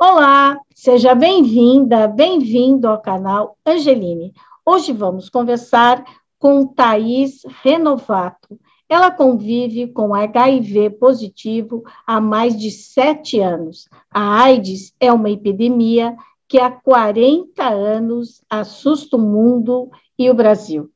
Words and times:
Olá, 0.00 0.56
seja 0.76 1.12
bem-vinda, 1.12 2.06
bem-vindo 2.06 2.86
ao 2.86 3.02
canal 3.02 3.58
Angeline. 3.66 4.32
Hoje 4.64 4.92
vamos 4.92 5.28
conversar 5.28 6.04
com 6.38 6.64
Thaís 6.68 7.42
Renovato. 7.64 8.60
Ela 8.88 9.10
convive 9.10 9.88
com 9.88 10.14
HIV 10.14 10.90
positivo 10.90 11.82
há 12.06 12.20
mais 12.20 12.56
de 12.56 12.70
sete 12.70 13.40
anos. 13.40 13.88
A 14.08 14.40
AIDS 14.40 14.94
é 15.00 15.12
uma 15.12 15.30
epidemia 15.30 16.16
que 16.46 16.60
há 16.60 16.70
40 16.70 17.68
anos 17.68 18.40
assusta 18.48 19.16
o 19.16 19.20
mundo 19.20 19.90
e 20.16 20.30
o 20.30 20.34
Brasil. 20.34 20.88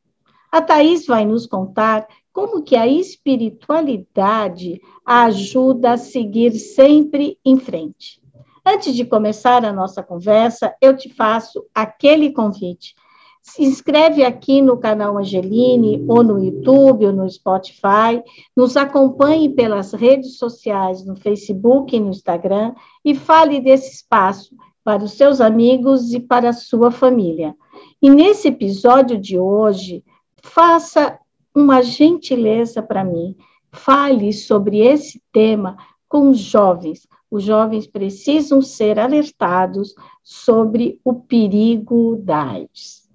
A 0.48 0.62
Thaís 0.62 1.06
vai 1.06 1.24
nos 1.24 1.44
contar 1.44 2.06
como 2.32 2.62
que 2.62 2.76
a 2.76 2.86
espiritualidade 2.86 4.80
a 5.04 5.24
ajuda 5.24 5.94
a 5.94 5.96
seguir 5.96 6.52
sempre 6.52 7.36
em 7.44 7.58
frente. 7.58 8.21
Antes 8.64 8.94
de 8.94 9.04
começar 9.04 9.64
a 9.64 9.72
nossa 9.72 10.02
conversa, 10.02 10.74
eu 10.80 10.96
te 10.96 11.08
faço 11.08 11.64
aquele 11.74 12.32
convite. 12.32 12.94
Se 13.42 13.64
inscreve 13.64 14.24
aqui 14.24 14.62
no 14.62 14.78
canal 14.78 15.18
Angeline, 15.18 16.04
ou 16.06 16.22
no 16.22 16.38
YouTube, 16.38 17.06
ou 17.06 17.12
no 17.12 17.28
Spotify. 17.28 18.22
Nos 18.56 18.76
acompanhe 18.76 19.48
pelas 19.48 19.92
redes 19.92 20.38
sociais, 20.38 21.04
no 21.04 21.16
Facebook 21.16 21.94
e 21.94 21.98
no 21.98 22.10
Instagram, 22.10 22.72
e 23.04 23.16
fale 23.16 23.60
desse 23.60 23.96
espaço 23.96 24.54
para 24.84 25.02
os 25.02 25.12
seus 25.12 25.40
amigos 25.40 26.12
e 26.12 26.20
para 26.20 26.50
a 26.50 26.52
sua 26.52 26.92
família. 26.92 27.56
E 28.00 28.08
nesse 28.08 28.48
episódio 28.48 29.18
de 29.18 29.38
hoje, 29.38 30.04
faça 30.40 31.18
uma 31.52 31.82
gentileza 31.82 32.80
para 32.80 33.04
mim. 33.04 33.36
Fale 33.72 34.32
sobre 34.32 34.78
esse 34.78 35.20
tema 35.32 35.76
com 36.12 36.28
os 36.28 36.40
jovens, 36.40 37.08
os 37.30 37.42
jovens 37.42 37.86
precisam 37.86 38.60
ser 38.60 38.98
alertados 38.98 39.94
sobre 40.22 41.00
o 41.02 41.14
perigo 41.14 42.20
da 42.22 42.50
AIDS. 42.50 43.08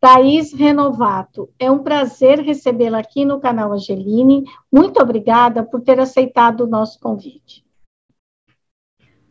Thaís 0.00 0.54
Renovato, 0.54 1.50
é 1.58 1.70
um 1.70 1.80
prazer 1.80 2.38
recebê-la 2.38 3.00
aqui 3.00 3.26
no 3.26 3.38
canal 3.38 3.74
Angeline. 3.74 4.44
Muito 4.72 4.98
obrigada 5.02 5.62
por 5.62 5.82
ter 5.82 6.00
aceitado 6.00 6.62
o 6.62 6.66
nosso 6.66 6.98
convite. 6.98 7.62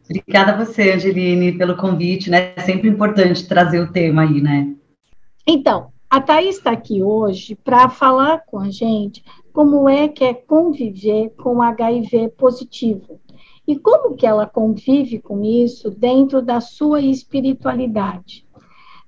Obrigada 0.07 0.51
a 0.51 0.63
você, 0.63 0.91
Angeline, 0.91 1.57
pelo 1.57 1.75
convite, 1.75 2.29
né? 2.29 2.53
É 2.55 2.61
sempre 2.61 2.87
importante 2.87 3.47
trazer 3.47 3.79
o 3.79 3.91
tema 3.91 4.21
aí, 4.21 4.41
né? 4.41 4.75
Então, 5.47 5.92
a 6.13 6.21
Thaís 6.21 6.57
está 6.57 6.69
aqui 6.69 7.01
hoje 7.01 7.55
para 7.55 7.89
falar 7.89 8.45
com 8.45 8.59
a 8.59 8.69
gente 8.69 9.23
como 9.51 9.89
é 9.89 10.07
que 10.07 10.23
é 10.23 10.31
conviver 10.31 11.31
com 11.31 11.59
HIV 11.59 12.29
positivo 12.37 13.19
e 13.67 13.79
como 13.79 14.15
que 14.15 14.23
ela 14.23 14.45
convive 14.45 15.19
com 15.19 15.43
isso 15.43 15.89
dentro 15.89 16.39
da 16.39 16.61
sua 16.61 17.01
espiritualidade. 17.01 18.45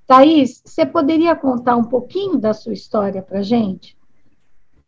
Thaís, 0.07 0.63
você 0.65 0.83
poderia 0.83 1.35
contar 1.35 1.75
um 1.75 1.83
pouquinho 1.83 2.39
da 2.39 2.55
sua 2.55 2.73
história 2.73 3.21
para 3.21 3.37
a 3.37 3.43
gente? 3.43 3.95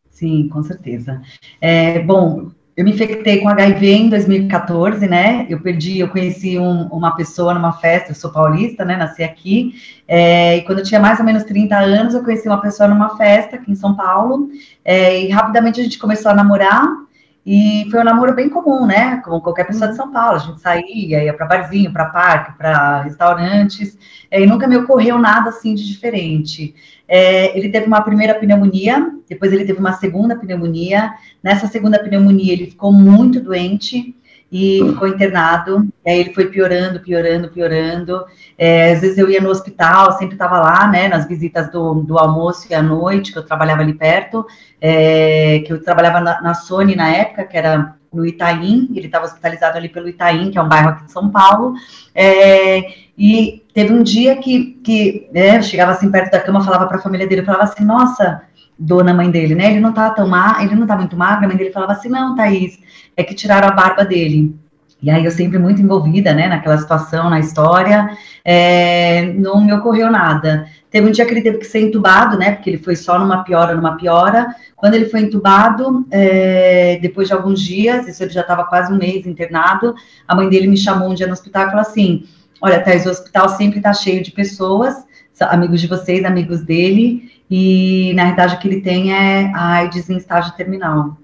Sim, 0.09 0.49
com 0.49 0.63
certeza. 0.63 1.21
É, 1.61 1.99
bom, 1.99 2.49
eu 2.77 2.85
me 2.85 2.91
infectei 2.91 3.41
com 3.41 3.49
HIV 3.49 3.91
em 3.91 4.07
2014, 4.07 5.07
né? 5.07 5.47
Eu 5.49 5.59
perdi, 5.59 5.97
eu 5.97 6.09
conheci 6.09 6.59
um, 6.59 6.83
uma 6.89 7.15
pessoa 7.15 7.51
numa 7.51 7.73
festa, 7.73 8.11
eu 8.11 8.15
sou 8.15 8.31
paulista, 8.31 8.85
né? 8.85 8.95
Nasci 8.95 9.23
aqui. 9.23 9.73
É, 10.07 10.57
e 10.57 10.61
quando 10.61 10.77
eu 10.77 10.85
tinha 10.85 10.99
mais 10.99 11.17
ou 11.17 11.25
menos 11.25 11.43
30 11.43 11.75
anos, 11.75 12.13
eu 12.13 12.23
conheci 12.23 12.47
uma 12.47 12.61
pessoa 12.61 12.87
numa 12.87 13.17
festa 13.17 13.55
aqui 13.55 13.71
em 13.71 13.75
São 13.75 13.95
Paulo. 13.95 14.51
É, 14.85 15.19
e 15.23 15.29
rapidamente 15.29 15.81
a 15.81 15.83
gente 15.83 15.97
começou 15.97 16.29
a 16.29 16.35
namorar. 16.35 17.06
E 17.49 17.87
foi 17.89 18.01
um 18.01 18.03
namoro 18.03 18.35
bem 18.35 18.49
comum, 18.49 18.85
né? 18.85 19.21
Como 19.23 19.39
qualquer 19.39 19.65
pessoa 19.65 19.89
de 19.89 19.95
São 19.95 20.11
Paulo. 20.11 20.35
A 20.35 20.39
gente 20.39 20.59
saía, 20.59 21.23
ia 21.23 21.33
para 21.33 21.45
barzinho, 21.45 21.93
para 21.93 22.09
parque, 22.09 22.57
para 22.57 23.03
restaurantes. 23.03 23.97
É, 24.29 24.41
e 24.41 24.45
nunca 24.45 24.67
me 24.67 24.75
ocorreu 24.75 25.17
nada 25.17 25.47
assim 25.47 25.73
de 25.73 25.87
diferente. 25.87 26.75
É, 27.07 27.57
ele 27.57 27.69
teve 27.69 27.87
uma 27.87 28.01
primeira 28.01 28.35
pneumonia, 28.35 29.13
depois 29.29 29.53
ele 29.53 29.63
teve 29.63 29.79
uma 29.79 29.93
segunda 29.93 30.35
pneumonia. 30.35 31.13
Nessa 31.41 31.67
segunda 31.67 31.97
pneumonia, 31.97 32.51
ele 32.51 32.65
ficou 32.65 32.91
muito 32.91 33.39
doente 33.39 34.13
e 34.51 34.79
ficou 34.89 35.07
internado. 35.07 35.87
E 36.05 36.09
aí 36.09 36.19
ele 36.19 36.33
foi 36.33 36.47
piorando, 36.47 36.99
piorando, 36.99 37.49
piorando. 37.49 38.25
É, 38.57 38.93
às 38.93 39.01
vezes 39.01 39.17
eu 39.17 39.29
ia 39.29 39.41
no 39.41 39.49
hospital, 39.49 40.13
sempre 40.13 40.35
estava 40.35 40.59
lá, 40.59 40.87
né, 40.87 41.07
nas 41.07 41.27
visitas 41.27 41.71
do, 41.71 41.95
do 41.95 42.17
almoço 42.17 42.67
e 42.69 42.73
à 42.73 42.81
noite, 42.81 43.31
que 43.31 43.37
eu 43.37 43.45
trabalhava 43.45 43.81
ali 43.81 43.93
perto, 43.93 44.45
é, 44.79 45.59
que 45.65 45.73
eu 45.73 45.83
trabalhava 45.83 46.19
na, 46.19 46.41
na 46.41 46.53
Sony 46.53 46.95
na 46.95 47.09
época, 47.09 47.43
que 47.43 47.57
era 47.57 47.95
no 48.11 48.25
Itaim, 48.25 48.89
ele 48.95 49.07
estava 49.07 49.25
hospitalizado 49.25 49.77
ali 49.77 49.89
pelo 49.89 50.07
Itaim, 50.07 50.49
que 50.49 50.57
é 50.57 50.61
um 50.61 50.69
bairro 50.69 50.89
aqui 50.89 51.05
de 51.05 51.11
São 51.11 51.29
Paulo, 51.29 51.73
é, 52.15 52.81
e 53.17 53.63
teve 53.73 53.93
um 53.93 54.01
dia 54.01 54.37
que, 54.37 54.79
que 54.83 55.29
né, 55.33 55.57
eu 55.57 55.63
chegava 55.63 55.91
assim 55.91 56.09
perto 56.09 56.31
da 56.31 56.39
cama, 56.39 56.63
falava 56.63 56.87
para 56.87 56.97
a 56.97 57.01
família 57.01 57.27
dele, 57.27 57.43
falava 57.43 57.65
assim, 57.65 57.83
nossa, 57.83 58.43
dona 58.77 59.13
mãe 59.13 59.29
dele, 59.31 59.55
né, 59.55 59.71
ele 59.71 59.79
não 59.79 59.93
tá 59.93 60.09
tão 60.11 60.27
má, 60.27 60.57
ele 60.61 60.75
não 60.75 60.85
tá 60.85 60.95
muito 60.95 61.17
magro, 61.17 61.45
a 61.45 61.47
mãe 61.47 61.57
dele 61.57 61.71
falava 61.71 61.93
assim, 61.93 62.09
não, 62.09 62.35
Thaís, 62.35 62.79
é 63.15 63.23
que 63.23 63.33
tiraram 63.33 63.67
a 63.67 63.71
barba 63.71 64.05
dele, 64.05 64.55
e 65.01 65.11
aí 65.11 65.23
eu 65.23 65.31
sempre 65.31 65.59
muito 65.59 65.81
envolvida, 65.81 66.33
né, 66.33 66.47
naquela 66.47 66.77
situação, 66.77 67.29
na 67.29 67.39
história, 67.39 68.09
é, 68.43 69.31
não 69.33 69.63
me 69.63 69.71
ocorreu 69.71 70.09
nada. 70.09 70.67
Teve 70.89 71.07
um 71.07 71.11
dia 71.11 71.23
que 71.23 71.31
ele 71.31 71.41
teve 71.41 71.59
que 71.59 71.65
ser 71.65 71.81
entubado, 71.81 72.35
né, 72.35 72.53
porque 72.53 72.71
ele 72.71 72.77
foi 72.79 72.95
só 72.95 73.19
numa 73.19 73.43
piora, 73.43 73.75
numa 73.75 73.95
piora. 73.95 74.47
Quando 74.75 74.95
ele 74.95 75.05
foi 75.05 75.21
entubado, 75.21 76.03
é, 76.09 76.97
depois 76.99 77.27
de 77.27 77.33
alguns 77.35 77.61
dias, 77.61 78.07
isso 78.07 78.23
ele 78.23 78.31
já 78.31 78.41
estava 78.41 78.63
quase 78.65 78.91
um 78.91 78.97
mês 78.97 79.27
internado, 79.27 79.93
a 80.27 80.33
mãe 80.33 80.49
dele 80.49 80.65
me 80.65 80.77
chamou 80.77 81.11
um 81.11 81.13
dia 81.13 81.27
no 81.27 81.33
hospital 81.33 81.67
e 81.67 81.69
falou 81.69 81.81
assim, 81.81 82.23
olha, 82.59 82.79
Thais, 82.79 83.05
o 83.05 83.11
hospital 83.11 83.49
sempre 83.49 83.77
está 83.77 83.93
cheio 83.93 84.23
de 84.23 84.31
pessoas, 84.31 84.95
amigos 85.41 85.79
de 85.79 85.85
vocês, 85.85 86.25
amigos 86.25 86.63
dele, 86.63 87.31
e 87.49 88.13
na 88.15 88.25
verdade 88.25 88.55
o 88.55 88.59
que 88.59 88.67
ele 88.67 88.81
tem 88.81 89.13
é 89.13 89.51
a 89.53 89.73
AIDS 89.73 90.09
em 90.09 90.17
estágio 90.17 90.53
terminal. 90.55 91.17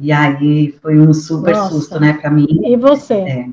E 0.00 0.12
aí 0.12 0.74
foi 0.80 0.98
um 0.98 1.12
super 1.12 1.54
Nossa. 1.54 1.70
susto, 1.70 1.98
né, 1.98 2.12
para 2.12 2.30
mim. 2.30 2.46
E 2.64 2.76
você? 2.76 3.14
É. 3.14 3.46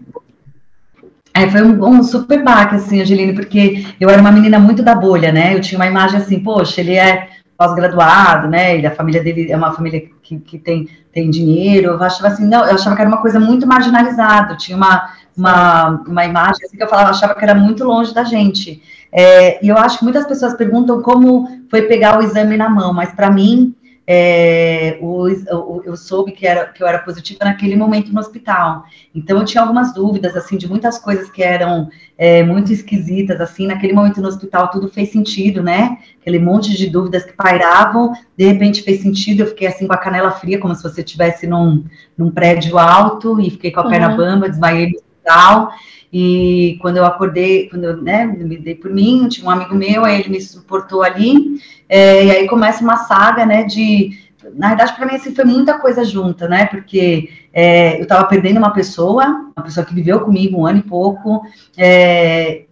É, 1.38 1.50
foi 1.50 1.62
um, 1.64 1.86
um, 1.86 2.02
super 2.02 2.42
baque, 2.44 2.76
assim, 2.76 3.02
Angeline, 3.02 3.34
porque 3.34 3.86
eu 4.00 4.10
era 4.10 4.22
uma 4.22 4.32
menina 4.32 4.58
muito 4.58 4.82
da 4.82 4.96
bolha, 4.96 5.34
né? 5.34 5.54
Eu 5.54 5.60
tinha 5.60 5.78
uma 5.78 5.86
imagem 5.86 6.18
assim, 6.18 6.40
poxa, 6.40 6.80
ele 6.80 6.94
é 6.94 7.28
pós-graduado, 7.58 8.48
né? 8.48 8.78
Ele, 8.78 8.88
a 8.88 8.96
família 8.96 9.22
dele 9.22 9.52
é 9.52 9.58
uma 9.58 9.74
família 9.74 10.02
que, 10.24 10.40
que 10.40 10.58
tem, 10.58 10.88
tem 11.12 11.30
dinheiro. 11.30 11.92
Eu 11.92 12.04
achava 12.04 12.28
assim, 12.28 12.46
não, 12.46 12.66
eu 12.66 12.76
achava 12.76 12.96
que 12.96 13.02
era 13.02 13.10
uma 13.10 13.22
coisa 13.22 13.38
muito 13.38 13.68
marginalizada. 13.68 14.54
Eu 14.54 14.58
tinha 14.58 14.78
uma, 14.78 15.10
uma, 15.36 15.90
uma 16.08 16.26
imagem 16.26 16.66
assim 16.66 16.78
que 16.78 16.84
eu 16.84 16.88
falava, 16.88 17.10
achava 17.10 17.36
que 17.36 17.44
era 17.44 17.54
muito 17.54 17.84
longe 17.84 18.14
da 18.14 18.24
gente. 18.24 18.82
É, 19.18 19.64
e 19.64 19.70
eu 19.70 19.78
acho 19.78 20.00
que 20.00 20.04
muitas 20.04 20.28
pessoas 20.28 20.56
perguntam 20.56 21.02
como 21.02 21.48
foi 21.70 21.84
pegar 21.84 22.20
o 22.20 22.22
exame 22.22 22.58
na 22.58 22.70
mão, 22.70 22.94
mas 22.94 23.14
para 23.14 23.32
mim 23.32 23.74
é, 24.08 25.00
o, 25.02 25.28
o, 25.28 25.82
eu 25.84 25.96
soube 25.98 26.32
que, 26.32 26.46
era, 26.46 26.66
que 26.68 26.84
eu 26.84 26.88
era 26.88 27.00
positiva 27.00 27.46
naquele 27.46 27.76
momento 27.76 28.14
no 28.14 28.20
hospital. 28.20 28.84
Então, 29.14 29.40
eu 29.40 29.46
tinha 29.46 29.64
algumas 29.64 29.94
dúvidas, 29.94 30.36
assim, 30.36 30.58
de 30.58 30.68
muitas 30.68 31.00
coisas 31.00 31.30
que 31.30 31.42
eram 31.42 31.90
é, 32.18 32.44
muito 32.44 32.72
esquisitas, 32.72 33.42
assim, 33.42 33.66
naquele 33.66 33.94
momento 33.94 34.22
no 34.22 34.28
hospital 34.28 34.70
tudo 34.70 34.90
fez 34.90 35.10
sentido, 35.10 35.64
né? 35.64 35.98
Aquele 36.22 36.38
monte 36.38 36.78
de 36.78 36.88
dúvidas 36.88 37.24
que 37.24 37.34
pairavam, 37.34 38.14
de 38.38 38.46
repente 38.46 38.84
fez 38.84 39.02
sentido, 39.02 39.42
eu 39.42 39.48
fiquei 39.48 39.68
assim 39.68 39.88
com 39.88 39.94
a 39.94 39.98
canela 39.98 40.32
fria, 40.32 40.60
como 40.60 40.76
se 40.76 40.84
você 40.84 41.02
estivesse 41.02 41.48
num, 41.48 41.84
num 42.18 42.30
prédio 42.30 42.78
alto, 42.78 43.40
e 43.40 43.50
fiquei 43.50 43.72
com 43.72 43.80
a 43.80 43.90
perna 43.90 44.12
uhum. 44.12 44.18
bamba, 44.18 44.50
desmaiei 44.50 44.92
no 44.92 45.05
hospital, 45.26 45.72
e 46.14 46.78
quando 46.82 46.98
eu 46.98 47.06
acordei, 47.06 47.68
quando 47.70 47.84
eu 47.84 48.02
né, 48.02 48.26
me 48.26 48.58
dei 48.58 48.76
por 48.76 48.92
mim, 48.92 49.28
tinha 49.28 49.46
um 49.46 49.50
amigo 49.50 49.76
meu, 49.76 50.06
aí 50.06 50.20
ele 50.20 50.30
me 50.30 50.42
suportou 50.42 51.04
ali, 51.04 51.60
é, 51.90 52.26
e 52.26 52.32
aí 52.32 52.48
começa 52.48 52.84
uma 52.84 52.98
saga, 52.98 53.46
né, 53.46 53.64
de... 53.64 54.24
Na 54.54 54.68
verdade, 54.70 54.94
para 54.96 55.08
mim, 55.08 55.16
assim, 55.16 55.34
foi 55.34 55.44
muita 55.44 55.80
coisa 55.80 56.06
junta, 56.06 56.48
né, 56.48 56.68
porque 56.68 57.30
é, 57.52 57.98
eu 57.98 58.04
estava 58.04 58.26
perdendo 58.28 58.58
uma 58.58 58.72
pessoa, 58.72 59.52
uma 59.58 59.64
pessoa 59.64 59.84
que 59.84 59.94
viveu 59.94 60.20
comigo 60.20 60.60
um 60.60 60.68
ano 60.68 60.80
e 60.80 60.84
pouco, 60.84 61.42
é, 61.76 62.65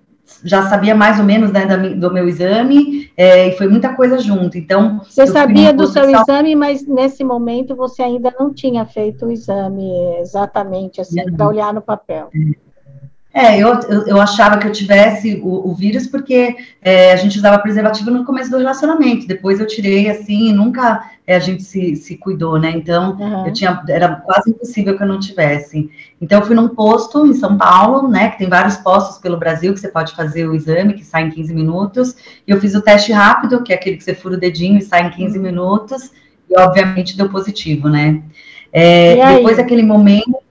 já 0.44 0.70
sabia 0.70 0.94
mais 0.94 1.20
ou 1.20 1.26
menos 1.26 1.52
né, 1.52 1.66
do 1.96 2.12
meu 2.12 2.28
exame, 2.28 3.12
é, 3.16 3.48
e 3.50 3.58
foi 3.58 3.68
muita 3.68 3.94
coisa 3.94 4.20
junto. 4.20 4.58
Então. 4.58 5.02
Você 5.04 5.28
sabia 5.28 5.74
do 5.74 5.88
seu 5.88 6.10
exame, 6.10 6.56
mas 6.56 6.86
nesse 6.86 7.24
momento 7.24 7.76
você 7.76 8.04
ainda 8.04 8.34
não 8.38 8.54
tinha 8.54 8.86
feito 8.86 9.26
o 9.26 9.32
exame 9.32 9.92
exatamente 10.20 11.00
assim, 11.02 11.24
para 11.32 11.48
olhar 11.48 11.74
no 11.74 11.82
papel. 11.82 12.30
É. 12.34 12.73
É, 13.34 13.58
eu, 13.58 13.70
eu, 13.90 14.08
eu, 14.08 14.22
achava 14.22 14.60
que 14.60 14.68
eu 14.68 14.72
tivesse 14.72 15.42
o, 15.44 15.72
o 15.72 15.74
vírus 15.74 16.06
porque 16.06 16.56
é, 16.80 17.12
a 17.12 17.16
gente 17.16 17.40
usava 17.40 17.58
preservativo 17.58 18.12
no 18.12 18.24
começo 18.24 18.52
do 18.52 18.60
relacionamento. 18.60 19.26
Depois 19.26 19.60
eu 19.60 19.66
tirei 19.66 20.08
assim, 20.08 20.50
e 20.50 20.54
nunca 20.54 21.10
é, 21.26 21.36
a 21.36 21.40
gente 21.40 21.64
se, 21.64 21.96
se 21.96 22.16
cuidou, 22.16 22.60
né? 22.60 22.70
Então 22.76 23.18
uhum. 23.18 23.48
eu 23.48 23.52
tinha, 23.52 23.82
era 23.90 24.18
quase 24.18 24.52
impossível 24.52 24.96
que 24.96 25.02
eu 25.02 25.08
não 25.08 25.20
tivesse. 25.20 25.90
Então 26.22 26.42
eu 26.42 26.46
fui 26.46 26.56
num 26.56 26.70
posto 26.70 27.26
em 27.26 27.34
São 27.34 27.58
Paulo, 27.58 28.08
né? 28.08 28.30
Que 28.30 28.38
tem 28.38 28.48
vários 28.48 28.78
postos 28.78 29.18
pelo 29.18 29.38
Brasil 29.38 29.74
que 29.74 29.80
você 29.80 29.88
pode 29.88 30.16
fazer 30.16 30.46
o 30.48 30.54
exame, 30.54 30.94
que 30.94 31.04
sai 31.04 31.24
em 31.24 31.32
15 31.32 31.56
minutos. 31.56 32.16
E 32.48 32.52
eu 32.52 32.62
fiz 32.62 32.76
o 32.76 32.82
teste 32.82 33.12
rápido, 33.12 33.64
que 33.64 33.74
é 33.74 33.76
aquele 33.76 33.98
que 33.98 34.04
você 34.04 34.14
fura 34.14 34.36
o 34.36 34.40
dedinho 34.40 34.78
e 34.78 34.82
sai 34.84 35.08
em 35.08 35.10
15 35.10 35.38
uhum. 35.38 35.44
minutos. 35.44 36.12
e 36.48 36.60
obviamente 36.60 37.18
deu 37.18 37.28
positivo, 37.30 37.90
né? 37.90 38.22
É, 38.72 39.36
depois 39.36 39.58
daquele 39.58 39.84
momento, 39.84 40.43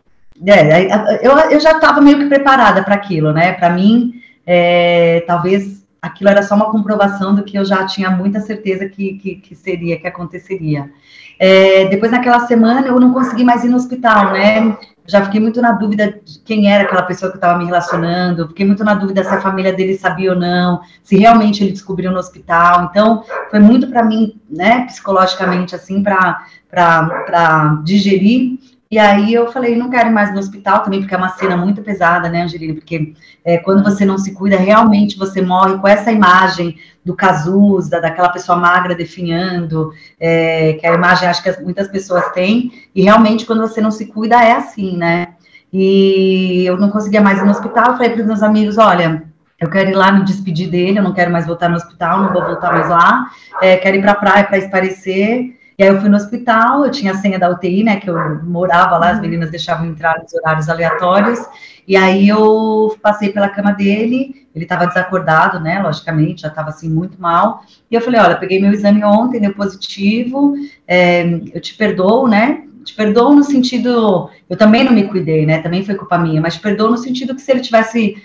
é, 0.46 1.26
eu, 1.26 1.32
eu 1.50 1.60
já 1.60 1.72
estava 1.72 2.00
meio 2.00 2.18
que 2.18 2.26
preparada 2.26 2.82
para 2.82 2.94
aquilo, 2.94 3.32
né? 3.32 3.52
Para 3.52 3.70
mim, 3.70 4.14
é, 4.46 5.22
talvez 5.26 5.84
aquilo 6.00 6.30
era 6.30 6.42
só 6.42 6.56
uma 6.56 6.70
comprovação 6.70 7.34
do 7.34 7.44
que 7.44 7.56
eu 7.56 7.64
já 7.64 7.86
tinha 7.86 8.10
muita 8.10 8.40
certeza 8.40 8.88
que, 8.88 9.14
que, 9.14 9.36
que 9.36 9.54
seria, 9.54 10.00
que 10.00 10.06
aconteceria. 10.06 10.90
É, 11.38 11.86
depois, 11.86 12.10
naquela 12.10 12.40
semana, 12.46 12.88
eu 12.88 12.98
não 12.98 13.12
consegui 13.12 13.44
mais 13.44 13.64
ir 13.64 13.68
no 13.68 13.76
hospital, 13.76 14.32
né? 14.32 14.76
Já 15.06 15.24
fiquei 15.24 15.40
muito 15.40 15.60
na 15.60 15.72
dúvida 15.72 16.20
de 16.24 16.38
quem 16.44 16.72
era 16.72 16.84
aquela 16.84 17.02
pessoa 17.02 17.30
que 17.30 17.36
estava 17.36 17.58
me 17.58 17.64
relacionando, 17.64 18.46
fiquei 18.48 18.64
muito 18.64 18.84
na 18.84 18.94
dúvida 18.94 19.24
se 19.24 19.34
a 19.34 19.40
família 19.40 19.72
dele 19.72 19.98
sabia 19.98 20.32
ou 20.32 20.38
não, 20.38 20.80
se 21.02 21.16
realmente 21.16 21.62
ele 21.62 21.72
descobriu 21.72 22.12
no 22.12 22.18
hospital. 22.18 22.88
Então, 22.90 23.24
foi 23.50 23.58
muito 23.58 23.88
para 23.88 24.04
mim, 24.04 24.40
né, 24.48 24.84
psicologicamente, 24.86 25.74
assim, 25.74 26.02
para 26.02 27.82
digerir 27.84 28.58
e 28.92 28.98
aí 28.98 29.32
eu 29.32 29.50
falei, 29.50 29.74
não 29.74 29.88
quero 29.88 30.10
ir 30.10 30.12
mais 30.12 30.34
no 30.34 30.38
hospital 30.38 30.80
também, 30.80 31.00
porque 31.00 31.14
é 31.14 31.16
uma 31.16 31.30
cena 31.30 31.56
muito 31.56 31.80
pesada, 31.80 32.28
né, 32.28 32.42
Angelina? 32.42 32.74
Porque 32.74 33.14
é, 33.42 33.56
quando 33.56 33.82
você 33.82 34.04
não 34.04 34.18
se 34.18 34.34
cuida, 34.34 34.58
realmente 34.58 35.16
você 35.16 35.40
morre 35.40 35.78
com 35.78 35.88
essa 35.88 36.12
imagem 36.12 36.76
do 37.02 37.16
Cazuza, 37.16 38.02
daquela 38.02 38.28
pessoa 38.28 38.58
magra 38.58 38.94
definhando, 38.94 39.94
é, 40.20 40.74
que 40.74 40.86
é 40.86 40.90
a 40.90 40.94
imagem 40.94 41.26
acho 41.26 41.42
que 41.42 41.62
muitas 41.62 41.88
pessoas 41.88 42.28
têm, 42.32 42.70
e 42.94 43.00
realmente 43.00 43.46
quando 43.46 43.62
você 43.62 43.80
não 43.80 43.90
se 43.90 44.04
cuida 44.04 44.36
é 44.44 44.52
assim, 44.52 44.94
né? 44.94 45.28
E 45.72 46.66
eu 46.66 46.76
não 46.76 46.90
conseguia 46.90 47.22
mais 47.22 47.38
ir 47.38 47.46
no 47.46 47.50
hospital, 47.50 47.92
eu 47.92 47.96
falei 47.96 48.10
para 48.10 48.20
os 48.20 48.26
meus 48.26 48.42
amigos, 48.42 48.76
olha, 48.76 49.22
eu 49.58 49.70
quero 49.70 49.88
ir 49.88 49.94
lá 49.94 50.12
me 50.12 50.22
despedir 50.22 50.68
dele, 50.68 50.98
eu 50.98 51.02
não 51.02 51.14
quero 51.14 51.32
mais 51.32 51.46
voltar 51.46 51.70
no 51.70 51.76
hospital, 51.76 52.24
não 52.24 52.32
vou 52.34 52.44
voltar 52.44 52.70
mais 52.74 52.90
lá, 52.90 53.24
é, 53.62 53.78
quero 53.78 53.96
ir 53.96 54.02
para 54.02 54.12
a 54.12 54.16
praia 54.16 54.44
para 54.44 54.58
esparecer, 54.58 55.58
e 55.78 55.82
aí 55.82 55.88
eu 55.88 56.00
fui 56.00 56.08
no 56.08 56.16
hospital, 56.16 56.84
eu 56.84 56.90
tinha 56.90 57.12
a 57.12 57.16
senha 57.16 57.38
da 57.38 57.50
UTI, 57.50 57.82
né, 57.84 57.96
que 57.96 58.08
eu 58.08 58.42
morava 58.44 58.98
lá, 58.98 59.10
as 59.10 59.16
uhum. 59.16 59.22
meninas 59.22 59.50
deixavam 59.50 59.86
entrar 59.86 60.18
nos 60.20 60.32
horários 60.34 60.68
aleatórios, 60.68 61.40
e 61.86 61.96
aí 61.96 62.28
eu 62.28 62.96
passei 63.02 63.30
pela 63.30 63.48
cama 63.48 63.72
dele, 63.72 64.46
ele 64.54 64.64
estava 64.64 64.86
desacordado, 64.86 65.58
né, 65.58 65.80
logicamente, 65.82 66.42
já 66.42 66.48
estava 66.48 66.68
assim 66.68 66.88
muito 66.88 67.20
mal, 67.20 67.62
e 67.90 67.94
eu 67.94 68.00
falei, 68.00 68.20
olha, 68.20 68.36
peguei 68.36 68.60
meu 68.60 68.72
exame 68.72 69.02
ontem, 69.04 69.40
deu 69.40 69.54
positivo, 69.54 70.54
é, 70.86 71.24
eu 71.54 71.60
te 71.60 71.74
perdoo, 71.74 72.28
né, 72.28 72.64
te 72.84 72.94
perdoo 72.94 73.34
no 73.34 73.44
sentido, 73.44 74.28
eu 74.50 74.56
também 74.56 74.84
não 74.84 74.92
me 74.92 75.08
cuidei, 75.08 75.46
né, 75.46 75.60
também 75.62 75.84
foi 75.84 75.94
culpa 75.94 76.18
minha, 76.18 76.40
mas 76.40 76.54
te 76.54 76.60
perdoo 76.60 76.90
no 76.90 76.98
sentido 76.98 77.34
que 77.34 77.40
se 77.40 77.50
ele 77.50 77.60
tivesse 77.60 78.16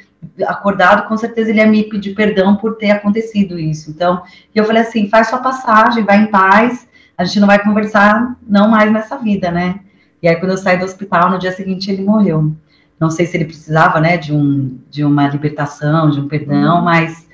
acordado, 0.46 1.08
com 1.08 1.16
certeza 1.16 1.50
ele 1.50 1.60
ia 1.60 1.68
me 1.68 1.84
pedir 1.84 2.14
perdão 2.16 2.56
por 2.56 2.76
ter 2.76 2.92
acontecido 2.92 3.60
isso. 3.60 3.92
Então, 3.92 4.22
eu 4.54 4.66
falei 4.66 4.82
assim, 4.82 5.08
faz 5.10 5.28
sua 5.28 5.40
passagem, 5.40 6.04
vai 6.04 6.24
em 6.24 6.28
paz, 6.28 6.88
a 7.18 7.26
gente 7.26 7.40
não 7.40 7.48
vai 7.48 7.62
conversar 7.62 8.36
não 8.48 8.70
mais 8.70 8.92
nessa 8.92 9.18
vida, 9.18 9.50
né? 9.50 9.80
E 10.22 10.28
aí, 10.28 10.36
quando 10.36 10.52
eu 10.52 10.58
saí 10.58 10.78
do 10.78 10.86
hospital, 10.86 11.30
no 11.30 11.40
dia 11.40 11.52
seguinte 11.52 11.92
ele 11.92 12.04
morreu. 12.04 12.54
Não 13.00 13.10
sei 13.10 13.26
se 13.26 13.38
ele 13.38 13.46
precisava, 13.46 14.00
né, 14.00 14.18
de, 14.18 14.34
um, 14.34 14.80
de 14.90 15.04
uma 15.04 15.28
libertação, 15.28 16.10
de 16.10 16.20
um 16.20 16.28
perdão, 16.28 16.78
uhum. 16.78 16.84
mas 16.84 17.27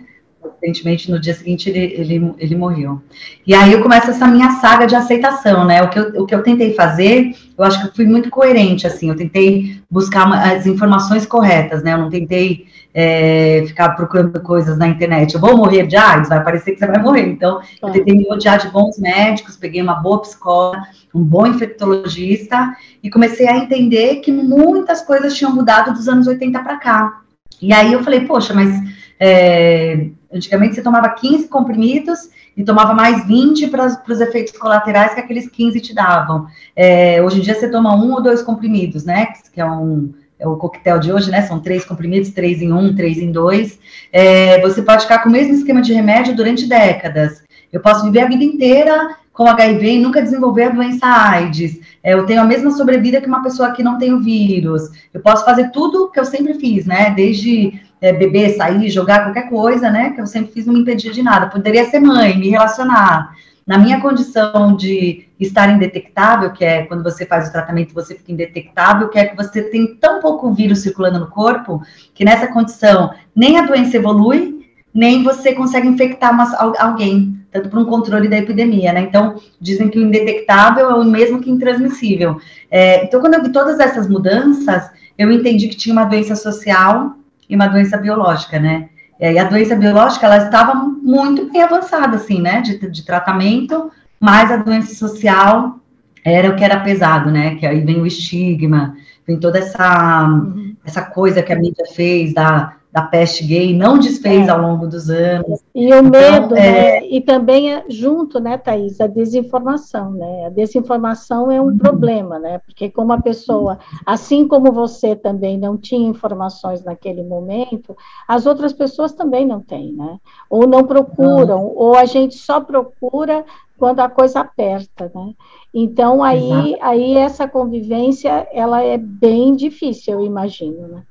recentemente 0.43 1.09
no 1.09 1.19
dia 1.19 1.33
seguinte 1.33 1.69
ele, 1.69 1.93
ele, 1.93 2.33
ele 2.37 2.55
morreu. 2.55 3.01
E 3.45 3.53
aí 3.53 3.73
eu 3.73 3.81
começo 3.81 4.09
essa 4.09 4.27
minha 4.27 4.51
saga 4.59 4.85
de 4.85 4.95
aceitação, 4.95 5.65
né? 5.65 5.81
O 5.83 5.89
que, 5.89 5.99
eu, 5.99 6.21
o 6.21 6.25
que 6.25 6.35
eu 6.35 6.43
tentei 6.43 6.73
fazer, 6.73 7.35
eu 7.57 7.63
acho 7.63 7.81
que 7.81 7.87
eu 7.87 7.93
fui 7.93 8.05
muito 8.05 8.29
coerente, 8.29 8.87
assim, 8.87 9.09
eu 9.09 9.15
tentei 9.15 9.81
buscar 9.89 10.31
as 10.31 10.65
informações 10.65 11.25
corretas, 11.25 11.83
né? 11.83 11.93
Eu 11.93 11.97
não 11.99 12.09
tentei 12.09 12.67
é, 12.93 13.63
ficar 13.65 13.89
procurando 13.89 14.39
coisas 14.41 14.77
na 14.77 14.87
internet. 14.87 15.33
Eu 15.33 15.41
vou 15.41 15.57
morrer 15.57 15.87
de 15.87 15.95
AIDS, 15.95 16.29
vai 16.29 16.43
parecer 16.43 16.73
que 16.73 16.79
você 16.79 16.87
vai 16.87 17.01
morrer. 17.01 17.27
Então, 17.27 17.59
eu 17.81 17.91
tentei 17.91 18.15
me 18.15 18.27
rodear 18.27 18.59
de 18.59 18.69
bons 18.69 18.99
médicos, 18.99 19.57
peguei 19.57 19.81
uma 19.81 19.95
boa 19.95 20.21
psicóloga, 20.21 20.83
um 21.13 21.23
bom 21.23 21.47
infectologista 21.47 22.75
e 23.01 23.09
comecei 23.09 23.47
a 23.47 23.57
entender 23.57 24.17
que 24.17 24.31
muitas 24.31 25.01
coisas 25.01 25.35
tinham 25.35 25.53
mudado 25.53 25.93
dos 25.93 26.07
anos 26.07 26.27
80 26.27 26.59
para 26.61 26.77
cá. 26.77 27.21
E 27.61 27.73
aí 27.73 27.93
eu 27.93 28.03
falei, 28.03 28.21
poxa, 28.21 28.53
mas 28.53 28.73
é, 29.19 30.07
antigamente 30.33 30.75
você 30.75 30.81
tomava 30.81 31.09
15 31.09 31.47
comprimidos 31.47 32.29
e 32.55 32.63
tomava 32.63 32.93
mais 32.93 33.25
20 33.25 33.67
para 33.67 33.85
os 33.85 34.21
efeitos 34.21 34.57
colaterais 34.57 35.13
que 35.13 35.19
aqueles 35.19 35.49
15 35.49 35.79
te 35.81 35.93
davam. 35.93 36.47
É, 36.75 37.21
hoje 37.21 37.39
em 37.39 37.41
dia 37.41 37.55
você 37.55 37.69
toma 37.69 37.95
um 37.95 38.13
ou 38.13 38.21
dois 38.21 38.41
comprimidos, 38.41 39.03
né? 39.03 39.27
Que 39.53 39.61
é 39.61 39.65
um 39.65 40.13
é 40.39 40.47
o 40.47 40.57
coquetel 40.57 40.99
de 40.99 41.11
hoje, 41.11 41.31
né? 41.31 41.41
São 41.43 41.59
três 41.59 41.85
comprimidos, 41.85 42.31
três 42.31 42.61
em 42.61 42.73
um, 42.73 42.93
três 42.93 43.17
em 43.17 43.31
dois. 43.31 43.79
É, 44.11 44.59
você 44.61 44.81
pode 44.81 45.03
ficar 45.03 45.19
com 45.19 45.29
o 45.29 45.31
mesmo 45.31 45.53
esquema 45.53 45.81
de 45.81 45.93
remédio 45.93 46.35
durante 46.35 46.67
décadas. 46.67 47.41
Eu 47.71 47.79
posso 47.79 48.03
viver 48.03 48.21
a 48.21 48.27
vida 48.27 48.43
inteira 48.43 49.15
com 49.31 49.47
HIV 49.47 49.87
e 49.87 49.99
nunca 49.99 50.21
desenvolver 50.21 50.65
a 50.65 50.69
doença 50.69 51.07
AIDS. 51.07 51.79
É, 52.03 52.13
eu 52.13 52.25
tenho 52.25 52.41
a 52.41 52.45
mesma 52.45 52.71
sobrevida 52.71 53.21
que 53.21 53.27
uma 53.27 53.41
pessoa 53.41 53.71
que 53.71 53.81
não 53.81 53.97
tem 53.97 54.13
o 54.13 54.21
vírus. 54.21 54.91
Eu 55.13 55.21
posso 55.21 55.45
fazer 55.45 55.71
tudo 55.71 56.11
que 56.11 56.19
eu 56.19 56.25
sempre 56.25 56.53
fiz, 56.55 56.85
né? 56.85 57.11
Desde 57.15 57.81
é, 58.03 58.11
beber, 58.11 58.49
sair, 58.57 58.89
jogar, 58.89 59.23
qualquer 59.23 59.49
coisa, 59.49 59.89
né? 59.89 60.09
Que 60.09 60.19
eu 60.19 60.27
sempre 60.27 60.51
fiz, 60.51 60.65
não 60.65 60.73
me 60.73 60.81
impedia 60.81 61.09
de 61.09 61.23
nada. 61.23 61.47
Poderia 61.47 61.85
ser 61.85 62.01
mãe, 62.01 62.37
me 62.37 62.49
relacionar 62.49 63.33
na 63.65 63.77
minha 63.77 64.01
condição 64.01 64.75
de 64.75 65.25
estar 65.39 65.73
indetectável, 65.73 66.51
que 66.51 66.65
é 66.65 66.83
quando 66.83 67.01
você 67.01 67.25
faz 67.25 67.47
o 67.47 67.51
tratamento 67.53 67.93
você 67.93 68.13
fica 68.13 68.33
indetectável, 68.33 69.07
que 69.07 69.17
é 69.17 69.27
que 69.27 69.37
você 69.37 69.61
tem 69.61 69.95
tão 69.95 70.19
pouco 70.19 70.51
vírus 70.51 70.79
circulando 70.79 71.17
no 71.17 71.27
corpo, 71.27 71.81
que 72.13 72.25
nessa 72.25 72.47
condição 72.47 73.13
nem 73.33 73.57
a 73.57 73.65
doença 73.65 73.95
evolui, 73.95 74.67
nem 74.93 75.23
você 75.23 75.53
consegue 75.53 75.87
infectar 75.87 76.33
uma, 76.33 76.75
alguém, 76.79 77.39
tanto 77.53 77.69
para 77.69 77.79
um 77.79 77.85
controle 77.85 78.27
da 78.27 78.37
epidemia, 78.37 78.91
né? 78.91 78.99
Então, 78.99 79.39
dizem 79.61 79.87
que 79.87 79.97
o 79.97 80.03
indetectável 80.03 80.89
é 80.89 80.95
o 80.95 81.05
mesmo 81.05 81.39
que 81.39 81.49
intransmissível. 81.49 82.37
É, 82.69 83.05
então, 83.05 83.21
quando 83.21 83.35
eu 83.35 83.43
vi 83.43 83.49
todas 83.49 83.79
essas 83.79 84.09
mudanças, 84.09 84.91
eu 85.17 85.31
entendi 85.31 85.69
que 85.69 85.77
tinha 85.77 85.93
uma 85.93 86.03
doença 86.03 86.35
social 86.35 87.15
e 87.49 87.55
uma 87.55 87.67
doença 87.67 87.97
biológica, 87.97 88.59
né? 88.59 88.89
E 89.19 89.37
a 89.37 89.43
doença 89.45 89.75
biológica, 89.75 90.25
ela 90.25 90.37
estava 90.37 90.73
muito 90.75 91.49
bem 91.51 91.61
avançada, 91.61 92.17
assim, 92.17 92.41
né, 92.41 92.61
de, 92.61 92.77
de 92.89 93.05
tratamento, 93.05 93.91
mas 94.19 94.51
a 94.51 94.57
doença 94.57 94.93
social 94.95 95.79
era 96.25 96.49
o 96.49 96.55
que 96.55 96.63
era 96.63 96.79
pesado, 96.79 97.31
né, 97.31 97.55
que 97.55 97.65
aí 97.65 97.79
vem 97.81 98.01
o 98.01 98.05
estigma, 98.05 98.95
vem 99.25 99.39
toda 99.39 99.59
essa, 99.59 100.23
uhum. 100.23 100.75
essa 100.83 101.01
coisa 101.01 101.41
que 101.41 101.53
a 101.53 101.55
mídia 101.55 101.85
fez 101.93 102.33
da, 102.33 102.75
da 102.93 103.01
peste 103.01 103.43
gay 103.43 103.75
não 103.75 103.97
desfez 103.97 104.47
é. 104.47 104.51
ao 104.51 104.61
longo 104.61 104.85
dos 104.85 105.09
anos. 105.09 105.61
E 105.73 105.91
o 105.91 105.97
então, 105.97 106.03
medo, 106.03 106.55
é... 106.55 106.99
né? 107.01 107.07
E 107.07 107.19
também 107.21 107.73
é 107.73 107.83
junto, 107.89 108.39
né, 108.39 108.55
Thaís, 108.55 109.01
a 109.01 109.07
desinformação, 109.07 110.11
né? 110.11 110.45
A 110.45 110.49
desinformação 110.49 111.51
é 111.51 111.59
um 111.59 111.69
uhum. 111.69 111.77
problema, 111.79 112.37
né? 112.37 112.59
Porque 112.59 112.91
como 112.91 113.11
a 113.11 113.19
pessoa, 113.19 113.79
assim 114.05 114.47
como 114.47 114.71
você 114.71 115.15
também 115.15 115.57
não 115.57 115.75
tinha 115.75 116.07
informações 116.07 116.83
naquele 116.83 117.23
momento, 117.23 117.97
as 118.27 118.45
outras 118.45 118.71
pessoas 118.71 119.11
também 119.11 119.43
não 119.43 119.59
têm, 119.59 119.91
né? 119.93 120.19
Ou 120.47 120.67
não 120.67 120.83
procuram, 120.83 121.65
ou 121.75 121.97
a 121.97 122.05
gente 122.05 122.35
só 122.35 122.61
procura 122.61 123.43
quando 123.75 124.01
a 124.01 124.09
coisa 124.09 124.41
aperta, 124.41 125.11
né? 125.15 125.33
Então 125.73 126.21
aí, 126.21 126.77
aí 126.79 127.17
essa 127.17 127.47
convivência 127.47 128.47
ela 128.53 128.83
é 128.83 128.99
bem 128.99 129.55
difícil, 129.55 130.13
eu 130.13 130.23
imagino, 130.23 130.87
né? 130.87 131.03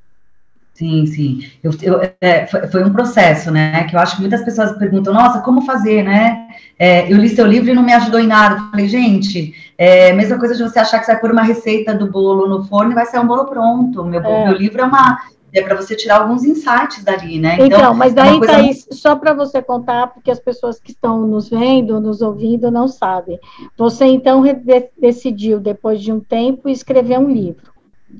Sim, 0.82 1.06
sim. 1.06 1.40
Eu, 1.62 1.70
eu, 1.80 2.10
é, 2.20 2.44
foi, 2.44 2.66
foi, 2.66 2.82
um 2.82 2.92
processo, 2.92 3.52
né? 3.52 3.84
Que 3.84 3.94
eu 3.94 4.00
acho 4.00 4.16
que 4.16 4.20
muitas 4.20 4.42
pessoas 4.42 4.76
perguntam, 4.76 5.14
nossa, 5.14 5.40
como 5.40 5.62
fazer, 5.62 6.02
né? 6.02 6.48
É, 6.76 7.10
eu 7.10 7.16
li 7.18 7.28
seu 7.28 7.46
livro 7.46 7.70
e 7.70 7.74
não 7.74 7.84
me 7.84 7.92
ajudou 7.92 8.18
em 8.18 8.26
nada. 8.26 8.56
Eu 8.56 8.70
falei, 8.70 8.88
gente, 8.88 9.54
é 9.78 10.10
a 10.10 10.14
mesma 10.14 10.40
coisa 10.40 10.56
de 10.56 10.62
você 10.64 10.80
achar 10.80 10.98
que 10.98 11.06
você 11.06 11.12
vai 11.12 11.20
pôr 11.20 11.30
uma 11.30 11.44
receita 11.44 11.94
do 11.94 12.10
bolo 12.10 12.48
no 12.48 12.64
forno 12.64 12.90
e 12.90 12.94
vai 12.96 13.06
sair 13.06 13.20
um 13.20 13.28
bolo 13.28 13.44
pronto. 13.44 14.02
Meu, 14.02 14.20
é. 14.24 14.44
meu 14.46 14.56
livro 14.56 14.80
é 14.80 14.84
uma. 14.84 15.18
É 15.54 15.62
para 15.62 15.76
você 15.76 15.94
tirar 15.94 16.22
alguns 16.22 16.42
insights 16.44 17.04
dali, 17.04 17.38
né? 17.38 17.58
Então, 17.60 17.78
então 17.78 17.94
mas 17.94 18.12
é 18.12 18.16
daí, 18.16 18.38
coisa... 18.38 18.54
Thaís, 18.54 18.88
só 18.90 19.14
para 19.14 19.34
você 19.34 19.62
contar, 19.62 20.08
porque 20.08 20.30
as 20.30 20.40
pessoas 20.40 20.80
que 20.80 20.90
estão 20.90 21.26
nos 21.28 21.48
vendo, 21.48 22.00
nos 22.00 22.22
ouvindo, 22.22 22.70
não 22.72 22.88
sabem. 22.88 23.38
Você, 23.76 24.06
então, 24.06 24.42
decidiu, 24.98 25.60
depois 25.60 26.02
de 26.02 26.10
um 26.10 26.18
tempo, 26.18 26.68
escrever 26.68 27.20
um 27.20 27.30
livro. 27.30 27.70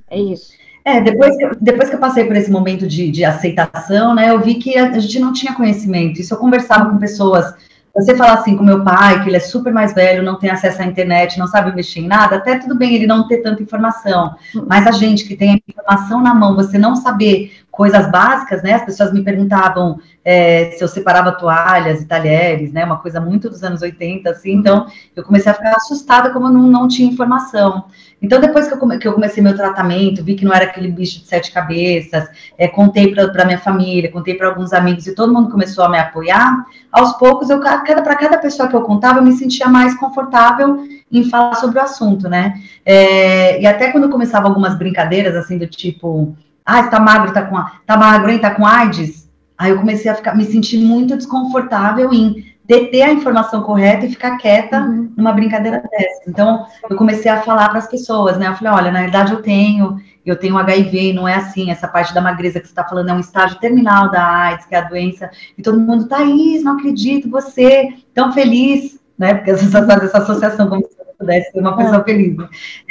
É 0.08 0.20
isso. 0.20 0.52
É, 0.84 1.00
depois 1.00 1.36
que, 1.36 1.50
depois 1.60 1.88
que 1.88 1.94
eu 1.96 2.00
passei 2.00 2.24
por 2.24 2.36
esse 2.36 2.50
momento 2.50 2.86
de, 2.86 3.10
de 3.10 3.24
aceitação, 3.24 4.14
né, 4.14 4.30
eu 4.30 4.40
vi 4.40 4.56
que 4.56 4.76
a, 4.76 4.90
a 4.90 4.98
gente 4.98 5.18
não 5.18 5.32
tinha 5.32 5.54
conhecimento. 5.54 6.20
Isso 6.20 6.34
eu 6.34 6.38
conversava 6.38 6.90
com 6.90 6.98
pessoas 6.98 7.54
você 7.94 8.16
falar 8.16 8.34
assim 8.34 8.56
com 8.56 8.64
meu 8.64 8.82
pai, 8.82 9.22
que 9.22 9.28
ele 9.28 9.36
é 9.36 9.40
super 9.40 9.72
mais 9.72 9.94
velho, 9.94 10.22
não 10.22 10.38
tem 10.38 10.50
acesso 10.50 10.80
à 10.80 10.84
internet, 10.86 11.38
não 11.38 11.46
sabe 11.46 11.74
mexer 11.74 12.00
em 12.00 12.06
nada, 12.06 12.36
até 12.36 12.58
tudo 12.58 12.74
bem 12.74 12.94
ele 12.94 13.06
não 13.06 13.28
ter 13.28 13.38
tanta 13.38 13.62
informação. 13.62 14.34
Mas 14.66 14.86
a 14.86 14.92
gente 14.92 15.26
que 15.26 15.36
tem 15.36 15.52
a 15.52 15.70
informação 15.70 16.22
na 16.22 16.34
mão, 16.34 16.56
você 16.56 16.78
não 16.78 16.96
saber 16.96 17.52
coisas 17.72 18.10
básicas, 18.10 18.62
né? 18.62 18.74
As 18.74 18.84
pessoas 18.84 19.14
me 19.14 19.24
perguntavam 19.24 19.98
é, 20.22 20.72
se 20.72 20.84
eu 20.84 20.86
separava 20.86 21.32
toalhas 21.32 22.02
e 22.02 22.06
talheres, 22.06 22.70
né? 22.70 22.84
Uma 22.84 22.98
coisa 22.98 23.18
muito 23.18 23.48
dos 23.48 23.64
anos 23.64 23.80
80, 23.80 24.28
assim. 24.28 24.52
Então, 24.52 24.86
eu 25.16 25.24
comecei 25.24 25.50
a 25.50 25.54
ficar 25.54 25.74
assustada 25.74 26.30
como 26.30 26.48
eu 26.48 26.52
não, 26.52 26.68
não 26.68 26.86
tinha 26.86 27.10
informação. 27.10 27.86
Então, 28.20 28.38
depois 28.38 28.68
que 28.68 28.74
eu, 28.74 28.78
come, 28.78 28.98
que 28.98 29.08
eu, 29.08 29.14
comecei 29.14 29.42
meu 29.42 29.56
tratamento, 29.56 30.22
vi 30.22 30.34
que 30.34 30.44
não 30.44 30.52
era 30.52 30.66
aquele 30.66 30.88
bicho 30.88 31.20
de 31.20 31.26
sete 31.26 31.50
cabeças, 31.50 32.28
é, 32.58 32.68
contei 32.68 33.10
para 33.10 33.44
minha 33.46 33.58
família, 33.58 34.12
contei 34.12 34.34
para 34.34 34.48
alguns 34.48 34.74
amigos 34.74 35.06
e 35.06 35.14
todo 35.14 35.32
mundo 35.32 35.50
começou 35.50 35.82
a 35.82 35.88
me 35.88 35.98
apoiar. 35.98 36.66
Aos 36.92 37.14
poucos, 37.14 37.48
eu 37.48 37.58
cada 37.58 38.02
para 38.02 38.16
cada 38.16 38.36
pessoa 38.36 38.68
que 38.68 38.76
eu 38.76 38.82
contava, 38.82 39.18
eu 39.18 39.24
me 39.24 39.32
sentia 39.32 39.66
mais 39.66 39.98
confortável 39.98 40.86
em 41.10 41.24
falar 41.24 41.54
sobre 41.54 41.78
o 41.78 41.82
assunto, 41.82 42.28
né? 42.28 42.52
É, 42.84 43.58
e 43.62 43.66
até 43.66 43.90
quando 43.90 44.10
começava 44.10 44.46
algumas 44.46 44.76
brincadeiras, 44.76 45.34
assim, 45.34 45.56
do 45.56 45.66
tipo, 45.66 46.36
ah, 46.64 46.82
tá 46.84 47.00
magro, 47.00 47.32
tá 47.32 47.42
com, 47.42 47.56
tá 47.86 47.96
magro, 47.96 48.30
hein, 48.30 48.38
tá 48.38 48.50
com 48.50 48.66
AIDS, 48.66 49.28
aí 49.58 49.70
eu 49.70 49.78
comecei 49.78 50.10
a 50.10 50.14
ficar, 50.14 50.34
me 50.34 50.44
sentir 50.44 50.78
muito 50.78 51.16
desconfortável 51.16 52.12
em 52.12 52.52
deter 52.64 53.02
a 53.02 53.12
informação 53.12 53.62
correta 53.62 54.06
e 54.06 54.10
ficar 54.10 54.38
quieta 54.38 54.80
uhum. 54.80 55.12
numa 55.16 55.32
brincadeira 55.32 55.82
dessa. 55.90 56.22
Então, 56.26 56.66
eu 56.88 56.96
comecei 56.96 57.30
a 57.30 57.42
falar 57.42 57.68
para 57.68 57.78
as 57.78 57.88
pessoas, 57.88 58.38
né? 58.38 58.48
Eu 58.48 58.54
falei, 58.54 58.72
olha, 58.72 58.92
na 58.92 59.00
verdade 59.00 59.32
eu 59.32 59.42
tenho, 59.42 60.00
eu 60.24 60.36
tenho 60.36 60.56
HIV, 60.56 61.12
não 61.12 61.26
é 61.26 61.34
assim, 61.34 61.70
essa 61.70 61.88
parte 61.88 62.14
da 62.14 62.20
magreza 62.20 62.60
que 62.60 62.66
você 62.66 62.72
está 62.72 62.84
falando 62.84 63.10
é 63.10 63.12
um 63.12 63.20
estágio 63.20 63.58
terminal 63.58 64.10
da 64.10 64.24
AIDS, 64.24 64.66
que 64.66 64.74
é 64.74 64.78
a 64.78 64.88
doença, 64.88 65.30
e 65.58 65.62
todo 65.62 65.80
mundo, 65.80 66.08
Thaís, 66.08 66.62
não 66.62 66.78
acredito, 66.78 67.28
você, 67.28 67.88
tão 68.14 68.32
feliz, 68.32 69.00
né? 69.18 69.34
Porque 69.34 69.56
fazem 69.56 69.94
essa 69.96 70.18
associação 70.18 70.66
eu 70.72 71.01
pudesse 71.22 71.50
ser 71.50 71.60
uma 71.60 71.76
pessoa 71.76 72.00
é. 72.00 72.04
feliz. 72.04 72.36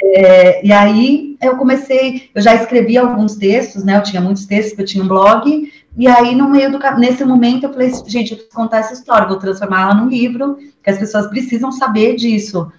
É, 0.02 0.66
e 0.66 0.72
aí 0.72 1.36
eu 1.40 1.56
comecei, 1.56 2.30
eu 2.34 2.42
já 2.42 2.54
escrevi 2.54 2.98
alguns 2.98 3.36
textos, 3.36 3.84
né? 3.84 3.96
Eu 3.96 4.02
tinha 4.02 4.20
muitos 4.20 4.44
textos, 4.46 4.78
eu 4.78 4.84
tinha 4.84 5.04
um 5.04 5.08
blog, 5.08 5.70
e 5.96 6.08
aí, 6.08 6.34
no 6.34 6.48
meio 6.48 6.72
do 6.72 6.78
nesse 6.98 7.24
momento, 7.24 7.64
eu 7.64 7.72
falei, 7.72 7.92
gente, 8.06 8.32
eu 8.32 8.38
preciso 8.38 8.56
contar 8.56 8.78
essa 8.78 8.94
história, 8.94 9.28
vou 9.28 9.36
transformar 9.36 9.82
ela 9.82 9.94
num 9.94 10.08
livro, 10.08 10.56
que 10.82 10.90
as 10.90 10.98
pessoas 10.98 11.26
precisam 11.26 11.70
saber 11.70 12.16
disso. 12.16 12.72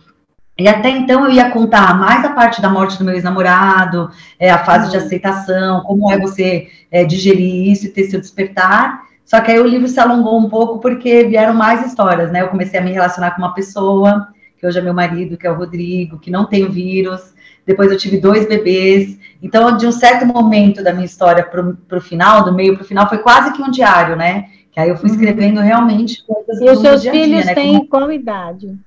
E 0.58 0.68
até 0.68 0.90
então 0.90 1.26
eu 1.26 1.32
ia 1.32 1.52
contar 1.52 1.98
mais 1.98 2.24
a 2.26 2.30
parte 2.30 2.62
da 2.62 2.70
morte 2.70 2.98
do 2.98 3.04
meu 3.04 3.14
ex-namorado, 3.14 4.10
é, 4.40 4.52
a 4.52 4.64
fase 4.64 4.90
de 4.92 4.98
uhum. 4.98 5.04
aceitação, 5.04 5.82
como 5.82 6.12
é 6.12 6.20
você 6.20 6.68
é, 6.92 7.04
digerir 7.04 7.72
isso 7.72 7.86
e 7.86 7.90
ter 7.90 8.06
seu 8.06 8.20
despertar. 8.20 9.02
Só 9.26 9.42
que 9.42 9.52
aí 9.52 9.60
o 9.60 9.68
livro 9.68 9.88
se 9.88 10.00
alongou 10.00 10.38
um 10.38 10.50
pouco 10.50 10.80
porque 10.80 11.24
vieram 11.24 11.54
mais 11.54 11.86
histórias, 11.86 12.32
né? 12.32 12.42
Eu 12.42 12.50
comecei 12.50 12.80
a 12.80 12.84
me 12.84 12.92
relacionar 12.92 13.32
com 13.32 13.42
uma 13.42 13.54
pessoa, 13.54 14.28
que 14.64 14.68
hoje 14.68 14.80
é 14.80 14.82
meu 14.82 14.94
marido, 14.94 15.36
que 15.36 15.46
é 15.46 15.52
o 15.52 15.56
Rodrigo, 15.56 16.18
que 16.18 16.32
não 16.32 16.46
tem 16.46 16.70
vírus 16.70 17.34
depois 17.66 17.92
eu 17.92 17.98
tive 17.98 18.18
dois 18.18 18.48
bebês. 18.48 19.18
Então, 19.42 19.76
de 19.78 19.88
um 19.88 19.92
certo 19.92 20.26
momento 20.26 20.84
da 20.84 20.94
minha 20.94 21.06
história 21.06 21.44
para 21.44 21.98
o 21.98 22.02
final, 22.02 22.44
do 22.44 22.54
meio 22.54 22.76
para 22.76 22.84
o 22.84 22.88
final, 22.88 23.08
foi 23.08 23.20
quase 23.20 23.54
que 23.54 23.62
um 23.62 23.72
diário, 23.72 24.16
né? 24.16 24.50
Que 24.72 24.80
aí 24.80 24.90
eu 24.90 24.98
fui 24.98 25.10
uhum. 25.10 25.16
escrevendo 25.16 25.62
realmente 25.62 26.24
coisas 26.26 26.62
E 26.62 26.70
os 26.70 26.80
seus 26.80 27.02
dia 27.02 27.12
-dia, 27.12 27.24
filhos 27.24 27.46
né? 27.46 27.54
têm 27.56 27.74
Como... 27.74 27.88
qual 27.88 28.12
idade? 28.12 28.78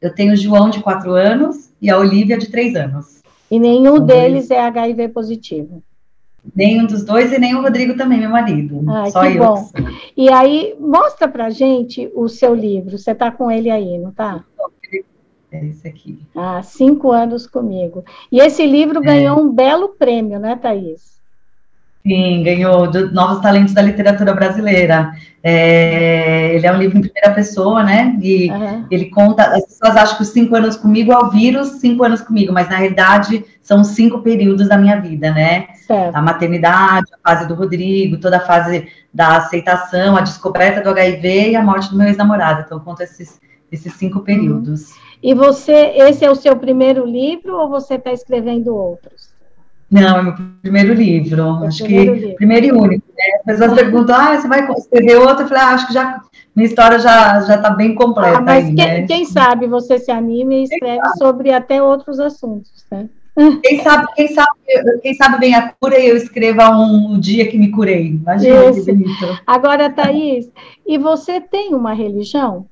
Eu 0.00 0.14
tenho 0.14 0.32
o 0.32 0.36
João 0.36 0.70
de 0.70 0.80
quatro 0.80 1.12
anos 1.12 1.70
e 1.80 1.90
a 1.90 1.98
Olivia 1.98 2.38
de 2.38 2.48
três 2.48 2.74
anos. 2.76 3.22
E 3.50 3.58
nenhum 3.58 3.96
São 3.96 4.06
deles 4.06 4.50
é 4.50 4.60
HIV 4.60 5.08
positivo. 5.08 5.82
Nenhum 6.54 6.86
dos 6.86 7.04
dois 7.04 7.32
e 7.32 7.38
nem 7.38 7.54
o 7.54 7.62
Rodrigo 7.62 7.96
também, 7.96 8.20
meu 8.20 8.30
marido. 8.30 8.84
Ai, 8.88 9.10
Só 9.10 9.22
que 9.22 9.36
eu. 9.36 9.44
Bom. 9.44 9.70
E 10.16 10.32
aí, 10.32 10.74
mostra 10.78 11.28
pra 11.28 11.50
gente 11.50 12.10
o 12.14 12.28
seu 12.28 12.54
livro. 12.54 12.98
Você 12.98 13.14
tá 13.14 13.30
com 13.30 13.50
ele 13.50 13.70
aí, 13.70 13.98
não 13.98 14.12
tá? 14.12 14.44
É 15.50 15.64
esse 15.64 15.88
aqui. 15.88 16.18
Ah, 16.34 16.62
cinco 16.62 17.10
anos 17.10 17.46
comigo. 17.46 18.04
E 18.30 18.38
esse 18.38 18.66
livro 18.66 19.00
ganhou 19.00 19.38
é. 19.38 19.40
um 19.40 19.50
belo 19.50 19.90
prêmio, 19.90 20.38
né, 20.38 20.56
Thaís? 20.56 21.17
Sim, 22.06 22.42
ganhou 22.42 22.90
Novos 23.12 23.40
Talentos 23.40 23.74
da 23.74 23.82
Literatura 23.82 24.32
Brasileira. 24.32 25.12
É, 25.42 26.54
ele 26.54 26.66
é 26.66 26.72
um 26.72 26.78
livro 26.78 26.98
em 26.98 27.02
primeira 27.02 27.32
pessoa, 27.32 27.82
né? 27.82 28.18
E 28.20 28.50
uhum. 28.50 28.86
ele 28.90 29.06
conta. 29.06 29.42
As 29.44 29.64
pessoas 29.66 29.96
acham 29.96 30.16
que 30.16 30.22
os 30.22 30.28
cinco 30.28 30.56
anos 30.56 30.76
comigo 30.76 31.12
é 31.12 31.18
o 31.18 31.30
vírus, 31.30 31.68
cinco 31.80 32.04
anos 32.04 32.20
comigo, 32.20 32.52
mas 32.52 32.68
na 32.68 32.76
realidade 32.76 33.44
são 33.62 33.84
cinco 33.84 34.20
períodos 34.20 34.68
da 34.68 34.78
minha 34.78 35.00
vida, 35.00 35.30
né? 35.32 35.68
Certo. 35.86 36.14
A 36.14 36.22
maternidade, 36.22 37.06
a 37.22 37.30
fase 37.30 37.46
do 37.46 37.54
Rodrigo, 37.54 38.18
toda 38.18 38.38
a 38.38 38.46
fase 38.46 38.88
da 39.12 39.36
aceitação, 39.36 40.16
a 40.16 40.20
descoberta 40.20 40.80
do 40.80 40.90
HIV 40.90 41.50
e 41.50 41.56
a 41.56 41.62
morte 41.62 41.90
do 41.90 41.96
meu 41.96 42.06
ex-namorado. 42.06 42.62
Então, 42.64 42.78
eu 42.78 42.84
conto 42.84 43.02
esses, 43.02 43.40
esses 43.70 43.92
cinco 43.94 44.20
períodos. 44.20 44.90
Uhum. 44.90 44.96
E 45.22 45.34
você, 45.34 45.92
esse 45.96 46.24
é 46.24 46.30
o 46.30 46.36
seu 46.36 46.56
primeiro 46.56 47.04
livro 47.04 47.56
ou 47.56 47.68
você 47.68 47.94
está 47.94 48.12
escrevendo 48.12 48.74
outros? 48.74 49.37
Não, 49.90 50.18
é 50.18 50.22
meu 50.22 50.34
primeiro 50.62 50.92
livro. 50.92 51.64
É 51.64 51.66
acho 51.68 51.84
primeiro 51.84 52.14
que 52.14 52.20
livro. 52.20 52.36
primeiro 52.36 52.66
e 52.66 52.72
único. 52.72 53.04
Né? 53.08 53.24
As 53.38 53.58
pessoas 53.58 53.72
perguntam, 53.74 54.16
ah, 54.16 54.36
você 54.36 54.48
vai 54.48 54.70
escrever 54.72 55.16
outro? 55.16 55.44
Eu 55.44 55.48
falei, 55.48 55.62
ah, 55.62 55.68
acho 55.68 55.86
que 55.86 55.94
já 55.94 56.20
minha 56.54 56.66
história 56.66 56.98
já 56.98 57.40
já 57.42 57.56
está 57.56 57.70
bem 57.70 57.94
completa. 57.94 58.38
Ah, 58.38 58.40
mas 58.40 58.66
aí, 58.66 58.74
quem, 58.74 58.86
né? 58.86 59.06
quem, 59.06 59.24
sabe 59.24 59.66
você 59.66 59.98
se 59.98 60.10
anima 60.10 60.54
e 60.54 60.64
escreve 60.64 61.08
sobre 61.16 61.52
até 61.52 61.82
outros 61.82 62.20
assuntos, 62.20 62.84
né? 62.90 63.08
Quem 63.62 63.80
sabe, 63.84 64.06
quem 64.16 64.28
sabe, 64.34 64.50
quem 65.00 65.14
sabe 65.14 65.38
vem 65.38 65.54
a 65.54 65.72
cura 65.80 65.96
e 65.96 66.08
eu 66.08 66.16
escreva 66.16 66.70
um 66.70 67.20
dia 67.20 67.46
que 67.46 67.56
me 67.56 67.70
curei. 67.70 68.08
Imagina 68.08 68.64
Esse. 68.64 68.84
que 68.84 68.92
bonito. 68.92 69.38
Agora, 69.46 69.88
Thaís, 69.88 70.50
e 70.84 70.98
você 70.98 71.40
tem 71.40 71.72
uma 71.72 71.92
religião? 71.92 72.66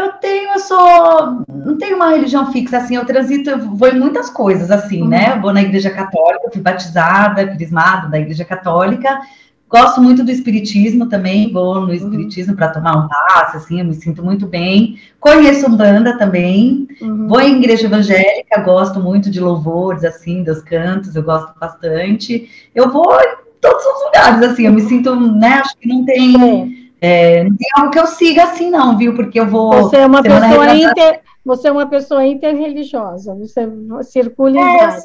Eu 0.00 0.12
tenho, 0.12 0.52
eu 0.54 0.58
sou, 0.58 1.44
não 1.46 1.76
tenho 1.76 1.96
uma 1.96 2.08
religião 2.08 2.50
fixa, 2.50 2.78
assim, 2.78 2.96
eu 2.96 3.04
transito, 3.04 3.50
eu 3.50 3.58
vou 3.58 3.88
em 3.88 3.98
muitas 3.98 4.30
coisas, 4.30 4.70
assim, 4.70 5.00
né? 5.00 5.02
uhum. 5.02 5.08
né? 5.08 5.36
Eu 5.36 5.42
vou 5.42 5.52
na 5.52 5.60
igreja 5.60 5.90
católica, 5.90 6.50
fui 6.50 6.62
batizada, 6.62 7.46
crismada 7.46 8.08
da 8.08 8.18
igreja 8.18 8.44
católica, 8.44 9.20
gosto 9.68 10.00
muito 10.00 10.24
do 10.24 10.30
espiritismo 10.30 11.06
também, 11.06 11.52
vou 11.52 11.82
no 11.82 11.88
uhum. 11.88 11.92
espiritismo 11.92 12.52
uhum. 12.52 12.56
para 12.56 12.68
tomar 12.68 12.96
um 12.96 13.08
passe, 13.08 13.58
assim, 13.58 13.80
eu 13.80 13.84
me 13.84 13.94
sinto 13.94 14.24
muito 14.24 14.46
bem. 14.46 14.98
Conheço 15.20 15.66
Umbanda 15.66 16.16
também, 16.16 16.88
uhum. 17.02 17.28
vou 17.28 17.40
em 17.40 17.58
igreja 17.58 17.86
evangélica, 17.86 18.62
gosto 18.62 18.98
muito 19.00 19.30
de 19.30 19.38
louvores, 19.38 20.02
assim, 20.02 20.42
dos 20.42 20.62
cantos, 20.62 21.14
eu 21.14 21.22
gosto 21.22 21.52
bastante. 21.58 22.48
Eu 22.74 22.90
vou 22.90 23.14
em 23.20 23.36
todos 23.60 23.84
os 23.84 24.04
lugares, 24.06 24.50
assim, 24.50 24.64
eu 24.64 24.72
me 24.72 24.80
sinto, 24.80 25.14
né, 25.14 25.60
acho 25.62 25.76
que 25.76 25.88
não 25.88 26.06
tem... 26.06 26.79
É, 27.00 27.44
não 27.44 27.56
tem 27.56 27.68
algo 27.76 27.90
que 27.90 27.98
eu 27.98 28.06
siga 28.06 28.44
assim, 28.44 28.70
não, 28.70 28.96
viu? 28.98 29.14
Porque 29.14 29.40
eu 29.40 29.46
vou. 29.46 29.72
Você 29.72 29.96
é 29.96 30.06
uma 30.06 30.22
pessoa 30.22 30.74
inter, 30.74 31.20
você 31.44 31.68
é 31.68 31.72
uma 31.72 31.86
pessoa 31.86 32.26
interreligiosa, 32.26 33.34
você 33.34 33.68
circula 34.04 34.50
em 34.50 34.58
é, 34.58 34.78
várias. 34.78 35.04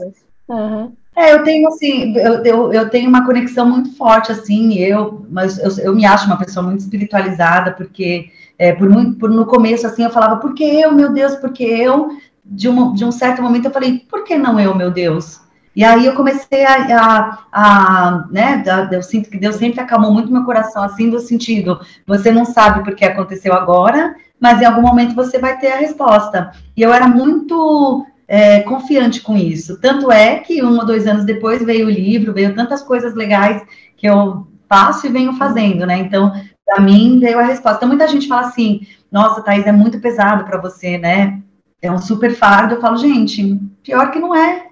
Uhum. 0.49 0.91
É, 1.15 1.33
eu 1.33 1.43
tenho 1.43 1.67
assim, 1.69 2.13
eu, 2.17 2.43
eu, 2.43 2.73
eu, 2.73 2.89
tenho 2.89 3.07
uma 3.07 3.25
conexão 3.25 3.65
muito 3.65 3.95
forte, 3.95 4.33
assim, 4.33 4.73
eu, 4.73 5.25
mas 5.29 5.57
eu, 5.57 5.85
eu 5.85 5.95
me 5.95 6.05
acho 6.05 6.25
uma 6.25 6.37
pessoa 6.37 6.65
muito 6.65 6.81
espiritualizada, 6.81 7.71
porque 7.71 8.29
é, 8.59 8.73
por, 8.73 8.89
muito, 8.89 9.17
por 9.17 9.29
no 9.29 9.45
começo, 9.45 9.87
assim, 9.87 10.03
eu 10.03 10.09
falava, 10.09 10.37
por 10.37 10.53
que 10.53 10.63
eu, 10.63 10.91
meu 10.91 11.13
Deus, 11.13 11.35
por 11.35 11.53
que 11.53 11.63
eu? 11.63 12.09
De, 12.43 12.67
uma, 12.67 12.93
de 12.93 13.05
um 13.05 13.11
certo 13.11 13.41
momento 13.41 13.65
eu 13.65 13.71
falei, 13.71 13.99
por 13.99 14.25
que 14.25 14.37
não 14.37 14.59
eu, 14.59 14.75
meu 14.75 14.91
Deus? 14.91 15.39
E 15.75 15.83
aí 15.83 16.05
eu 16.05 16.15
comecei 16.15 16.65
a, 16.65 16.77
a, 16.97 17.39
a 17.51 18.27
né, 18.31 18.63
eu 18.91 19.03
sinto 19.03 19.29
que 19.29 19.37
Deus 19.37 19.57
sempre 19.57 19.81
acalmou 19.81 20.11
muito 20.11 20.31
meu 20.31 20.45
coração, 20.45 20.83
assim, 20.83 21.07
no 21.07 21.19
sentido, 21.19 21.79
você 22.07 22.31
não 22.31 22.45
sabe 22.45 22.83
porque 22.83 23.03
aconteceu 23.03 23.53
agora, 23.53 24.15
mas 24.39 24.61
em 24.61 24.65
algum 24.65 24.81
momento 24.81 25.13
você 25.13 25.37
vai 25.37 25.57
ter 25.57 25.71
a 25.73 25.77
resposta. 25.77 26.51
E 26.77 26.81
eu 26.81 26.93
era 26.93 27.07
muito 27.07 28.05
é, 28.27 28.61
confiante 28.61 29.21
com 29.21 29.35
isso. 29.35 29.79
Tanto 29.79 30.11
é 30.11 30.39
que 30.39 30.63
um 30.63 30.77
ou 30.77 30.85
dois 30.85 31.05
anos 31.07 31.25
depois 31.25 31.63
veio 31.63 31.87
o 31.87 31.91
livro, 31.91 32.33
veio 32.33 32.55
tantas 32.55 32.81
coisas 32.81 33.13
legais 33.13 33.61
que 33.97 34.07
eu 34.07 34.47
faço 34.67 35.07
e 35.07 35.11
venho 35.11 35.33
fazendo, 35.33 35.85
né? 35.85 35.97
Então, 35.97 36.31
para 36.65 36.81
mim 36.81 37.19
veio 37.19 37.39
a 37.39 37.43
resposta. 37.43 37.77
Então, 37.77 37.89
muita 37.89 38.07
gente 38.07 38.27
fala 38.27 38.47
assim: 38.47 38.81
nossa, 39.11 39.41
Thais, 39.41 39.65
é 39.65 39.71
muito 39.71 39.99
pesado 39.99 40.43
para 40.45 40.59
você, 40.59 40.97
né? 40.97 41.41
É 41.81 41.91
um 41.91 41.99
super 41.99 42.33
fardo. 42.33 42.75
Eu 42.75 42.81
falo, 42.81 42.97
gente, 42.97 43.59
pior 43.83 44.11
que 44.11 44.19
não 44.19 44.33
é. 44.33 44.64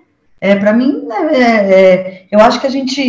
É, 0.43 0.57
para 0.57 0.73
mim, 0.73 1.05
né, 1.07 1.29
é, 1.31 1.41
é, 1.41 2.25
eu 2.29 2.37
acho 2.41 2.59
que 2.59 2.67
a 2.67 2.69
gente 2.69 3.01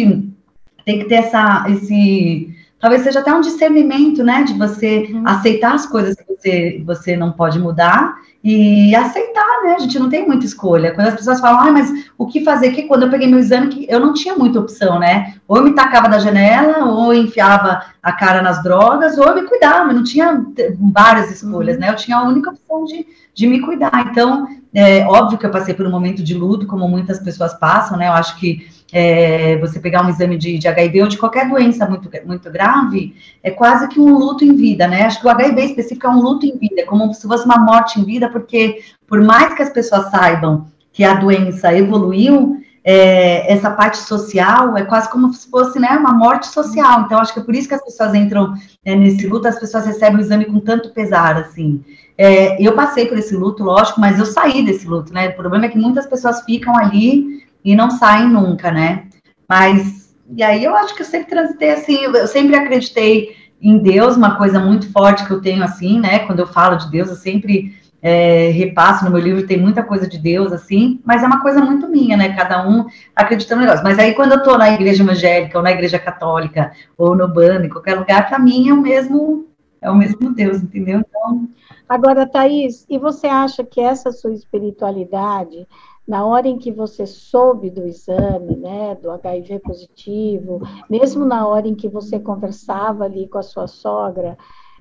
tem 0.85 1.01
que 1.01 1.07
ter 1.07 1.17
essa, 1.17 1.67
esse, 1.69 2.54
talvez 2.85 3.03
seja 3.03 3.21
até 3.21 3.33
um 3.33 3.41
discernimento, 3.41 4.23
né, 4.23 4.43
de 4.43 4.53
você 4.53 5.09
uhum. 5.11 5.23
aceitar 5.25 5.73
as 5.73 5.87
coisas 5.87 6.15
que 6.17 6.25
você, 6.29 6.83
você 6.85 7.17
não 7.17 7.33
pode 7.33 7.59
mudar 7.59 8.15
e 8.45 8.95
aceitar, 8.95 9.63
né? 9.63 9.77
A 9.77 9.79
gente 9.79 9.99
não 9.99 10.11
tem 10.11 10.27
muita 10.27 10.45
escolha. 10.45 10.93
Quando 10.93 11.07
as 11.07 11.15
pessoas 11.15 11.41
falam, 11.41 11.61
ah, 11.61 11.73
mas 11.73 11.91
o 12.19 12.27
que 12.27 12.45
fazer? 12.45 12.73
Que 12.73 12.83
quando 12.83 13.05
eu 13.05 13.11
peguei 13.11 13.27
meu 13.27 13.39
exame, 13.39 13.87
eu 13.89 13.99
não 13.99 14.13
tinha 14.13 14.37
muita 14.37 14.61
opção, 14.61 14.99
né? 14.99 15.37
Ou 15.49 15.57
eu 15.57 15.65
me 15.65 15.73
tacava 15.73 16.11
da 16.11 16.19
janela, 16.19 16.85
ou 16.85 17.15
eu 17.15 17.23
enfiava 17.23 17.87
a 18.03 18.13
cara 18.13 18.43
nas 18.43 18.63
drogas, 18.63 19.17
ou 19.17 19.25
eu 19.29 19.35
me 19.35 19.49
cuidava. 19.49 19.89
Eu 19.89 19.95
não 19.95 20.05
tinha 20.05 20.45
várias 20.93 21.31
escolhas, 21.31 21.77
uhum. 21.77 21.81
né? 21.81 21.89
Eu 21.89 21.97
tinha 21.97 22.19
a 22.19 22.29
única 22.29 22.51
opção 22.51 22.85
de, 22.85 23.07
de 23.33 23.47
me 23.47 23.61
cuidar. 23.61 24.09
Então, 24.11 24.47
é 24.75 25.07
óbvio 25.07 25.39
que 25.39 25.47
eu 25.47 25.51
passei 25.51 25.73
por 25.73 25.87
um 25.87 25.91
momento 25.91 26.23
de 26.23 26.35
luto, 26.35 26.67
como 26.67 26.87
muitas 26.87 27.19
pessoas 27.21 27.55
passam, 27.55 27.97
né? 27.97 28.09
Eu 28.09 28.13
acho 28.13 28.39
que 28.39 28.69
é, 28.97 29.59
você 29.59 29.81
pegar 29.81 30.07
um 30.07 30.09
exame 30.09 30.39
de, 30.39 30.57
de, 30.57 30.69
HIV 30.69 31.03
ou 31.03 31.09
de 31.09 31.19
qualquer 31.19 31.49
doença 31.49 31.85
muito, 31.85 32.09
muito 32.25 32.49
grave, 32.49 33.17
é 33.43 33.51
quase 33.51 33.89
que 33.89 33.99
um 33.99 34.17
luto 34.17 34.45
em 34.45 34.55
vida, 34.55 34.87
né? 34.87 35.03
Acho 35.03 35.21
que 35.21 35.27
o 35.27 35.31
HIV 35.31 35.65
específico 35.65 36.07
é 36.07 36.11
um 36.11 36.23
luto 36.23 36.47
em 36.47 36.57
vida, 36.57 36.83
é 36.83 36.85
como 36.85 37.13
se 37.13 37.27
fosse 37.27 37.45
uma 37.45 37.59
morte 37.59 38.01
em 38.01 38.05
vida, 38.05 38.31
porque 38.31 38.79
por 39.05 39.21
mais 39.21 39.53
que 39.53 39.63
as 39.63 39.71
pessoas 39.71 40.13
saibam 40.13 40.69
que 40.93 41.03
a 41.03 41.15
doença 41.15 41.77
evoluiu, 41.77 42.61
é, 42.85 43.53
essa 43.53 43.69
parte 43.69 43.97
social 43.97 44.77
é 44.77 44.85
quase 44.85 45.11
como 45.11 45.33
se 45.33 45.51
fosse 45.51 45.81
né, 45.81 45.89
uma 45.89 46.13
morte 46.13 46.47
social. 46.47 47.01
Então, 47.01 47.19
acho 47.19 47.35
que 47.35 47.41
é 47.41 47.43
por 47.43 47.55
isso 47.57 47.67
que 47.67 47.75
as 47.75 47.85
pessoas 47.85 48.15
entram 48.15 48.55
é, 48.85 48.95
nesse 48.95 49.27
luto, 49.27 49.49
as 49.49 49.59
pessoas 49.59 49.87
recebem 49.87 50.19
o 50.19 50.21
exame 50.21 50.45
com 50.45 50.61
tanto 50.61 50.91
pesar, 50.91 51.37
assim. 51.37 51.83
É, 52.17 52.65
eu 52.65 52.75
passei 52.77 53.07
por 53.07 53.19
esse 53.19 53.35
luto, 53.35 53.65
lógico, 53.65 54.01
mas 54.01 54.21
eu 54.21 54.27
saí 54.27 54.65
desse 54.65 54.87
luto, 54.87 55.13
né? 55.13 55.31
O 55.31 55.35
problema 55.35 55.67
é 55.67 55.69
que 55.69 55.79
muitas 55.79 56.07
pessoas 56.07 56.43
ficam 56.43 56.77
ali 56.77 57.43
e 57.65 57.75
não 57.75 57.91
saem 57.91 58.29
nunca, 58.29 58.71
né? 58.71 59.05
Mas, 59.49 60.15
e 60.37 60.43
aí 60.43 60.63
eu 60.63 60.77
acho 60.77 60.95
que 60.95 61.03
eu 61.03 61.07
sempre 61.07 61.31
transitei 61.31 61.71
assim, 61.71 61.97
eu 62.03 62.27
sempre 62.27 62.57
acreditei 62.57 63.37
em 63.61 63.79
Deus, 63.79 64.17
uma 64.17 64.37
coisa 64.37 64.61
muito 64.61 64.91
forte 64.93 65.25
que 65.25 65.31
eu 65.31 65.41
tenho 65.41 65.65
assim, 65.65 65.99
né? 65.99 66.21
Quando 66.21 66.41
eu 66.41 66.47
falo 66.47 66.77
de 66.77 66.91
Deus, 66.91 67.09
eu 67.09 67.17
sempre 67.17 67.75
é, 68.03 68.51
repasso 68.51 69.03
no 69.03 69.11
meu 69.11 69.19
livro, 69.19 69.47
tem 69.47 69.59
muita 69.59 69.83
coisa 69.83 70.07
de 70.07 70.19
Deus, 70.19 70.53
assim, 70.53 71.01
mas 71.03 71.23
é 71.23 71.27
uma 71.27 71.41
coisa 71.41 71.65
muito 71.65 71.89
minha, 71.89 72.19
né? 72.19 72.37
Cada 72.37 72.69
um 72.69 72.85
acredita 73.17 73.55
no 73.55 73.63
negócio. 73.63 73.83
Mas 73.83 73.99
aí, 73.99 74.13
quando 74.13 74.33
eu 74.33 74.43
tô 74.43 74.59
na 74.59 74.71
igreja 74.71 75.03
evangélica, 75.03 75.57
ou 75.57 75.65
na 75.65 75.73
igreja 75.73 75.99
católica, 75.99 76.73
ou 76.99 77.17
no 77.17 77.27
bando, 77.27 77.65
em 77.65 77.71
qualquer 77.71 77.99
lugar, 77.99 78.29
para 78.29 78.39
mim 78.39 78.69
é 78.69 78.75
o 78.75 78.83
mesmo, 78.83 79.47
é 79.81 79.91
o 79.91 79.97
mesmo 79.97 80.35
Deus, 80.35 80.63
entendeu? 80.63 81.01
Então. 81.01 81.49
Agora, 81.89 82.27
Thaís, 82.27 82.85
e 82.91 82.99
você 82.99 83.27
acha 83.27 83.65
que 83.65 83.81
essa 83.81 84.13
sua 84.13 84.35
espiritualidade 84.35 85.67
na 86.07 86.25
hora 86.25 86.47
em 86.47 86.59
que 86.59 86.71
você 86.71 87.07
soube 87.07 87.71
do 87.71 87.87
exame, 87.87 88.57
né, 88.57 88.95
do 89.03 89.11
HIV 89.11 89.61
positivo, 89.61 90.61
mesmo 90.89 91.25
na 91.25 91.47
hora 91.47 91.67
em 91.67 91.75
que 91.75 91.89
você 91.89 92.19
conversava 92.19 93.05
ali 93.05 93.27
com 93.27 93.39
a 93.39 93.43
sua 93.43 93.67
sogra, 93.67 94.37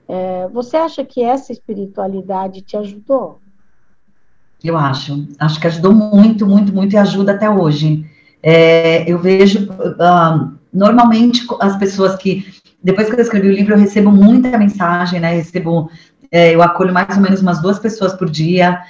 é, 0.07 0.47
você 0.49 0.75
acha 0.75 1.05
que 1.05 1.23
essa 1.23 1.51
espiritualidade 1.51 2.61
te 2.61 2.75
ajudou? 2.75 3.39
Eu 4.61 4.77
acho. 4.77 5.27
Acho 5.39 5.59
que 5.59 5.67
ajudou 5.67 5.93
muito, 5.93 6.45
muito, 6.45 6.73
muito 6.73 6.93
e 6.93 6.97
ajuda 6.97 7.33
até 7.33 7.49
hoje. 7.49 8.05
É, 8.41 9.09
eu 9.09 9.17
vejo, 9.19 9.69
uh, 9.71 10.53
normalmente, 10.71 11.45
as 11.61 11.77
pessoas 11.77 12.15
que, 12.15 12.45
depois 12.81 13.09
que 13.09 13.15
eu 13.15 13.21
escrevi 13.21 13.47
o 13.47 13.53
livro, 13.53 13.73
eu 13.73 13.77
recebo 13.77 14.11
muita 14.11 14.57
mensagem, 14.57 15.19
né? 15.19 15.33
Recebo, 15.35 15.89
é, 16.31 16.53
eu 16.53 16.61
acolho 16.61 16.93
mais 16.93 17.15
ou 17.15 17.23
menos 17.23 17.41
umas 17.41 17.61
duas 17.61 17.79
pessoas 17.79 18.13
por 18.13 18.29
dia 18.29 18.81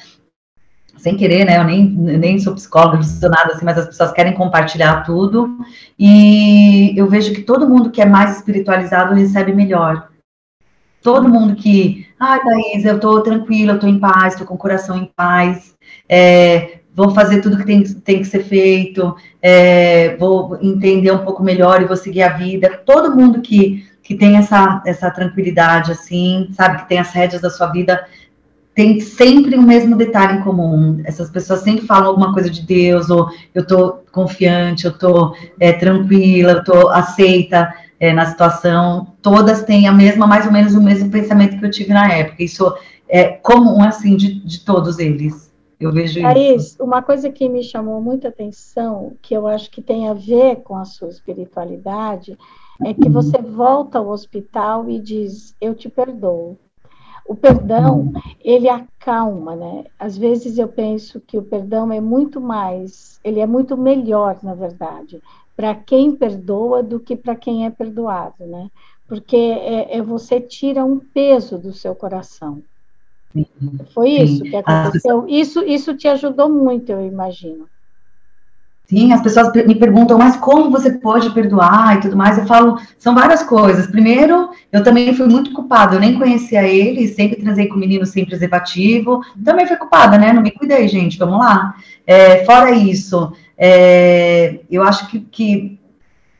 sem 1.03 1.17
querer, 1.17 1.43
né? 1.43 1.57
Eu 1.57 1.65
nem, 1.65 1.85
nem 1.85 2.39
sou 2.39 2.55
psicóloga, 2.55 2.95
não 2.95 3.03
sou 3.03 3.29
nada 3.29 3.51
assim, 3.51 3.65
mas 3.65 3.77
as 3.77 3.87
pessoas 3.87 4.13
querem 4.13 4.33
compartilhar 4.33 5.03
tudo. 5.03 5.57
E 5.99 6.97
eu 6.97 7.07
vejo 7.07 7.33
que 7.33 7.41
todo 7.41 7.67
mundo 7.67 7.91
que 7.91 8.01
é 8.01 8.05
mais 8.05 8.37
espiritualizado 8.37 9.13
recebe 9.13 9.51
melhor. 9.51 10.07
Todo 11.01 11.27
mundo 11.27 11.57
que, 11.57 12.07
ah, 12.17 12.39
Thaís, 12.39 12.85
eu 12.85 13.01
tô 13.01 13.19
tranquila, 13.19 13.73
eu 13.73 13.79
tô 13.79 13.85
em 13.85 13.99
paz, 13.99 14.35
tô 14.35 14.45
com 14.45 14.53
o 14.53 14.57
coração 14.57 14.97
em 14.97 15.11
paz, 15.13 15.75
é, 16.07 16.79
vou 16.95 17.09
fazer 17.09 17.41
tudo 17.41 17.57
que 17.57 17.65
tem, 17.65 17.83
tem 17.83 18.19
que 18.19 18.25
ser 18.25 18.45
feito, 18.45 19.13
é, 19.41 20.15
vou 20.15 20.57
entender 20.61 21.11
um 21.11 21.25
pouco 21.25 21.43
melhor 21.43 21.81
e 21.81 21.85
vou 21.85 21.97
seguir 21.97 22.21
a 22.21 22.29
vida. 22.29 22.81
Todo 22.85 23.13
mundo 23.13 23.41
que, 23.41 23.85
que 24.01 24.15
tem 24.15 24.37
essa, 24.37 24.81
essa 24.85 25.11
tranquilidade, 25.11 25.91
assim, 25.91 26.47
sabe, 26.53 26.77
que 26.77 26.87
tem 26.87 26.97
as 26.97 27.11
rédeas 27.11 27.41
da 27.41 27.49
sua 27.49 27.67
vida, 27.67 28.05
tem 28.75 28.99
sempre 28.99 29.55
o 29.55 29.61
mesmo 29.61 29.95
detalhe 29.95 30.39
em 30.39 30.43
comum. 30.43 31.01
Essas 31.05 31.29
pessoas 31.29 31.61
sempre 31.61 31.85
falam 31.85 32.09
alguma 32.09 32.33
coisa 32.33 32.49
de 32.49 32.61
Deus, 32.61 33.09
ou 33.09 33.29
eu 33.53 33.65
tô 33.65 33.99
confiante, 34.11 34.85
eu 34.85 34.97
tô 34.97 35.35
é, 35.59 35.71
tranquila, 35.73 36.53
eu 36.53 36.63
tô 36.63 36.89
aceita 36.89 37.73
é, 37.99 38.11
na 38.11 38.25
situação. 38.25 39.13
Todas 39.21 39.63
têm 39.63 39.87
a 39.87 39.91
mesma, 39.91 40.25
mais 40.25 40.45
ou 40.45 40.51
menos 40.51 40.73
o 40.73 40.81
mesmo 40.81 41.11
pensamento 41.11 41.59
que 41.59 41.65
eu 41.65 41.71
tive 41.71 41.93
na 41.93 42.11
época. 42.11 42.43
Isso 42.43 42.73
é 43.07 43.25
comum, 43.25 43.83
assim, 43.83 44.15
de, 44.15 44.39
de 44.43 44.65
todos 44.65 44.97
eles. 44.97 45.53
Eu 45.79 45.91
vejo 45.91 46.21
Thaís, 46.21 46.63
isso. 46.63 46.83
uma 46.83 47.01
coisa 47.01 47.29
que 47.29 47.49
me 47.49 47.61
chamou 47.61 48.01
muita 48.01 48.29
atenção, 48.29 49.13
que 49.21 49.33
eu 49.33 49.45
acho 49.45 49.69
que 49.69 49.81
tem 49.81 50.07
a 50.07 50.13
ver 50.13 50.57
com 50.57 50.77
a 50.77 50.85
sua 50.85 51.09
espiritualidade, 51.09 52.37
é 52.83 52.93
que 52.93 53.09
você 53.09 53.37
volta 53.37 53.97
ao 53.99 54.09
hospital 54.09 54.89
e 54.89 54.97
diz: 54.99 55.55
Eu 55.59 55.75
te 55.75 55.89
perdoo. 55.89 56.57
O 57.25 57.35
perdão, 57.35 58.11
ele 58.43 58.67
acalma, 58.67 59.55
né? 59.55 59.85
Às 59.97 60.17
vezes 60.17 60.57
eu 60.57 60.67
penso 60.67 61.21
que 61.21 61.37
o 61.37 61.43
perdão 61.43 61.91
é 61.91 62.01
muito 62.01 62.41
mais, 62.41 63.19
ele 63.23 63.39
é 63.39 63.45
muito 63.45 63.77
melhor, 63.77 64.37
na 64.43 64.53
verdade, 64.53 65.21
para 65.55 65.73
quem 65.73 66.15
perdoa 66.15 66.83
do 66.83 66.99
que 66.99 67.15
para 67.15 67.35
quem 67.35 67.65
é 67.65 67.69
perdoado, 67.69 68.45
né? 68.45 68.69
Porque 69.07 69.37
é, 69.37 69.97
é, 69.97 70.01
você 70.01 70.41
tira 70.41 70.83
um 70.83 70.99
peso 70.99 71.57
do 71.57 71.71
seu 71.71 71.95
coração. 71.95 72.61
Foi 73.93 74.09
isso 74.09 74.43
que 74.43 74.55
aconteceu. 74.55 75.27
Isso, 75.27 75.63
isso 75.63 75.95
te 75.95 76.07
ajudou 76.07 76.49
muito, 76.49 76.91
eu 76.91 77.05
imagino. 77.05 77.67
Sim, 78.93 79.11
as 79.11 79.21
pessoas 79.21 79.51
me 79.51 79.73
perguntam, 79.73 80.19
mas 80.19 80.35
como 80.35 80.69
você 80.69 80.91
pode 80.91 81.31
perdoar 81.31 81.97
e 81.97 82.01
tudo 82.01 82.15
mais? 82.15 82.37
Eu 82.37 82.45
falo, 82.45 82.79
são 82.99 83.15
várias 83.15 83.41
coisas. 83.41 83.87
Primeiro, 83.87 84.51
eu 84.71 84.83
também 84.83 85.15
fui 85.15 85.25
muito 85.25 85.51
culpada, 85.51 85.95
eu 85.95 85.99
nem 85.99 86.15
conhecia 86.15 86.61
ele, 86.61 87.07
sempre 87.07 87.41
transei 87.41 87.67
com 87.67 87.75
menino 87.75 88.05
sem 88.05 88.23
preservativo. 88.23 89.23
Também 89.43 89.65
fui 89.65 89.77
culpada, 89.77 90.15
né? 90.19 90.31
Não 90.31 90.43
me 90.43 90.51
cuidei, 90.51 90.87
gente, 90.87 91.17
vamos 91.17 91.39
lá. 91.39 91.73
É, 92.05 92.45
fora 92.45 92.69
isso, 92.69 93.33
é, 93.57 94.59
eu 94.69 94.83
acho 94.83 95.07
que, 95.07 95.21
que 95.21 95.79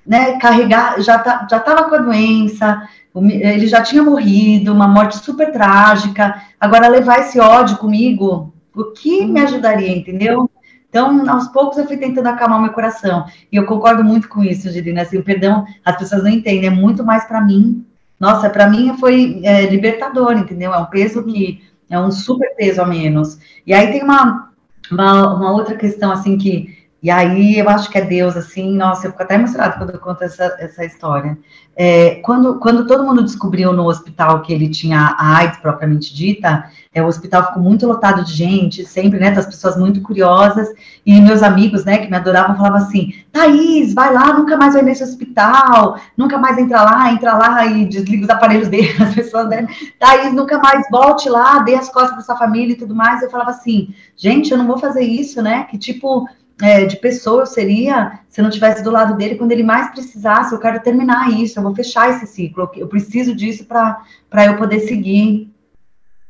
né, 0.05 0.37
carregar, 0.37 1.01
já, 1.01 1.17
tá, 1.17 1.47
já 1.49 1.59
tava 1.59 1.85
com 1.85 1.95
a 1.95 1.99
doença, 1.99 2.87
ele 3.15 3.65
já 3.65 3.81
tinha 3.81 4.03
morrido, 4.03 4.71
uma 4.71 4.87
morte 4.87 5.17
super 5.17 5.51
trágica. 5.51 6.39
Agora, 6.59 6.87
levar 6.87 7.21
esse 7.21 7.39
ódio 7.39 7.77
comigo, 7.77 8.53
o 8.75 8.91
que 8.91 9.25
me 9.25 9.39
ajudaria, 9.39 9.97
entendeu? 9.97 10.47
Então, 10.93 11.27
aos 11.27 11.47
poucos 11.47 11.79
eu 11.79 11.87
fui 11.87 11.97
tentando 11.97 12.27
acalmar 12.27 12.61
meu 12.61 12.71
coração. 12.71 13.25
E 13.51 13.55
eu 13.55 13.65
concordo 13.65 14.03
muito 14.03 14.29
com 14.29 14.43
isso, 14.43 14.69
Angelina. 14.69 15.01
Assim, 15.01 15.17
o 15.17 15.23
perdão, 15.23 15.65
as 15.83 15.97
pessoas 15.97 16.21
não 16.21 16.29
entendem, 16.29 16.67
é 16.67 16.69
muito 16.69 17.03
mais 17.03 17.25
para 17.25 17.41
mim. 17.41 17.83
Nossa, 18.19 18.47
para 18.47 18.69
mim 18.69 18.95
foi 18.99 19.41
é, 19.43 19.65
libertador, 19.65 20.33
entendeu? 20.33 20.71
É 20.71 20.77
um 20.77 20.85
peso 20.85 21.23
que 21.23 21.63
é 21.89 21.99
um 21.99 22.11
super 22.11 22.55
peso 22.55 22.79
a 22.79 22.85
menos. 22.85 23.39
E 23.65 23.73
aí 23.73 23.91
tem 23.91 24.03
uma, 24.03 24.51
uma, 24.91 25.33
uma 25.33 25.51
outra 25.51 25.75
questão, 25.75 26.11
assim, 26.11 26.37
que 26.37 26.82
e 27.03 27.11
aí 27.11 27.59
eu 27.59 27.67
acho 27.67 27.89
que 27.89 27.97
é 27.97 28.01
Deus, 28.01 28.37
assim, 28.37 28.73
nossa, 28.73 29.05
eu 29.05 29.11
fico 29.11 29.21
até 29.21 29.35
emocionada 29.35 29.77
quando 29.77 29.89
eu 29.89 29.99
conto 29.99 30.23
essa, 30.23 30.55
essa 30.57 30.85
história. 30.85 31.37
É, 31.75 32.21
quando, 32.21 32.59
quando 32.59 32.87
todo 32.87 33.03
mundo 33.03 33.21
descobriu 33.21 33.73
no 33.73 33.87
hospital 33.87 34.41
que 34.41 34.53
ele 34.53 34.69
tinha 34.69 35.13
a 35.17 35.37
AIDS 35.37 35.57
propriamente 35.57 36.15
dita, 36.15 36.69
é, 36.93 37.03
o 37.03 37.07
hospital 37.07 37.47
ficou 37.47 37.61
muito 37.61 37.85
lotado 37.85 38.23
de 38.23 38.31
gente, 38.31 38.85
sempre, 38.85 39.19
né, 39.19 39.31
das 39.31 39.45
pessoas 39.45 39.75
muito 39.75 40.01
curiosas, 40.01 40.69
e 41.05 41.19
meus 41.19 41.43
amigos, 41.43 41.83
né, 41.83 41.97
que 41.97 42.09
me 42.09 42.15
adoravam, 42.15 42.55
falavam 42.55 42.77
assim, 42.77 43.11
Thaís, 43.33 43.93
vai 43.93 44.13
lá, 44.13 44.31
nunca 44.31 44.55
mais 44.55 44.73
vai 44.73 44.83
nesse 44.83 45.03
hospital, 45.03 45.97
nunca 46.15 46.37
mais 46.37 46.57
entra 46.57 46.83
lá, 46.83 47.11
entra 47.11 47.33
lá 47.33 47.65
e 47.65 47.85
desliga 47.85 48.23
os 48.23 48.29
aparelhos 48.29 48.69
dele, 48.69 48.95
as 49.03 49.13
pessoas, 49.13 49.49
né, 49.49 49.67
Thaís, 49.99 50.33
nunca 50.33 50.57
mais 50.59 50.87
volte 50.89 51.27
lá, 51.27 51.59
dê 51.59 51.75
as 51.75 51.89
costas 51.89 52.15
da 52.15 52.21
sua 52.21 52.37
família 52.37 52.73
e 52.73 52.77
tudo 52.77 52.95
mais, 52.95 53.21
eu 53.21 53.29
falava 53.29 53.49
assim, 53.49 53.93
gente, 54.15 54.51
eu 54.51 54.57
não 54.57 54.67
vou 54.67 54.77
fazer 54.77 55.03
isso, 55.03 55.41
né, 55.41 55.63
que 55.63 55.77
tipo 55.77 56.29
é, 56.61 56.85
de 56.85 56.97
pessoa 56.97 57.41
eu 57.41 57.45
seria 57.45 58.19
se 58.29 58.39
eu 58.39 58.43
não 58.43 58.49
estivesse 58.49 58.83
do 58.83 58.91
lado 58.91 59.15
dele 59.15 59.35
quando 59.35 59.51
ele 59.51 59.63
mais 59.63 59.91
precisasse. 59.91 60.53
Eu 60.53 60.59
quero 60.59 60.79
terminar 60.81 61.31
isso, 61.31 61.59
eu 61.59 61.63
vou 61.63 61.75
fechar 61.75 62.09
esse 62.09 62.27
ciclo. 62.27 62.69
Eu 62.75 62.87
preciso 62.87 63.35
disso 63.35 63.65
para 63.65 64.45
eu 64.45 64.57
poder 64.57 64.79
seguir. 64.81 65.51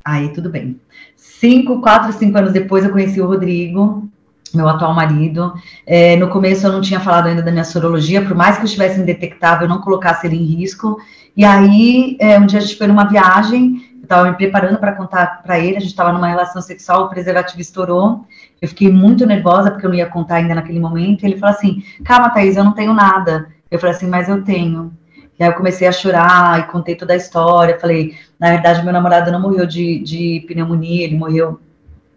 Aí, 0.03 0.29
tudo 0.29 0.49
bem. 0.49 0.79
Cinco, 1.15 1.81
quatro, 1.81 2.11
cinco 2.13 2.37
anos 2.37 2.51
depois, 2.51 2.83
eu 2.83 2.91
conheci 2.91 3.21
o 3.21 3.27
Rodrigo, 3.27 4.09
meu 4.53 4.67
atual 4.67 4.93
marido. 4.93 5.53
É, 5.85 6.15
no 6.17 6.29
começo, 6.29 6.65
eu 6.65 6.71
não 6.71 6.81
tinha 6.81 6.99
falado 6.99 7.27
ainda 7.27 7.41
da 7.41 7.51
minha 7.51 7.63
sorologia, 7.63 8.21
por 8.21 8.35
mais 8.35 8.57
que 8.57 8.63
eu 8.63 8.65
estivesse 8.65 8.99
indetectável, 8.99 9.65
eu 9.65 9.69
não 9.69 9.81
colocasse 9.81 10.27
ele 10.27 10.35
em 10.35 10.43
risco. 10.43 10.97
E 11.35 11.45
aí, 11.45 12.17
é, 12.19 12.37
um 12.37 12.45
dia 12.45 12.59
a 12.59 12.61
gente 12.61 12.77
foi 12.77 12.87
numa 12.87 13.05
viagem 13.05 13.92
eu 14.03 14.05
estava 14.05 14.29
me 14.29 14.35
preparando 14.35 14.77
para 14.77 14.91
contar 14.91 15.41
para 15.41 15.57
ele, 15.57 15.77
a 15.77 15.79
gente 15.79 15.91
estava 15.91 16.11
numa 16.11 16.27
relação 16.27 16.61
sexual, 16.61 17.05
o 17.05 17.09
preservativo 17.09 17.61
estourou, 17.61 18.25
eu 18.61 18.67
fiquei 18.67 18.91
muito 18.91 19.25
nervosa 19.25 19.71
porque 19.71 19.85
eu 19.85 19.89
não 19.89 19.97
ia 19.97 20.07
contar 20.07 20.35
ainda 20.35 20.53
naquele 20.53 20.77
momento, 20.77 21.23
ele 21.23 21.37
falou 21.37 21.55
assim, 21.55 21.81
calma, 22.03 22.29
Thaís, 22.29 22.57
eu 22.57 22.65
não 22.65 22.73
tenho 22.73 22.93
nada. 22.93 23.47
Eu 23.71 23.79
falei 23.79 23.95
assim, 23.95 24.07
mas 24.07 24.27
eu 24.27 24.43
tenho. 24.43 24.91
E 25.39 25.43
aí 25.43 25.49
eu 25.49 25.53
comecei 25.53 25.87
a 25.87 25.91
chorar 25.93 26.59
e 26.59 26.63
contei 26.71 26.95
toda 26.95 27.13
a 27.13 27.15
história, 27.15 27.79
falei, 27.79 28.13
na 28.37 28.51
verdade, 28.51 28.83
meu 28.83 28.91
namorado 28.91 29.31
não 29.31 29.41
morreu 29.41 29.65
de, 29.65 29.99
de 29.99 30.43
pneumonia, 30.49 31.05
ele 31.05 31.15
morreu 31.15 31.61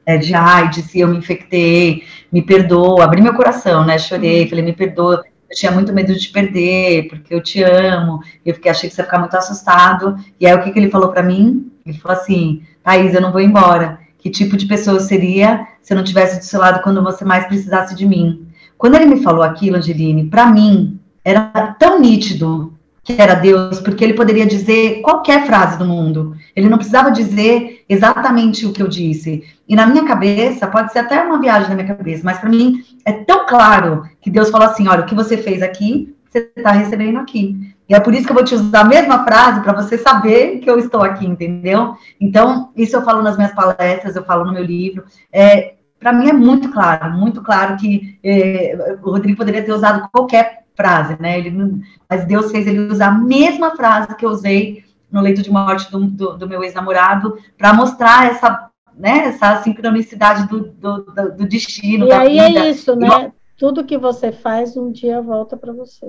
é, 0.05 0.18
de 0.18 0.35
AIDS, 0.35 0.92
eu 0.92 1.07
me 1.07 1.18
infectei, 1.18 2.03
me 2.33 2.42
perdoa, 2.42 3.05
abri 3.05 3.22
meu 3.22 3.35
coração, 3.35 3.87
né, 3.87 3.96
chorei, 3.96 4.49
falei, 4.49 4.64
me 4.64 4.72
perdoa, 4.72 5.25
eu 5.49 5.57
tinha 5.57 5.70
muito 5.70 5.92
medo 5.92 6.12
de 6.12 6.18
te 6.18 6.33
perder, 6.33 7.07
porque 7.09 7.33
eu 7.33 7.40
te 7.40 7.62
amo, 7.62 8.20
eu 8.44 8.55
fiquei, 8.55 8.72
achei 8.72 8.90
que 8.90 8.94
você 8.94 9.03
ia 9.03 9.05
ficar 9.05 9.20
muito 9.20 9.37
assustado, 9.37 10.16
e 10.40 10.46
aí 10.49 10.53
o 10.53 10.62
que, 10.64 10.72
que 10.72 10.79
ele 10.81 10.90
falou 10.90 11.11
para 11.11 11.22
mim? 11.22 11.70
Ele 11.87 11.99
falou 11.99 12.18
assim, 12.18 12.62
Thaís, 12.83 13.14
eu 13.14 13.20
não 13.20 13.33
vou 13.33 13.40
embora, 13.40 14.01
que 14.18 14.29
tipo 14.29 14.57
de 14.57 14.66
pessoa 14.66 14.96
eu 14.96 15.01
seria 15.01 15.66
se 15.81 15.92
eu 15.92 15.96
não 15.96 16.05
tivesse 16.05 16.38
do 16.38 16.44
seu 16.44 16.61
lado 16.61 16.83
quando 16.83 17.03
você 17.03 17.25
mais 17.25 17.46
precisasse 17.46 17.94
de 17.94 18.05
mim? 18.05 18.46
Quando 18.77 18.96
ele 18.96 19.07
me 19.07 19.22
falou 19.22 19.42
aquilo, 19.42 19.77
Angeline, 19.77 20.29
para 20.29 20.46
mim, 20.46 20.99
era 21.25 21.77
tão 21.79 22.01
nítido 22.01 22.77
que 23.07 23.22
era 23.22 23.35
Deus, 23.35 23.79
porque 23.79 24.03
ele 24.03 24.14
poderia 24.14 24.44
dizer 24.44 25.01
qualquer 25.01 25.46
frase 25.46 25.79
do 25.79 25.85
mundo. 25.85 26.37
Ele 26.57 26.68
não 26.68 26.77
precisava 26.77 27.12
dizer 27.12 27.85
exatamente 27.88 28.66
o 28.66 28.72
que 28.72 28.83
eu 28.83 28.88
disse. 28.88 29.44
E 29.68 29.77
na 29.77 29.87
minha 29.87 30.05
cabeça, 30.05 30.66
pode 30.66 30.92
ser 30.92 30.99
até 30.99 31.22
uma 31.22 31.40
viagem 31.40 31.68
na 31.68 31.77
minha 31.77 31.87
cabeça, 31.87 32.22
mas 32.25 32.38
para 32.38 32.51
mim 32.51 32.83
é 33.05 33.12
tão 33.12 33.46
claro 33.46 34.03
que 34.20 34.29
Deus 34.29 34.51
falou 34.51 34.66
assim: 34.66 34.88
olha, 34.88 35.03
o 35.03 35.07
que 35.07 35.14
você 35.14 35.37
fez 35.37 35.62
aqui, 35.62 36.12
você 36.29 36.51
está 36.57 36.72
recebendo 36.72 37.18
aqui. 37.18 37.75
E 37.88 37.94
é 37.94 38.01
por 38.01 38.12
isso 38.14 38.25
que 38.25 38.33
eu 38.33 38.35
vou 38.35 38.44
te 38.44 38.55
usar 38.55 38.81
a 38.81 38.85
mesma 38.85 39.25
frase 39.25 39.61
para 39.61 39.72
você 39.72 39.96
saber 39.96 40.59
que 40.59 40.68
eu 40.68 40.79
estou 40.79 41.03
aqui, 41.03 41.27
entendeu? 41.27 41.94
Então, 42.20 42.70
isso 42.77 42.96
eu 42.96 43.03
falo 43.03 43.22
nas 43.22 43.37
minhas 43.37 43.53
palestras, 43.53 44.16
eu 44.16 44.25
falo 44.25 44.44
no 44.44 44.53
meu 44.53 44.64
livro. 44.64 45.05
É, 45.33 45.75
para 45.99 46.12
mim 46.12 46.29
é 46.29 46.33
muito 46.33 46.70
claro, 46.70 47.12
muito 47.12 47.42
claro 47.42 47.77
que 47.77 48.18
é, 48.25 48.96
o 49.03 49.11
Rodrigo 49.11 49.38
poderia 49.38 49.64
ter 49.64 49.72
usado 49.72 50.09
qualquer 50.12 50.64
frase, 50.75 51.16
né? 51.20 51.38
Ele, 51.38 51.81
mas 52.09 52.25
Deus 52.27 52.51
fez 52.51 52.66
ele 52.66 52.81
usar 52.81 53.09
a 53.09 53.18
mesma 53.18 53.75
frase 53.77 54.14
que 54.16 54.27
eu 54.27 54.31
usei 54.31 54.85
no 55.11 55.20
leito 55.20 55.42
de 55.42 55.51
morte 55.51 55.90
do, 55.90 56.05
do, 56.05 56.37
do 56.37 56.49
meu 56.49 56.62
ex-namorado 56.62 57.38
para 57.57 57.72
mostrar 57.72 58.27
essa, 58.27 58.68
né, 58.94 59.29
essa 59.29 59.62
sincronicidade 59.62 60.49
do, 60.49 60.72
do, 60.72 61.03
do 61.37 61.49
destino. 61.49 62.07
E 62.07 62.12
aí 62.12 62.38
é 62.38 62.49
vida. 62.49 62.61
é 62.61 62.70
isso, 62.70 62.96
né? 62.96 63.33
Tudo 63.57 63.85
que 63.85 63.96
você 63.96 64.33
faz 64.33 64.77
um 64.77 64.92
dia 64.92 65.22
volta 65.22 65.57
para 65.57 65.72
você. 65.72 66.07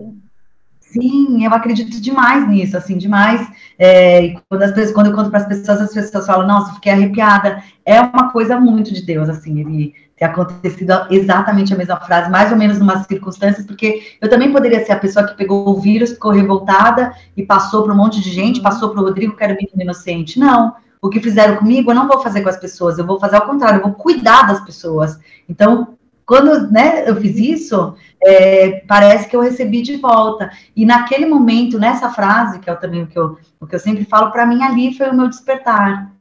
Sim, 0.91 1.43
eu 1.43 1.54
acredito 1.54 2.00
demais 2.02 2.47
nisso, 2.47 2.78
assim, 2.78 2.97
demais. 2.97 3.45
É, 3.78 4.36
quando, 4.50 4.63
as 4.63 4.71
pessoas, 4.71 4.93
quando 4.93 5.08
eu 5.08 5.13
conto 5.13 5.30
para 5.30 5.39
as 5.39 5.47
pessoas, 5.47 5.82
as 5.82 5.93
pessoas 5.93 6.26
falam, 6.26 6.47
nossa, 6.47 6.73
fiquei 6.76 6.91
arrepiada. 6.91 7.62
É 7.86 8.00
uma 8.02 8.32
coisa 8.32 8.60
muito 8.60 8.93
de 8.93 9.06
Deus, 9.06 9.28
assim, 9.28 9.60
ele 9.60 9.93
ter 10.17 10.26
acontecido 10.26 10.93
exatamente 11.12 11.73
a 11.73 11.78
mesma 11.78 11.97
frase, 11.97 12.32
mais 12.32 12.52
ou 12.52 12.58
menos 12.58 12.80
numas 12.80 13.06
circunstâncias, 13.06 13.65
porque 13.65 14.02
eu 14.19 14.30
também 14.30 14.52
poderia 14.52 14.84
ser 14.84 14.93
a 14.93 15.00
pessoa 15.00 15.28
que 15.28 15.36
pegou 15.36 15.69
o 15.69 15.80
vírus, 15.80 16.12
ficou 16.12 16.32
revoltada 16.32 17.13
e 17.36 17.43
passou 17.43 17.84
para 17.84 17.93
um 17.93 17.97
monte 17.97 18.19
de 18.19 18.32
gente, 18.32 18.62
passou 18.62 18.89
para 18.89 19.02
o 19.02 19.04
Rodrigo, 19.04 19.36
que 19.36 19.43
era 19.43 19.54
menino 19.54 19.82
inocente. 19.82 20.39
Não, 20.39 20.73
o 21.02 21.10
que 21.10 21.19
fizeram 21.19 21.58
comigo, 21.58 21.91
eu 21.91 21.95
não 21.95 22.08
vou 22.08 22.21
fazer 22.23 22.41
com 22.41 22.50
as 22.50 22.58
pessoas, 22.58 22.97
eu 22.97 23.06
vou 23.06 23.19
fazer 23.19 23.36
ao 23.36 23.45
contrário, 23.45 23.78
eu 23.78 23.84
vou 23.84 23.93
cuidar 23.93 24.47
das 24.47 24.62
pessoas. 24.62 25.19
Então, 25.47 25.96
quando 26.28 26.70
né, 26.70 27.10
eu 27.10 27.16
fiz 27.16 27.38
isso, 27.38 27.96
é, 28.22 28.82
parece 28.86 29.30
que 29.30 29.36
eu 29.36 29.40
recebi 29.40 29.82
de 29.82 29.96
volta. 29.96 30.52
E 30.76 30.86
naquele 30.86 31.26
momento, 31.26 31.80
nessa 31.80 32.10
frase, 32.10 32.60
que 32.60 32.70
é 32.70 32.76
também 32.76 33.04
o 33.04 33.08
que 33.08 33.18
eu, 33.18 33.38
o 33.62 33.66
que 33.66 33.74
eu 33.74 33.80
sempre 33.80 34.04
falo, 34.04 34.30
para 34.30 34.46
mim 34.46 34.62
ali 34.62 34.94
foi 34.94 35.10
o 35.10 35.16
meu 35.16 35.30
despertar. 35.30 36.12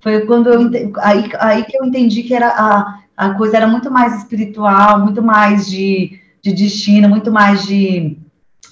Foi 0.00 0.22
quando 0.24 0.48
eu 0.48 0.90
aí, 0.96 1.30
aí 1.38 1.64
que 1.64 1.76
eu 1.76 1.84
entendi 1.84 2.22
que 2.22 2.34
era 2.34 2.48
a, 2.48 3.00
a 3.14 3.34
coisa 3.34 3.58
era 3.58 3.66
muito 3.66 3.90
mais 3.90 4.16
espiritual, 4.16 5.00
muito 5.00 5.22
mais 5.22 5.70
de, 5.70 6.18
de 6.42 6.50
destino, 6.54 7.06
muito 7.06 7.30
mais 7.30 7.66
de 7.66 8.18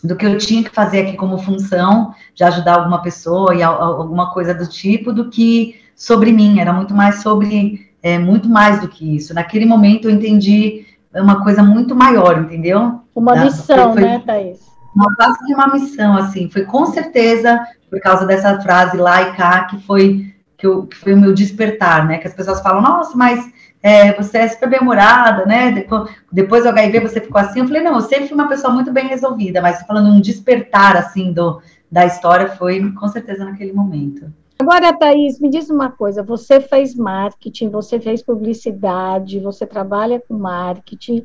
do 0.02 0.16
que 0.16 0.24
eu 0.24 0.38
tinha 0.38 0.64
que 0.64 0.70
fazer 0.70 1.00
aqui 1.00 1.14
como 1.14 1.36
função 1.36 2.14
de 2.34 2.42
ajudar 2.42 2.76
alguma 2.76 3.02
pessoa 3.02 3.54
e 3.54 3.62
a, 3.62 3.68
a, 3.68 3.84
alguma 3.84 4.32
coisa 4.32 4.54
do 4.54 4.66
tipo, 4.66 5.12
do 5.12 5.28
que 5.28 5.78
sobre 5.94 6.32
mim. 6.32 6.58
Era 6.58 6.72
muito 6.72 6.94
mais 6.94 7.16
sobre 7.16 7.89
é 8.02 8.18
muito 8.18 8.48
mais 8.48 8.80
do 8.80 8.88
que 8.88 9.16
isso. 9.16 9.34
Naquele 9.34 9.66
momento 9.66 10.08
eu 10.08 10.10
entendi 10.10 10.86
uma 11.14 11.42
coisa 11.42 11.62
muito 11.62 11.94
maior, 11.94 12.40
entendeu? 12.40 13.00
Uma 13.14 13.34
missão, 13.36 13.92
foi, 13.92 14.02
foi 14.02 14.10
né, 14.10 14.22
Thaís? 14.24 14.60
Uma 14.94 15.14
quase 15.14 15.44
de 15.46 15.54
uma 15.54 15.68
missão, 15.68 16.16
assim. 16.16 16.48
Foi 16.50 16.64
com 16.64 16.86
certeza 16.86 17.60
por 17.88 18.00
causa 18.00 18.24
dessa 18.26 18.60
frase 18.60 18.96
lá 18.96 19.22
e 19.22 19.36
cá 19.36 19.64
que 19.64 19.78
foi 19.84 20.32
que, 20.56 20.66
eu, 20.66 20.86
que 20.86 20.96
foi 20.96 21.14
o 21.14 21.18
meu 21.18 21.32
despertar, 21.32 22.06
né? 22.06 22.18
Que 22.18 22.28
as 22.28 22.34
pessoas 22.34 22.60
falam, 22.60 22.82
nossa, 22.82 23.16
mas 23.16 23.50
é, 23.82 24.12
você 24.12 24.38
é 24.38 24.48
super 24.48 24.68
bem-humorada, 24.68 25.46
né? 25.46 25.72
Depois, 25.72 26.10
depois 26.30 26.62
do 26.64 26.68
HIV 26.68 27.00
você 27.00 27.20
ficou 27.20 27.40
assim. 27.40 27.60
Eu 27.60 27.66
falei, 27.66 27.82
não, 27.82 27.94
eu 27.94 28.02
sempre 28.02 28.28
fui 28.28 28.34
uma 28.34 28.48
pessoa 28.48 28.72
muito 28.72 28.92
bem 28.92 29.08
resolvida, 29.08 29.62
mas 29.62 29.82
falando 29.82 30.10
um 30.10 30.20
despertar, 30.20 30.96
assim, 30.96 31.32
do, 31.32 31.60
da 31.90 32.04
história 32.04 32.48
foi 32.48 32.92
com 32.92 33.08
certeza 33.08 33.44
naquele 33.44 33.72
momento. 33.72 34.32
Agora, 34.60 34.92
Thaís, 34.92 35.40
me 35.40 35.48
diz 35.48 35.70
uma 35.70 35.90
coisa: 35.90 36.22
você 36.22 36.60
fez 36.60 36.94
marketing, 36.94 37.70
você 37.70 37.98
fez 37.98 38.22
publicidade, 38.22 39.40
você 39.40 39.66
trabalha 39.66 40.20
com 40.20 40.34
marketing. 40.34 41.22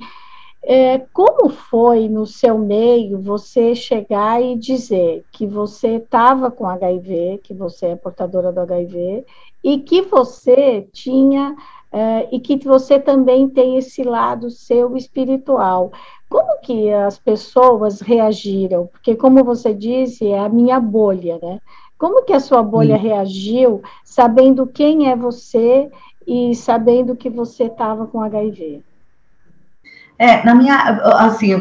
É, 0.63 1.00
como 1.13 1.50
foi 1.50 2.08
no 2.08 2.26
seu 2.26 2.58
meio 2.58 3.21
você 3.21 3.76
chegar 3.76 4.41
e 4.41 4.56
dizer 4.56 5.26
que 5.34 5.45
você 5.45 5.98
estava 5.98 6.50
com 6.50 6.65
HIV, 6.65 7.41
que 7.43 7.54
você 7.54 7.88
é 7.88 7.95
portadora 7.98 8.54
do 8.54 8.62
HIV, 8.62 9.26
e 9.62 9.80
que 9.80 10.02
você 10.04 10.88
tinha, 10.93 11.58
é, 11.91 12.30
e 12.32 12.39
que 12.39 12.56
você 12.65 12.98
também 12.98 13.50
tem 13.50 13.78
esse 13.78 14.02
lado 14.02 14.50
seu 14.50 14.95
espiritual? 14.95 15.91
Como 16.30 16.62
que 16.62 16.89
as 16.89 17.19
pessoas 17.19 18.00
reagiram? 18.00 18.88
Porque, 18.88 19.13
como 19.13 19.43
você 19.43 19.74
disse, 19.74 20.26
é 20.26 20.39
a 20.39 20.48
minha 20.48 20.80
bolha, 20.80 21.38
né? 21.43 21.60
Como 21.97 22.23
que 22.23 22.34
a 22.34 22.39
sua 22.39 22.62
bolha 22.62 22.97
Sim. 22.97 23.03
reagiu, 23.03 23.81
sabendo 24.03 24.67
quem 24.67 25.10
é 25.10 25.15
você 25.15 25.89
e 26.27 26.53
sabendo 26.55 27.15
que 27.15 27.29
você 27.29 27.65
estava 27.65 28.05
com 28.05 28.21
HIV? 28.21 28.81
É, 30.17 30.43
na 30.45 30.55
minha, 30.55 30.75
assim, 31.19 31.51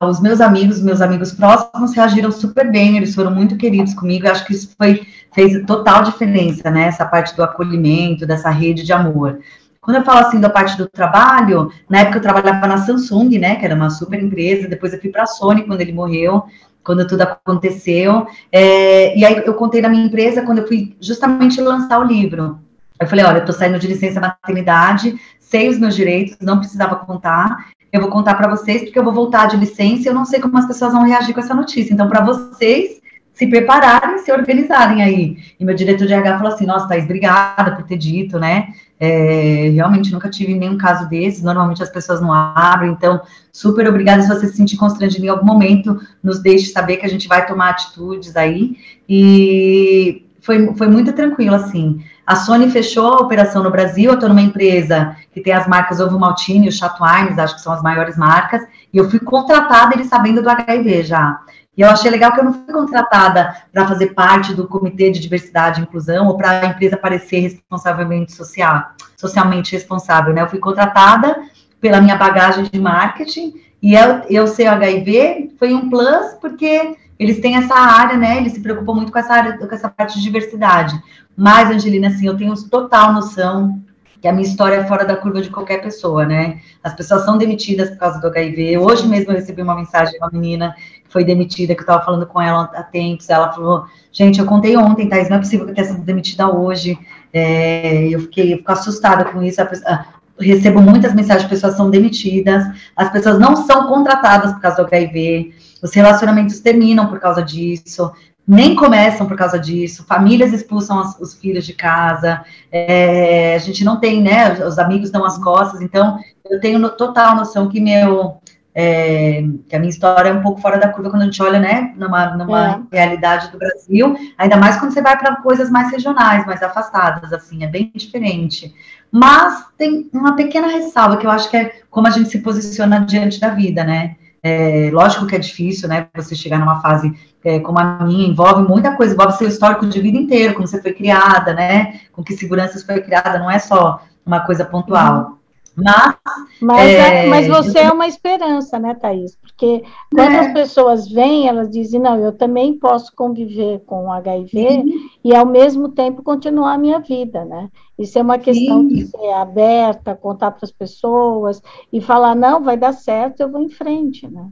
os 0.00 0.20
meus 0.20 0.40
amigos, 0.40 0.80
meus 0.80 1.00
amigos 1.00 1.32
próximos 1.32 1.92
reagiram 1.92 2.30
super 2.30 2.70
bem, 2.70 2.96
eles 2.96 3.14
foram 3.14 3.32
muito 3.32 3.56
queridos 3.56 3.94
comigo, 3.94 4.28
acho 4.28 4.46
que 4.46 4.52
isso 4.52 4.74
foi, 4.78 5.04
fez 5.34 5.64
total 5.66 6.04
diferença, 6.04 6.70
né, 6.70 6.84
essa 6.84 7.04
parte 7.04 7.34
do 7.34 7.42
acolhimento, 7.42 8.24
dessa 8.24 8.48
rede 8.48 8.84
de 8.84 8.92
amor. 8.92 9.40
Quando 9.80 9.96
eu 9.96 10.04
falo 10.04 10.20
assim 10.20 10.38
da 10.40 10.48
parte 10.48 10.76
do 10.76 10.88
trabalho, 10.88 11.70
na 11.88 11.98
época 11.98 12.18
eu 12.18 12.22
trabalhava 12.22 12.66
na 12.68 12.78
Samsung, 12.78 13.38
né, 13.38 13.56
que 13.56 13.64
era 13.64 13.74
uma 13.74 13.90
super 13.90 14.22
empresa, 14.22 14.68
depois 14.68 14.92
eu 14.92 15.00
fui 15.00 15.10
para 15.10 15.24
a 15.24 15.26
Sony 15.26 15.64
quando 15.64 15.80
ele 15.80 15.92
morreu, 15.92 16.44
quando 16.86 17.06
tudo 17.06 17.22
aconteceu. 17.22 18.26
É, 18.52 19.18
e 19.18 19.24
aí 19.24 19.42
eu 19.44 19.54
contei 19.54 19.82
na 19.82 19.88
minha 19.88 20.06
empresa 20.06 20.42
quando 20.42 20.58
eu 20.58 20.68
fui 20.68 20.96
justamente 21.00 21.60
lançar 21.60 21.98
o 21.98 22.04
livro. 22.04 22.60
Eu 22.98 23.06
falei, 23.08 23.24
olha, 23.24 23.38
eu 23.38 23.44
tô 23.44 23.52
saindo 23.52 23.78
de 23.78 23.88
licença 23.88 24.20
maternidade, 24.20 25.20
sei 25.40 25.68
os 25.68 25.78
meus 25.78 25.96
direitos, 25.96 26.36
não 26.40 26.58
precisava 26.58 26.96
contar. 26.96 27.66
Eu 27.92 28.00
vou 28.00 28.10
contar 28.10 28.34
para 28.34 28.48
vocês 28.48 28.84
porque 28.84 28.98
eu 28.98 29.04
vou 29.04 29.12
voltar 29.12 29.46
de 29.46 29.56
licença 29.56 30.04
e 30.04 30.06
eu 30.06 30.14
não 30.14 30.24
sei 30.24 30.40
como 30.40 30.56
as 30.56 30.66
pessoas 30.66 30.92
vão 30.92 31.02
reagir 31.02 31.34
com 31.34 31.40
essa 31.40 31.54
notícia. 31.54 31.92
Então, 31.92 32.08
para 32.08 32.24
vocês 32.24 33.02
se 33.34 33.46
prepararem, 33.46 34.18
se 34.18 34.32
organizarem 34.32 35.02
aí. 35.02 35.36
E 35.60 35.64
meu 35.64 35.74
diretor 35.74 36.06
de 36.06 36.14
RH 36.14 36.38
falou 36.38 36.52
assim: 36.52 36.66
Nossa, 36.66 36.88
Thaís, 36.88 37.04
obrigada 37.04 37.76
por 37.76 37.84
ter 37.84 37.98
dito, 37.98 38.38
né? 38.38 38.68
É, 38.98 39.70
realmente 39.74 40.10
nunca 40.10 40.30
tive 40.30 40.54
nenhum 40.54 40.78
caso 40.78 41.08
desses. 41.08 41.42
Normalmente 41.42 41.82
as 41.82 41.90
pessoas 41.90 42.20
não 42.20 42.32
abrem. 42.32 42.92
Então, 42.92 43.20
super 43.52 43.88
obrigada. 43.88 44.22
Se 44.22 44.28
você 44.28 44.48
se 44.48 44.56
sentir 44.56 44.76
constrangido 44.76 45.24
em 45.24 45.28
algum 45.28 45.44
momento, 45.44 46.00
nos 46.22 46.38
deixe 46.38 46.72
saber 46.72 46.96
que 46.96 47.06
a 47.06 47.08
gente 47.08 47.28
vai 47.28 47.46
tomar 47.46 47.70
atitudes 47.70 48.36
aí. 48.36 48.76
E 49.08 50.26
foi, 50.40 50.74
foi 50.74 50.86
muito 50.86 51.12
tranquilo, 51.12 51.54
assim. 51.54 52.02
A 52.26 52.36
Sony 52.36 52.70
fechou 52.70 53.06
a 53.06 53.20
operação 53.20 53.62
no 53.62 53.70
Brasil. 53.70 54.10
Eu 54.10 54.14
estou 54.14 54.28
numa 54.28 54.42
empresa 54.42 55.16
que 55.32 55.40
tem 55.40 55.52
as 55.52 55.68
marcas 55.68 56.00
Ovo 56.00 56.18
Maltine 56.18 56.66
e 56.66 56.68
o 56.68 56.72
Chato 56.72 57.02
Wines, 57.02 57.38
acho 57.38 57.56
que 57.56 57.60
são 57.60 57.72
as 57.72 57.82
maiores 57.82 58.16
marcas. 58.16 58.62
E 58.92 58.98
eu 58.98 59.10
fui 59.10 59.20
contratada, 59.20 59.94
eles 59.94 60.08
sabendo 60.08 60.42
do 60.42 60.48
HIV 60.48 61.02
já. 61.02 61.40
E 61.76 61.82
eu 61.82 61.88
achei 61.88 62.10
legal 62.10 62.32
que 62.32 62.40
eu 62.40 62.44
não 62.44 62.54
fui 62.54 62.72
contratada 62.72 63.54
para 63.72 63.86
fazer 63.86 64.14
parte 64.14 64.54
do 64.54 64.66
Comitê 64.66 65.10
de 65.10 65.20
Diversidade 65.20 65.80
e 65.80 65.82
Inclusão 65.82 66.26
ou 66.26 66.36
para 66.36 66.60
a 66.60 66.66
empresa 66.66 66.96
parecer 66.96 67.40
responsavelmente 67.40 68.32
social, 68.32 68.92
socialmente 69.16 69.72
responsável, 69.72 70.32
né? 70.32 70.42
Eu 70.42 70.48
fui 70.48 70.58
contratada 70.58 71.36
pela 71.80 72.00
minha 72.00 72.16
bagagem 72.16 72.64
de 72.64 72.80
marketing 72.80 73.60
e 73.82 73.94
eu, 73.94 74.22
eu 74.30 74.46
ser 74.46 74.66
HIV 74.66 75.54
foi 75.58 75.74
um 75.74 75.90
plus 75.90 76.34
porque 76.40 76.96
eles 77.18 77.40
têm 77.40 77.56
essa 77.56 77.74
área, 77.74 78.16
né? 78.16 78.38
Eles 78.38 78.52
se 78.52 78.60
preocupam 78.60 78.94
muito 78.94 79.12
com 79.12 79.18
essa 79.18 79.34
área, 79.34 79.58
com 79.58 79.74
essa 79.74 79.88
parte 79.88 80.14
de 80.14 80.22
diversidade. 80.22 80.98
Mas, 81.36 81.70
Angelina, 81.70 82.08
assim, 82.08 82.26
eu 82.26 82.36
tenho 82.36 82.54
total 82.68 83.12
noção 83.12 83.82
que 84.20 84.28
a 84.28 84.32
minha 84.32 84.46
história 84.46 84.76
é 84.76 84.86
fora 84.86 85.04
da 85.04 85.16
curva 85.16 85.40
de 85.40 85.50
qualquer 85.50 85.82
pessoa, 85.82 86.24
né? 86.24 86.60
As 86.82 86.94
pessoas 86.94 87.24
são 87.24 87.36
demitidas 87.38 87.90
por 87.90 87.98
causa 87.98 88.20
do 88.20 88.26
HIV. 88.26 88.78
Hoje 88.78 89.06
mesmo 89.06 89.30
eu 89.30 89.36
recebi 89.36 89.62
uma 89.62 89.74
mensagem 89.74 90.12
de 90.12 90.18
uma 90.18 90.30
menina 90.32 90.74
foi 91.16 91.24
demitida, 91.24 91.74
que 91.74 91.80
eu 91.80 91.84
estava 91.84 92.04
falando 92.04 92.26
com 92.26 92.42
ela 92.42 92.70
há 92.74 92.82
tempos. 92.82 93.30
Ela 93.30 93.50
falou: 93.50 93.86
Gente, 94.12 94.38
eu 94.38 94.44
contei 94.44 94.76
ontem, 94.76 95.08
Thais, 95.08 95.30
não 95.30 95.38
é 95.38 95.40
possível 95.40 95.64
que 95.64 95.72
eu 95.72 95.74
tenha 95.74 95.86
sido 95.86 96.02
demitida 96.02 96.46
hoje. 96.54 96.98
É, 97.32 98.06
eu, 98.08 98.20
fiquei, 98.20 98.52
eu 98.52 98.58
fico 98.58 98.70
assustada 98.70 99.24
com 99.24 99.42
isso. 99.42 99.64
Pessoa, 99.64 100.04
recebo 100.38 100.82
muitas 100.82 101.14
mensagens 101.14 101.44
de 101.44 101.48
pessoas 101.48 101.74
são 101.74 101.88
demitidas, 101.88 102.62
as 102.94 103.10
pessoas 103.10 103.38
não 103.38 103.56
são 103.56 103.86
contratadas 103.86 104.52
por 104.52 104.60
causa 104.60 104.76
do 104.76 104.86
HIV, 104.86 105.54
os 105.82 105.94
relacionamentos 105.94 106.60
terminam 106.60 107.06
por 107.06 107.18
causa 107.18 107.42
disso 107.42 108.12
nem 108.46 108.76
começam 108.76 109.26
por 109.26 109.36
causa 109.36 109.58
disso, 109.58 110.04
famílias 110.04 110.52
expulsam 110.52 111.00
os, 111.00 111.18
os 111.18 111.34
filhos 111.34 111.66
de 111.66 111.72
casa, 111.72 112.44
é, 112.70 113.56
a 113.56 113.58
gente 113.58 113.84
não 113.84 113.98
tem, 113.98 114.22
né, 114.22 114.52
os 114.64 114.78
amigos 114.78 115.10
dão 115.10 115.24
as 115.24 115.36
costas, 115.36 115.80
então 115.80 116.18
eu 116.48 116.60
tenho 116.60 116.78
no, 116.78 116.90
total 116.90 117.34
noção 117.34 117.68
que 117.68 117.80
meu, 117.80 118.36
é, 118.78 119.42
que 119.66 119.74
a 119.74 119.78
minha 119.78 119.88
história 119.88 120.28
é 120.28 120.32
um 120.34 120.42
pouco 120.42 120.60
fora 120.60 120.78
da 120.78 120.90
curva 120.90 121.08
quando 121.08 121.22
a 121.22 121.24
gente 121.24 121.42
olha, 121.42 121.58
né, 121.58 121.94
numa, 121.96 122.36
numa 122.36 122.86
é. 122.92 122.96
realidade 122.96 123.50
do 123.50 123.56
Brasil, 123.56 124.14
ainda 124.36 124.58
mais 124.58 124.76
quando 124.76 124.92
você 124.92 125.00
vai 125.00 125.16
para 125.16 125.36
coisas 125.36 125.70
mais 125.70 125.90
regionais, 125.90 126.44
mais 126.44 126.62
afastadas, 126.62 127.32
assim, 127.32 127.64
é 127.64 127.66
bem 127.66 127.90
diferente. 127.94 128.74
Mas 129.10 129.64
tem 129.78 130.10
uma 130.12 130.36
pequena 130.36 130.66
ressalva 130.66 131.16
que 131.16 131.26
eu 131.26 131.30
acho 131.30 131.48
que 131.48 131.56
é 131.56 131.80
como 131.88 132.06
a 132.06 132.10
gente 132.10 132.28
se 132.28 132.40
posiciona 132.40 133.00
diante 133.00 133.40
da 133.40 133.48
vida, 133.48 133.82
né? 133.82 134.16
É, 134.42 134.90
lógico 134.92 135.26
que 135.26 135.34
é 135.34 135.38
difícil, 135.38 135.88
né? 135.88 136.08
Você 136.14 136.34
chegar 136.34 136.58
numa 136.58 136.82
fase 136.82 137.14
é, 137.42 137.58
como 137.60 137.78
a 137.78 138.04
minha, 138.04 138.28
envolve 138.28 138.68
muita 138.68 138.94
coisa, 138.94 139.14
envolve 139.14 139.38
seu 139.38 139.48
histórico 139.48 139.86
de 139.86 140.00
vida 140.00 140.18
inteiro, 140.18 140.52
como 140.52 140.66
você 140.66 140.82
foi 140.82 140.92
criada, 140.92 141.54
né? 141.54 142.00
Com 142.12 142.22
que 142.22 142.36
seguranças 142.36 142.82
foi 142.82 143.00
criada, 143.00 143.38
não 143.38 143.50
é 143.50 143.58
só 143.58 144.02
uma 144.26 144.40
coisa 144.40 144.66
pontual. 144.66 145.38
Mas, 145.76 146.16
mas, 146.60 146.90
é, 146.90 147.26
mas 147.26 147.46
você 147.46 147.80
é 147.80 147.92
uma 147.92 148.06
esperança, 148.06 148.78
né, 148.78 148.94
Thaís? 148.94 149.36
Porque 149.36 149.84
quando 150.10 150.32
é. 150.32 150.38
as 150.38 150.52
pessoas 150.54 151.06
vêm, 151.06 151.48
elas 151.48 151.68
dizem, 151.68 152.00
não, 152.00 152.16
eu 152.16 152.32
também 152.32 152.78
posso 152.78 153.14
conviver 153.14 153.80
com 153.86 154.06
o 154.06 154.12
HIV 154.12 154.48
Sim. 154.48 155.10
e 155.22 155.34
ao 155.34 155.44
mesmo 155.44 155.90
tempo 155.90 156.22
continuar 156.22 156.72
a 156.72 156.78
minha 156.78 156.98
vida, 156.98 157.44
né? 157.44 157.68
Isso 157.98 158.18
é 158.18 158.22
uma 158.22 158.38
questão 158.38 158.80
Sim. 158.82 158.88
de 158.88 159.06
ser 159.06 159.32
aberta, 159.32 160.14
contar 160.14 160.52
para 160.52 160.64
as 160.64 160.72
pessoas 160.72 161.62
e 161.92 162.00
falar, 162.00 162.34
não, 162.34 162.62
vai 162.62 162.78
dar 162.78 162.92
certo, 162.92 163.40
eu 163.40 163.50
vou 163.50 163.60
em 163.60 163.68
frente, 163.68 164.26
né? 164.26 164.48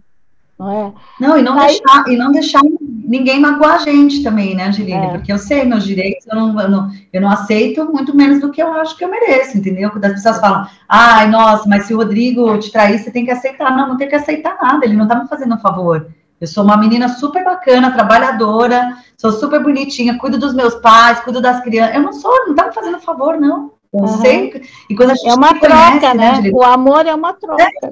não 0.59 0.71
é? 0.71 0.93
Não, 1.21 1.39
e 1.39 1.43
não, 1.43 1.59
Aí, 1.59 1.67
deixar, 1.67 2.09
e 2.09 2.17
não 2.17 2.33
deixar 2.33 2.63
ninguém 3.07 3.38
magoar 3.40 3.75
a 3.75 3.79
gente 3.79 4.23
também, 4.23 4.55
né, 4.55 4.69
Angelina? 4.69 5.05
É. 5.05 5.09
Porque 5.12 5.33
eu 5.33 5.38
sei 5.38 5.64
meus 5.64 5.85
direitos, 5.85 6.27
eu 6.27 6.37
não, 6.37 6.61
eu, 6.61 6.71
não, 6.71 6.90
eu 7.12 7.21
não 7.21 7.31
aceito 7.31 7.85
muito 7.93 8.17
menos 8.17 8.40
do 8.40 8.51
que 8.51 8.62
eu 8.62 8.73
acho 8.75 8.97
que 8.97 9.05
eu 9.05 9.11
mereço, 9.11 9.57
entendeu? 9.57 9.90
Quando 9.90 10.07
as 10.07 10.12
pessoas 10.14 10.40
falam, 10.40 10.67
ai, 10.88 11.29
nossa, 11.31 11.69
mas 11.69 11.85
se 11.85 11.95
o 11.95 11.99
Rodrigo 11.99 12.59
te 12.59 12.73
trair, 12.73 12.99
você 12.99 13.11
tem 13.11 13.25
que 13.25 13.31
aceitar. 13.31 13.77
Não, 13.77 13.88
não 13.88 13.97
tem 13.97 14.09
que 14.09 14.14
aceitar 14.14 14.57
nada, 14.61 14.85
ele 14.85 14.97
não 14.97 15.07
tá 15.07 15.14
me 15.17 15.29
fazendo 15.29 15.55
um 15.55 15.61
favor. 15.61 16.09
Eu 16.40 16.47
sou 16.47 16.64
uma 16.64 16.77
menina 16.77 17.09
super 17.09 17.45
bacana, 17.45 17.93
trabalhadora, 17.93 18.97
sou 19.17 19.33
super 19.33 19.62
bonitinha, 19.62 20.19
cuido 20.19 20.38
dos 20.38 20.55
meus 20.55 20.75
pais, 20.75 21.21
cuido 21.21 21.40
das 21.40 21.62
crianças. 21.62 21.95
Eu 21.95 22.03
não 22.03 22.12
sou, 22.12 22.47
não 22.47 22.55
tá 22.55 22.67
me 22.67 22.75
fazendo 22.75 22.99
favor, 23.01 23.38
não. 23.40 23.73
Eu 23.93 24.01
uhum. 24.01 24.21
sei. 24.21 24.62
E 24.90 24.97
quando 24.97 25.11
a 25.11 25.14
gente 25.14 25.29
é 25.29 25.35
uma 25.35 25.55
troca, 25.55 25.69
conhece, 25.69 26.17
né? 26.17 26.40
né 26.43 26.51
o 26.53 26.62
amor 26.64 27.07
é 27.07 27.14
uma 27.14 27.33
troca. 27.33 27.62
É. 27.62 27.90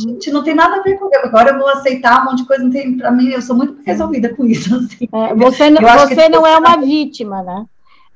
Gente, 0.00 0.30
não 0.30 0.42
tem 0.42 0.54
nada 0.54 0.76
a 0.76 0.82
ver 0.82 0.98
com 0.98 1.06
eu. 1.06 1.24
Agora 1.24 1.50
eu 1.50 1.58
vou 1.58 1.68
aceitar 1.68 2.22
um 2.22 2.26
monte 2.26 2.38
de 2.38 2.46
coisa, 2.46 2.62
não 2.62 2.70
tem 2.70 2.96
para 2.96 3.10
mim, 3.10 3.28
eu 3.28 3.42
sou 3.42 3.56
muito 3.56 3.76
resolvida 3.84 4.34
com 4.34 4.44
isso. 4.44 4.74
Assim. 4.76 5.08
É, 5.12 5.34
você 5.34 5.70
não, 5.70 5.80
você 5.80 6.28
não 6.28 6.46
é 6.46 6.58
uma 6.58 6.76
vítima, 6.76 7.42
né? 7.42 7.64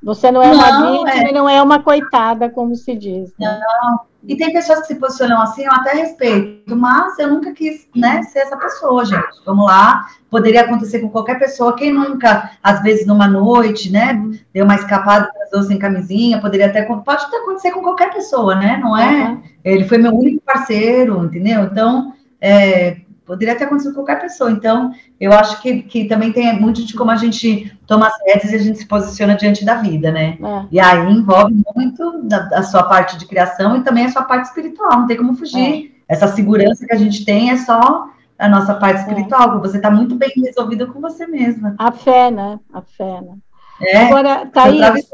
Você 0.03 0.31
não 0.31 0.43
é 0.43 0.49
não, 0.49 0.55
uma 0.55 0.91
vítima 0.91 1.11
é. 1.11 1.29
e 1.29 1.33
não 1.33 1.49
é 1.49 1.61
uma 1.61 1.81
coitada, 1.81 2.49
como 2.49 2.75
se 2.75 2.95
diz. 2.95 3.33
Né? 3.39 3.59
Não. 3.59 4.01
E 4.27 4.35
tem 4.35 4.51
pessoas 4.51 4.81
que 4.81 4.87
se 4.87 4.95
posicionam 4.95 5.41
assim, 5.41 5.63
eu 5.63 5.71
até 5.71 5.93
respeito, 5.93 6.75
mas 6.75 7.17
eu 7.19 7.27
nunca 7.27 7.51
quis 7.53 7.87
né, 7.95 8.23
ser 8.23 8.39
essa 8.39 8.57
pessoa, 8.57 9.05
gente. 9.05 9.43
Vamos 9.45 9.65
lá, 9.65 10.07
poderia 10.31 10.61
acontecer 10.61 10.99
com 10.99 11.09
qualquer 11.09 11.37
pessoa. 11.37 11.75
Quem 11.75 11.93
nunca, 11.93 12.51
às 12.61 12.81
vezes, 12.81 13.05
numa 13.05 13.27
noite, 13.27 13.91
né, 13.91 14.19
deu 14.53 14.65
uma 14.65 14.75
escapada, 14.75 15.29
transou 15.49 15.69
sem 15.69 15.79
camisinha, 15.79 16.41
poderia 16.41 16.67
até, 16.67 16.81
pode 16.83 17.23
acontecer 17.23 17.71
com 17.71 17.81
qualquer 17.81 18.13
pessoa, 18.13 18.55
né, 18.55 18.79
não 18.81 18.97
é? 18.97 19.29
Uhum. 19.29 19.41
Ele 19.63 19.83
foi 19.85 19.97
meu 19.97 20.13
único 20.13 20.41
parceiro, 20.41 21.25
entendeu? 21.25 21.63
Então, 21.63 22.13
é, 22.39 22.97
poderia 23.25 23.55
ter 23.55 23.63
acontecido 23.63 23.93
com 23.93 24.01
qualquer 24.01 24.21
pessoa. 24.21 24.51
Então, 24.51 24.91
eu 25.19 25.33
acho 25.33 25.61
que, 25.61 25.81
que 25.81 26.05
também 26.05 26.31
tem 26.31 26.59
muito 26.59 26.85
de 26.85 26.93
como 26.93 27.11
a 27.11 27.15
gente 27.15 27.75
toma 27.87 28.07
as 28.07 28.13
rédeas 28.25 28.53
e 28.53 28.55
a 28.55 28.59
gente 28.59 28.79
se 28.79 28.87
posiciona 28.87 29.35
diante 29.35 29.65
da 29.65 29.75
vida, 29.75 30.11
né? 30.11 30.37
É. 30.41 30.65
E 30.71 30.79
aí 30.79 31.11
envolve 31.11 31.55
muito 31.75 32.21
da, 32.23 32.39
da, 32.39 32.63
sua 32.63 32.83
parte 32.83 33.17
de 33.17 33.25
criação 33.25 33.75
e 33.77 33.81
também 33.81 34.05
a 34.05 34.11
sua 34.11 34.23
parte 34.23 34.45
espiritual, 34.45 34.99
não 34.99 35.07
tem 35.07 35.17
como 35.17 35.35
fugir. 35.35 35.91
É. 36.07 36.13
Essa 36.13 36.27
segurança 36.27 36.85
que 36.85 36.93
a 36.93 36.97
gente 36.97 37.25
tem 37.25 37.49
é 37.49 37.57
só 37.57 38.07
a 38.37 38.47
nossa 38.47 38.75
parte 38.75 38.99
é. 38.99 39.01
espiritual, 39.01 39.57
é. 39.57 39.59
você 39.59 39.77
está 39.77 39.89
muito 39.89 40.15
bem 40.15 40.31
resolvido 40.37 40.91
com 40.93 41.01
você 41.01 41.25
mesma. 41.25 41.75
A 41.79 41.91
fé, 41.91 42.29
né? 42.29 42.59
A 42.71 42.81
fé, 42.81 43.21
né? 43.21 43.35
É, 43.81 44.05
Agora, 44.05 44.45
Thaís, 44.45 45.09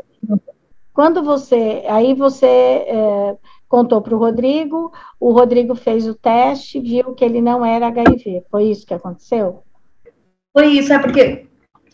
quando 0.93 1.23
você, 1.23 1.83
aí 1.87 2.13
você 2.13 2.45
é, 2.45 3.35
contou 3.67 4.01
para 4.01 4.15
o 4.15 4.19
Rodrigo, 4.19 4.91
o 5.19 5.31
Rodrigo 5.31 5.75
fez 5.75 6.07
o 6.07 6.13
teste, 6.13 6.79
viu 6.79 7.13
que 7.13 7.23
ele 7.23 7.41
não 7.41 7.65
era 7.65 7.87
HIV. 7.87 8.43
Foi 8.51 8.65
isso 8.65 8.85
que 8.85 8.93
aconteceu? 8.93 9.63
Foi 10.53 10.67
isso, 10.67 10.91
é 10.91 10.99
porque 10.99 11.47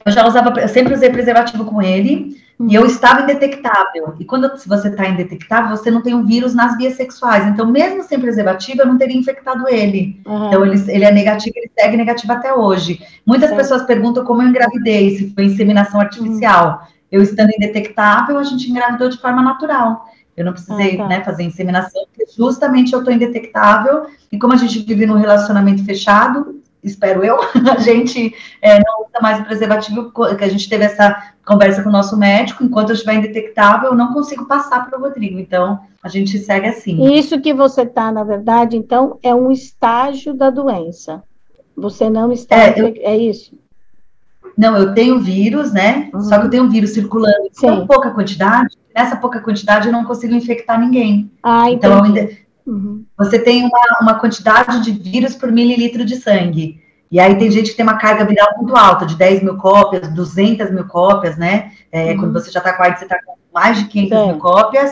eu 0.06 0.12
já 0.12 0.26
usava, 0.26 0.60
eu 0.60 0.68
sempre 0.68 0.94
usei 0.94 1.10
preservativo 1.10 1.66
com 1.66 1.82
ele 1.82 2.36
e 2.60 2.74
eu 2.74 2.86
estava 2.86 3.22
indetectável. 3.22 4.16
E 4.20 4.26
quando 4.26 4.50
você 4.66 4.88
está 4.88 5.08
indetectável, 5.08 5.78
você 5.78 5.92
não 5.92 6.02
tem 6.02 6.16
um 6.16 6.26
vírus 6.26 6.56
nas 6.56 6.76
vias 6.76 6.96
sexuais. 6.96 7.46
Então, 7.46 7.70
mesmo 7.70 8.02
sem 8.02 8.20
preservativo, 8.20 8.82
eu 8.82 8.88
não 8.88 8.98
teria 8.98 9.16
infectado 9.16 9.70
ele. 9.70 10.20
Uhum. 10.26 10.48
Então, 10.48 10.66
ele, 10.66 10.92
ele 10.92 11.06
é 11.06 11.12
negativo, 11.12 11.54
ele 11.56 11.70
segue 11.78 11.98
negativo 11.98 12.34
até 12.34 12.52
hoje. 12.54 13.00
Muitas 13.26 13.52
pessoas 13.54 13.84
perguntam 13.84 14.26
como 14.26 14.42
eu 14.42 14.48
engravidei, 14.48 15.18
se 15.18 15.34
foi 15.36 15.46
inseminação 15.46 16.00
artificial. 16.00 16.82
Uhum. 16.82 16.97
Eu 17.12 17.22
estando 17.22 17.52
indetectável, 17.52 18.38
a 18.38 18.44
gente 18.44 18.70
engravidou 18.70 19.10
de 19.10 19.18
forma 19.18 19.42
natural. 19.42 20.06
Eu 20.36 20.46
não 20.46 20.54
precisei 20.54 20.96
ah, 20.96 20.98
tá. 20.98 21.08
né, 21.08 21.24
fazer 21.24 21.44
inseminação, 21.44 22.06
porque 22.06 22.32
justamente 22.36 22.94
eu 22.94 23.00
estou 23.00 23.14
indetectável, 23.14 24.06
e 24.32 24.38
como 24.38 24.54
a 24.54 24.58
gente 24.58 24.80
vive 24.80 25.06
num 25.06 25.18
relacionamento 25.18 25.84
fechado, 25.84 26.62
espero 26.84 27.24
eu, 27.24 27.38
a 27.76 27.80
gente 27.80 28.36
é, 28.62 28.78
não 28.78 29.02
usa 29.02 29.20
mais 29.22 29.40
o 29.40 29.46
preservativo, 29.46 30.12
que 30.12 30.44
a 30.44 30.50
gente 30.50 30.70
teve 30.70 30.84
essa 30.84 31.34
conversa 31.44 31.82
com 31.82 31.90
o 31.90 31.92
nosso 31.92 32.16
médico, 32.16 32.64
enquanto 32.64 32.90
eu 32.90 32.94
estiver 32.94 33.16
indetectável, 33.16 33.90
eu 33.90 33.96
não 33.96 34.14
consigo 34.14 34.46
passar 34.46 34.86
para 34.88 35.00
o 35.00 35.02
Rodrigo, 35.02 35.40
então 35.40 35.80
a 36.04 36.10
gente 36.10 36.38
segue 36.38 36.68
assim. 36.68 37.16
Isso 37.16 37.42
que 37.42 37.54
você 37.54 37.82
está, 37.82 38.12
na 38.12 38.24
verdade, 38.24 38.78
então, 38.78 39.18
é 39.24 39.34
um 39.34 39.52
estágio 39.52 40.34
da 40.34 40.50
doença. 40.50 41.24
Você 41.76 42.10
não 42.10 42.32
está. 42.32 42.56
É, 42.56 42.80
eu... 42.80 42.94
é 42.98 43.18
isso? 43.18 43.58
Não, 44.58 44.76
eu 44.76 44.94
tenho 44.94 45.20
vírus, 45.20 45.72
né? 45.72 46.10
Uhum. 46.14 46.22
Só 46.22 46.40
que 46.40 46.48
eu 46.48 46.50
tenho 46.50 46.70
vírus 46.70 46.92
circulando 46.92 47.46
em 47.46 47.52
tão 47.52 47.86
pouca 47.86 48.10
quantidade, 48.12 48.76
nessa 48.96 49.16
pouca 49.16 49.40
quantidade 49.40 49.88
eu 49.88 49.94
não 49.94 50.04
consigo 50.04 50.34
infectar 50.34 50.80
ninguém. 50.80 51.32
Ah, 51.44 51.70
então, 51.70 52.04
ainda, 52.04 52.30
uhum. 52.66 53.06
você 53.16 53.38
tem 53.38 53.64
uma, 53.64 54.00
uma 54.02 54.16
quantidade 54.16 54.82
de 54.82 54.92
vírus 54.92 55.36
por 55.36 55.52
mililitro 55.52 56.04
de 56.04 56.16
sangue. 56.16 56.82
E 57.10 57.20
aí 57.20 57.38
tem 57.38 57.52
gente 57.52 57.70
que 57.70 57.78
tem 57.78 57.86
uma 57.86 57.98
carga 57.98 58.26
viral 58.26 58.50
muito 58.58 58.76
alta, 58.76 59.06
de 59.06 59.16
10 59.16 59.44
mil 59.44 59.58
cópias, 59.58 60.10
200 60.14 60.72
mil 60.72 60.86
cópias, 60.86 61.38
né? 61.38 61.72
É, 61.92 62.12
uhum. 62.12 62.18
Quando 62.18 62.34
você 62.34 62.52
já 62.52 62.60
está 62.60 62.74
com 62.74 62.84
AIDS, 62.84 63.00
você 63.00 63.06
está 63.06 63.20
com 63.24 63.36
mais 63.54 63.78
de 63.78 63.86
500 63.86 64.28
mil 64.28 64.38
cópias. 64.40 64.92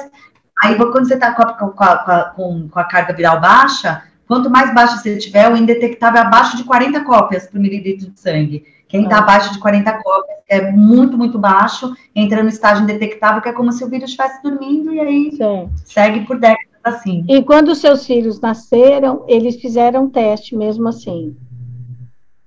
Aí, 0.63 0.75
quando 0.75 1.07
você 1.07 1.15
está 1.15 1.33
com, 1.33 1.71
com, 1.71 1.87
com, 2.35 2.69
com 2.69 2.79
a 2.79 2.83
carga 2.85 3.13
viral 3.13 3.41
baixa, 3.41 4.03
quanto 4.27 4.49
mais 4.49 4.73
baixa 4.73 4.97
você 4.97 5.17
tiver, 5.17 5.51
o 5.51 5.57
indetectável 5.57 6.21
é 6.21 6.25
abaixo 6.25 6.55
de 6.55 6.63
40 6.63 7.03
cópias 7.03 7.47
por 7.47 7.59
mililitro 7.59 8.09
de 8.09 8.19
sangue. 8.19 8.63
Quem 8.95 9.03
está 9.03 9.17
abaixo 9.17 9.51
de 9.51 9.59
40 9.59 9.91
cópias 10.01 10.37
é 10.47 10.71
muito, 10.71 11.17
muito 11.17 11.37
baixo, 11.37 11.93
entra 12.15 12.41
no 12.41 12.47
estágio 12.47 12.83
indetectável, 12.83 13.41
que 13.41 13.49
é 13.49 13.53
como 13.53 13.71
se 13.73 13.83
o 13.83 13.89
vírus 13.89 14.09
estivesse 14.09 14.41
dormindo 14.41 14.93
e 14.93 14.99
aí 15.01 15.31
Sim. 15.35 15.69
segue 15.83 16.21
por 16.21 16.39
décadas 16.39 16.65
assim. 16.81 17.25
E 17.27 17.43
quando 17.43 17.69
os 17.69 17.79
seus 17.79 18.05
filhos 18.05 18.39
nasceram, 18.39 19.25
eles 19.27 19.57
fizeram 19.57 20.09
teste 20.09 20.55
mesmo 20.55 20.87
assim? 20.87 21.35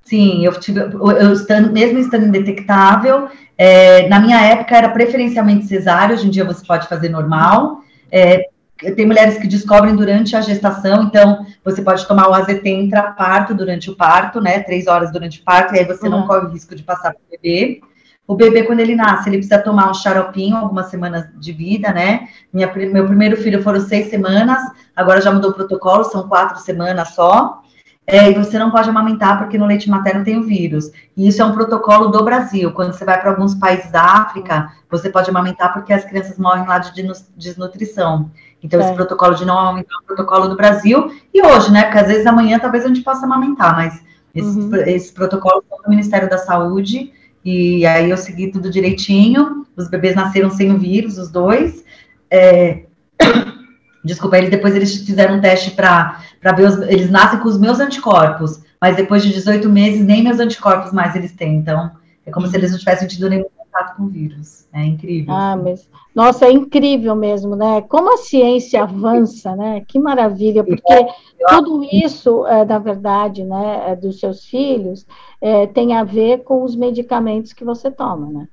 Sim, 0.02 0.42
eu 0.42 0.58
tive, 0.58 0.80
eu 0.80 1.32
estando, 1.34 1.70
mesmo 1.70 1.98
estando 1.98 2.26
indetectável, 2.26 3.28
é, 3.58 4.08
na 4.08 4.18
minha 4.18 4.40
época 4.40 4.74
era 4.74 4.88
preferencialmente 4.88 5.66
cesárea, 5.66 6.14
hoje 6.14 6.28
em 6.28 6.30
dia 6.30 6.46
você 6.46 6.64
pode 6.64 6.88
fazer 6.88 7.11
normal. 7.11 7.82
É, 8.11 8.48
tem 8.78 9.06
mulheres 9.06 9.38
que 9.38 9.48
descobrem 9.48 9.96
durante 9.96 10.36
a 10.36 10.40
gestação, 10.40 11.04
então 11.04 11.44
você 11.64 11.82
pode 11.82 12.06
tomar 12.06 12.28
o 12.28 12.34
AZT 12.34 12.68
intraparto 12.68 13.52
durante 13.54 13.90
o 13.90 13.96
parto, 13.96 14.40
né? 14.40 14.60
Três 14.60 14.86
horas 14.86 15.10
durante 15.10 15.40
o 15.40 15.44
parto, 15.44 15.74
e 15.74 15.80
aí 15.80 15.84
você 15.84 16.06
uhum. 16.06 16.20
não 16.20 16.26
corre 16.26 16.46
o 16.46 16.50
risco 16.50 16.74
de 16.74 16.82
passar 16.82 17.12
para 17.12 17.20
o 17.20 17.30
bebê. 17.30 17.80
O 18.26 18.34
bebê, 18.36 18.62
quando 18.62 18.80
ele 18.80 18.94
nasce, 18.94 19.28
ele 19.28 19.38
precisa 19.38 19.58
tomar 19.58 19.90
um 19.90 19.94
xaropinho, 19.94 20.56
algumas 20.56 20.86
semanas 20.86 21.26
de 21.40 21.50
vida, 21.50 21.92
né? 21.92 22.28
Minha, 22.52 22.70
meu 22.92 23.06
primeiro 23.06 23.36
filho 23.38 23.62
foram 23.62 23.80
seis 23.80 24.10
semanas, 24.10 24.60
agora 24.94 25.20
já 25.20 25.32
mudou 25.32 25.50
o 25.50 25.54
protocolo, 25.54 26.04
são 26.04 26.28
quatro 26.28 26.60
semanas 26.60 27.14
só. 27.14 27.62
É, 28.10 28.30
e 28.30 28.34
você 28.34 28.58
não 28.58 28.70
pode 28.70 28.88
amamentar 28.88 29.38
porque 29.38 29.58
no 29.58 29.66
leite 29.66 29.90
materno 29.90 30.24
tem 30.24 30.38
o 30.38 30.42
vírus. 30.42 30.90
E 31.14 31.28
isso 31.28 31.42
é 31.42 31.44
um 31.44 31.52
protocolo 31.52 32.08
do 32.08 32.24
Brasil. 32.24 32.72
Quando 32.72 32.94
você 32.94 33.04
vai 33.04 33.20
para 33.20 33.30
alguns 33.30 33.54
países 33.54 33.90
da 33.90 34.02
África, 34.02 34.72
você 34.90 35.10
pode 35.10 35.28
amamentar 35.28 35.74
porque 35.74 35.92
as 35.92 36.06
crianças 36.06 36.38
morrem 36.38 36.66
lá 36.66 36.78
de 36.78 36.90
desnutrição. 37.36 38.30
Então, 38.62 38.80
é. 38.80 38.84
esse 38.84 38.94
protocolo 38.94 39.34
de 39.34 39.44
não 39.44 39.58
amamentar 39.58 39.96
é 39.98 40.02
um 40.02 40.06
protocolo 40.06 40.48
do 40.48 40.56
Brasil. 40.56 41.12
E 41.32 41.42
hoje, 41.42 41.70
né? 41.70 41.84
Porque 41.84 41.98
às 41.98 42.06
vezes 42.08 42.26
amanhã 42.26 42.58
talvez 42.58 42.84
a 42.84 42.88
gente 42.88 43.02
possa 43.02 43.24
amamentar, 43.24 43.76
mas 43.76 44.02
esse, 44.34 44.58
uhum. 44.58 44.74
é 44.74 44.96
do 45.28 45.88
Ministério 45.88 46.28
da 46.28 46.38
Saúde. 46.38 47.12
E 47.44 47.86
aí 47.86 48.10
eu 48.10 48.16
segui 48.16 48.50
tudo 48.50 48.70
direitinho. 48.70 49.66
Os 49.76 49.88
bebês 49.88 50.14
nasceram 50.14 50.50
sem 50.50 50.72
o 50.72 50.78
vírus, 50.78 51.18
os 51.18 51.30
dois. 51.30 51.84
É... 52.30 52.84
Desculpa, 54.04 54.38
eles 54.38 54.50
depois 54.50 54.74
eles 54.74 54.96
fizeram 55.04 55.36
um 55.36 55.40
teste 55.40 55.72
para 55.72 56.20
ver 56.56 56.68
os, 56.68 56.78
eles 56.82 57.10
nascem 57.10 57.40
com 57.40 57.48
os 57.48 57.58
meus 57.58 57.80
anticorpos, 57.80 58.62
mas 58.80 58.96
depois 58.96 59.22
de 59.22 59.32
18 59.32 59.68
meses 59.68 60.04
nem 60.04 60.22
meus 60.22 60.38
anticorpos 60.38 60.92
mais 60.92 61.14
eles 61.16 61.32
têm. 61.32 61.56
Então, 61.56 61.90
é 62.24 62.30
como 62.30 62.46
se 62.46 62.56
eles 62.56 62.70
não 62.70 62.78
tivessem 62.78 63.08
tido 63.08 63.28
nenhum 63.28 63.46
contato 63.70 63.96
com 63.96 64.04
o 64.04 64.09
vírus. 64.09 64.66
É 64.72 64.85
incrível. 64.85 65.35
Ah, 65.35 65.57
mas 65.57 65.88
nossa, 66.14 66.46
é 66.46 66.52
incrível 66.52 67.14
mesmo, 67.14 67.54
né? 67.54 67.81
Como 67.83 68.12
a 68.12 68.16
ciência 68.16 68.83
avança, 68.83 69.54
né? 69.54 69.85
Que 69.87 69.98
maravilha, 69.98 70.64
porque 70.64 71.07
tudo 71.48 71.85
isso, 71.92 72.46
é, 72.46 72.64
na 72.64 72.78
verdade, 72.78 73.44
né, 73.44 73.90
é, 73.90 73.96
dos 73.96 74.18
seus 74.18 74.44
filhos, 74.44 75.07
é, 75.40 75.66
tem 75.66 75.94
a 75.94 76.02
ver 76.04 76.42
com 76.42 76.62
os 76.64 76.74
medicamentos 76.74 77.52
que 77.52 77.64
você 77.64 77.90
toma, 77.90 78.26
né? 78.26 78.48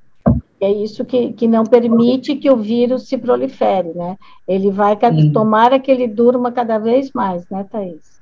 É 0.61 0.71
isso 0.71 1.03
que, 1.03 1.33
que 1.33 1.47
não 1.47 1.63
permite 1.65 2.35
que 2.35 2.49
o 2.49 2.55
vírus 2.55 3.07
se 3.07 3.17
prolifere, 3.17 3.93
né? 3.93 4.17
Ele 4.47 4.71
vai 4.71 4.97
Sim. 4.97 5.31
tomar 5.31 5.79
que 5.79 5.91
ele 5.91 6.07
durma 6.07 6.51
cada 6.51 6.77
vez 6.77 7.11
mais, 7.13 7.47
né, 7.49 7.65
Thaís? 7.69 8.14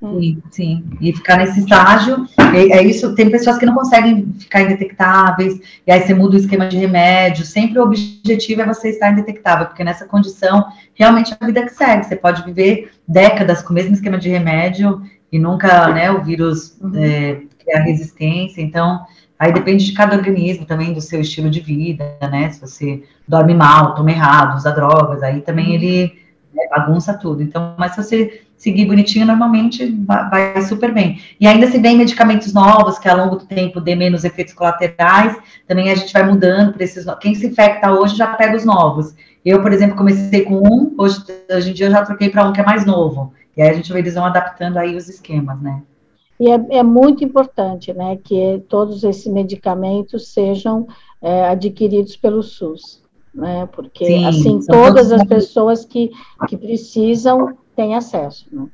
Sim, 0.00 0.42
sim. 0.50 0.84
E 0.98 1.12
ficar 1.12 1.36
nesse 1.36 1.60
estágio, 1.60 2.26
é, 2.54 2.78
é, 2.78 2.82
isso. 2.82 3.14
Tem 3.14 3.30
pessoas 3.30 3.58
que 3.58 3.66
não 3.66 3.74
conseguem 3.74 4.32
ficar 4.38 4.62
indetectáveis, 4.62 5.60
e 5.86 5.92
aí 5.92 6.00
você 6.00 6.14
muda 6.14 6.36
o 6.36 6.40
esquema 6.40 6.66
de 6.68 6.78
remédio. 6.78 7.44
Sempre 7.44 7.78
o 7.78 7.82
objetivo 7.82 8.62
é 8.62 8.66
você 8.66 8.88
estar 8.88 9.12
indetectável, 9.12 9.66
porque 9.66 9.84
nessa 9.84 10.06
condição, 10.06 10.66
realmente 10.94 11.32
é 11.32 11.36
a 11.38 11.46
vida 11.46 11.62
que 11.62 11.74
segue. 11.74 12.06
Você 12.06 12.16
pode 12.16 12.42
viver 12.44 12.90
décadas 13.06 13.60
com 13.60 13.72
o 13.72 13.74
mesmo 13.74 13.92
esquema 13.92 14.16
de 14.16 14.30
remédio 14.30 15.02
e 15.30 15.38
nunca, 15.38 15.92
né, 15.92 16.10
o 16.10 16.24
vírus 16.24 16.78
uhum. 16.80 16.92
é, 16.96 17.42
criar 17.58 17.82
resistência. 17.82 18.62
Então, 18.62 19.04
aí 19.38 19.52
depende 19.52 19.84
de 19.84 19.92
cada 19.92 20.16
organismo 20.16 20.64
também, 20.64 20.94
do 20.94 21.00
seu 21.02 21.20
estilo 21.20 21.50
de 21.50 21.60
vida, 21.60 22.16
né? 22.22 22.48
Se 22.48 22.58
você 22.58 23.02
dorme 23.28 23.52
mal, 23.52 23.94
toma 23.94 24.10
errado, 24.10 24.56
usa 24.56 24.72
drogas, 24.72 25.22
aí 25.22 25.42
também 25.42 25.66
uhum. 25.66 25.74
ele 25.74 26.20
bagunça 26.68 27.14
tudo. 27.14 27.42
Então, 27.42 27.74
mas 27.78 27.94
se 27.94 28.02
você 28.02 28.42
seguir 28.56 28.84
bonitinho, 28.86 29.26
normalmente 29.26 29.90
vai, 30.06 30.60
super 30.62 30.92
bem. 30.92 31.20
E 31.40 31.46
ainda 31.46 31.66
se 31.66 31.78
vem 31.78 31.96
medicamentos 31.96 32.52
novos, 32.52 32.98
que 32.98 33.08
ao 33.08 33.16
longo 33.16 33.36
do 33.36 33.46
tempo 33.46 33.80
dê 33.80 33.94
menos 33.94 34.24
efeitos 34.24 34.52
colaterais, 34.52 35.36
também 35.66 35.90
a 35.90 35.94
gente 35.94 36.12
vai 36.12 36.24
mudando 36.24 36.74
para 36.74 36.84
esses. 36.84 37.06
Quem 37.20 37.34
se 37.34 37.46
infecta 37.46 37.90
hoje 37.92 38.16
já 38.16 38.26
pega 38.34 38.56
os 38.56 38.64
novos. 38.64 39.14
Eu, 39.44 39.62
por 39.62 39.72
exemplo, 39.72 39.96
comecei 39.96 40.42
com 40.42 40.56
um, 40.56 40.94
hoje, 40.98 41.24
hoje 41.50 41.70
em 41.70 41.72
dia 41.72 41.86
eu 41.86 41.90
já 41.90 42.04
troquei 42.04 42.28
para 42.28 42.46
um 42.46 42.52
que 42.52 42.60
é 42.60 42.64
mais 42.64 42.84
novo. 42.84 43.32
E 43.56 43.62
aí 43.62 43.70
a 43.70 43.72
gente 43.72 43.92
eles 43.92 44.14
vão 44.14 44.26
adaptando 44.26 44.76
aí 44.76 44.94
os 44.94 45.08
esquemas, 45.08 45.60
né? 45.60 45.82
E 46.38 46.50
é, 46.50 46.78
é 46.78 46.82
muito 46.82 47.22
importante, 47.22 47.92
né, 47.92 48.16
que 48.16 48.62
todos 48.66 49.04
esses 49.04 49.30
medicamentos 49.30 50.28
sejam 50.28 50.88
é, 51.20 51.48
adquiridos 51.48 52.16
pelo 52.16 52.42
SUS, 52.42 52.99
né? 53.34 53.68
Porque 53.72 54.06
Sim, 54.06 54.26
assim 54.26 54.60
todas 54.66 55.12
as 55.12 55.24
pessoas 55.24 55.84
que, 55.84 56.10
que 56.48 56.56
precisam 56.56 57.56
tem 57.74 57.94
acesso. 57.94 58.46
Né? 58.52 58.66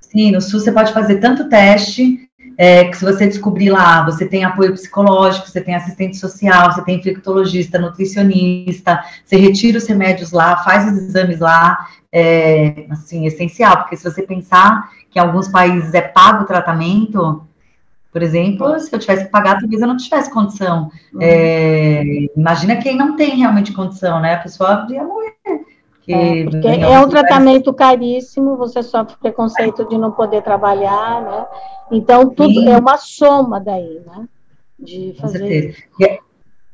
Sim, 0.00 0.30
no 0.30 0.40
SUS 0.40 0.64
você 0.64 0.72
pode 0.72 0.92
fazer 0.92 1.16
tanto 1.16 1.48
teste, 1.48 2.26
é, 2.58 2.84
que 2.84 2.96
se 2.96 3.04
você 3.04 3.26
descobrir 3.26 3.70
lá, 3.70 4.04
você 4.04 4.26
tem 4.26 4.44
apoio 4.44 4.72
psicológico, 4.72 5.48
você 5.48 5.60
tem 5.60 5.74
assistente 5.74 6.16
social, 6.16 6.72
você 6.72 6.82
tem 6.84 6.98
infectologista, 6.98 7.78
nutricionista, 7.78 9.02
você 9.24 9.36
retira 9.36 9.78
os 9.78 9.86
remédios 9.86 10.32
lá, 10.32 10.56
faz 10.58 10.90
os 10.90 10.98
exames 10.98 11.38
lá, 11.38 11.86
é, 12.10 12.86
assim, 12.90 13.26
essencial, 13.26 13.78
porque 13.78 13.96
se 13.96 14.04
você 14.04 14.22
pensar 14.22 14.90
que 15.10 15.18
em 15.18 15.22
alguns 15.22 15.48
países 15.48 15.92
é 15.92 16.00
pago 16.00 16.44
o 16.44 16.46
tratamento, 16.46 17.42
por 18.16 18.22
exemplo, 18.22 18.80
se 18.80 18.90
eu 18.90 18.98
tivesse 18.98 19.26
que 19.26 19.30
pagar, 19.30 19.60
talvez 19.60 19.82
eu 19.82 19.86
não 19.86 19.98
tivesse 19.98 20.32
condição. 20.32 20.90
Uhum. 21.12 21.20
É, 21.20 22.02
imagina 22.34 22.76
quem 22.76 22.96
não 22.96 23.14
tem 23.14 23.36
realmente 23.36 23.74
condição, 23.74 24.20
né? 24.20 24.32
A 24.32 24.38
pessoa 24.38 24.86
ia 24.88 25.04
morrer. 25.04 25.34
É, 26.08 26.44
porque 26.44 26.66
é 26.66 26.98
um 26.98 27.10
tratamento 27.10 27.74
caríssimo, 27.74 28.56
você 28.56 28.82
sofre 28.82 29.18
preconceito 29.20 29.86
de 29.86 29.98
não 29.98 30.12
poder 30.12 30.40
trabalhar, 30.40 31.20
né? 31.20 31.46
Então, 31.92 32.30
tudo 32.30 32.54
Sim. 32.54 32.70
é 32.70 32.78
uma 32.78 32.96
soma 32.96 33.60
daí, 33.60 34.00
né? 34.06 34.26
De 34.80 35.14
fazer. 35.20 35.76
E, 36.00 36.20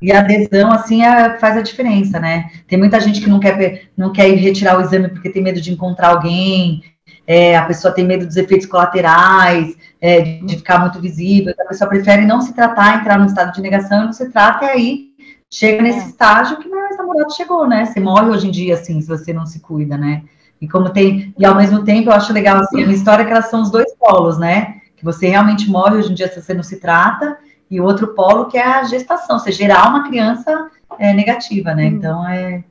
e 0.00 0.12
a 0.12 0.20
adesão, 0.20 0.70
assim, 0.70 1.02
é, 1.02 1.38
faz 1.40 1.56
a 1.56 1.62
diferença, 1.62 2.20
né? 2.20 2.52
Tem 2.68 2.78
muita 2.78 3.00
gente 3.00 3.20
que 3.20 3.28
não 3.28 3.40
quer, 3.40 3.88
não 3.96 4.12
quer 4.12 4.28
ir 4.28 4.36
retirar 4.36 4.78
o 4.78 4.82
exame 4.82 5.08
porque 5.08 5.28
tem 5.28 5.42
medo 5.42 5.60
de 5.60 5.72
encontrar 5.72 6.10
alguém, 6.10 6.84
é, 7.26 7.56
a 7.56 7.64
pessoa 7.64 7.94
tem 7.94 8.06
medo 8.06 8.26
dos 8.26 8.36
efeitos 8.36 8.66
colaterais, 8.66 9.76
é, 10.00 10.20
de, 10.20 10.56
ficar 10.56 10.80
muito 10.80 11.00
visível, 11.00 11.54
a 11.58 11.68
pessoa 11.68 11.88
prefere 11.88 12.26
não 12.26 12.40
se 12.40 12.52
tratar, 12.52 13.00
entrar 13.00 13.18
no 13.18 13.26
estado 13.26 13.52
de 13.52 13.60
negação 13.60 14.02
e 14.02 14.06
não 14.06 14.12
se 14.12 14.28
trata, 14.30 14.64
e 14.64 14.68
aí 14.68 15.12
chega 15.50 15.82
nesse 15.82 16.00
é. 16.00 16.08
estágio 16.08 16.58
que 16.58 16.68
meu 16.68 16.84
ex-namorado 16.86 17.34
chegou, 17.34 17.68
né? 17.68 17.84
Você 17.84 18.00
morre 18.00 18.28
hoje 18.28 18.48
em 18.48 18.50
dia, 18.50 18.74
assim, 18.74 19.00
se 19.00 19.06
você 19.06 19.32
não 19.32 19.46
se 19.46 19.60
cuida, 19.60 19.96
né? 19.96 20.22
E 20.60 20.68
como 20.68 20.90
tem, 20.90 21.34
e 21.38 21.44
ao 21.44 21.54
mesmo 21.54 21.84
tempo 21.84 22.10
eu 22.10 22.14
acho 22.14 22.32
legal, 22.32 22.58
assim, 22.58 22.82
a 22.82 22.86
minha 22.86 22.96
história 22.96 23.22
é 23.22 23.26
que 23.26 23.32
elas 23.32 23.50
são 23.50 23.62
os 23.62 23.70
dois 23.70 23.94
polos, 23.96 24.38
né? 24.38 24.80
Que 24.96 25.04
você 25.04 25.28
realmente 25.28 25.68
morre 25.68 25.96
hoje 25.96 26.10
em 26.10 26.14
dia 26.14 26.28
se 26.28 26.40
você 26.40 26.54
não 26.54 26.62
se 26.62 26.80
trata, 26.80 27.36
e 27.70 27.80
o 27.80 27.84
outro 27.84 28.08
polo 28.08 28.46
que 28.46 28.58
é 28.58 28.64
a 28.64 28.84
gestação, 28.84 29.38
você 29.38 29.50
gerar 29.50 29.88
uma 29.88 30.06
criança 30.06 30.70
é, 30.98 31.12
negativa, 31.12 31.74
né? 31.74 31.86
Então 31.86 32.26
é, 32.28 32.62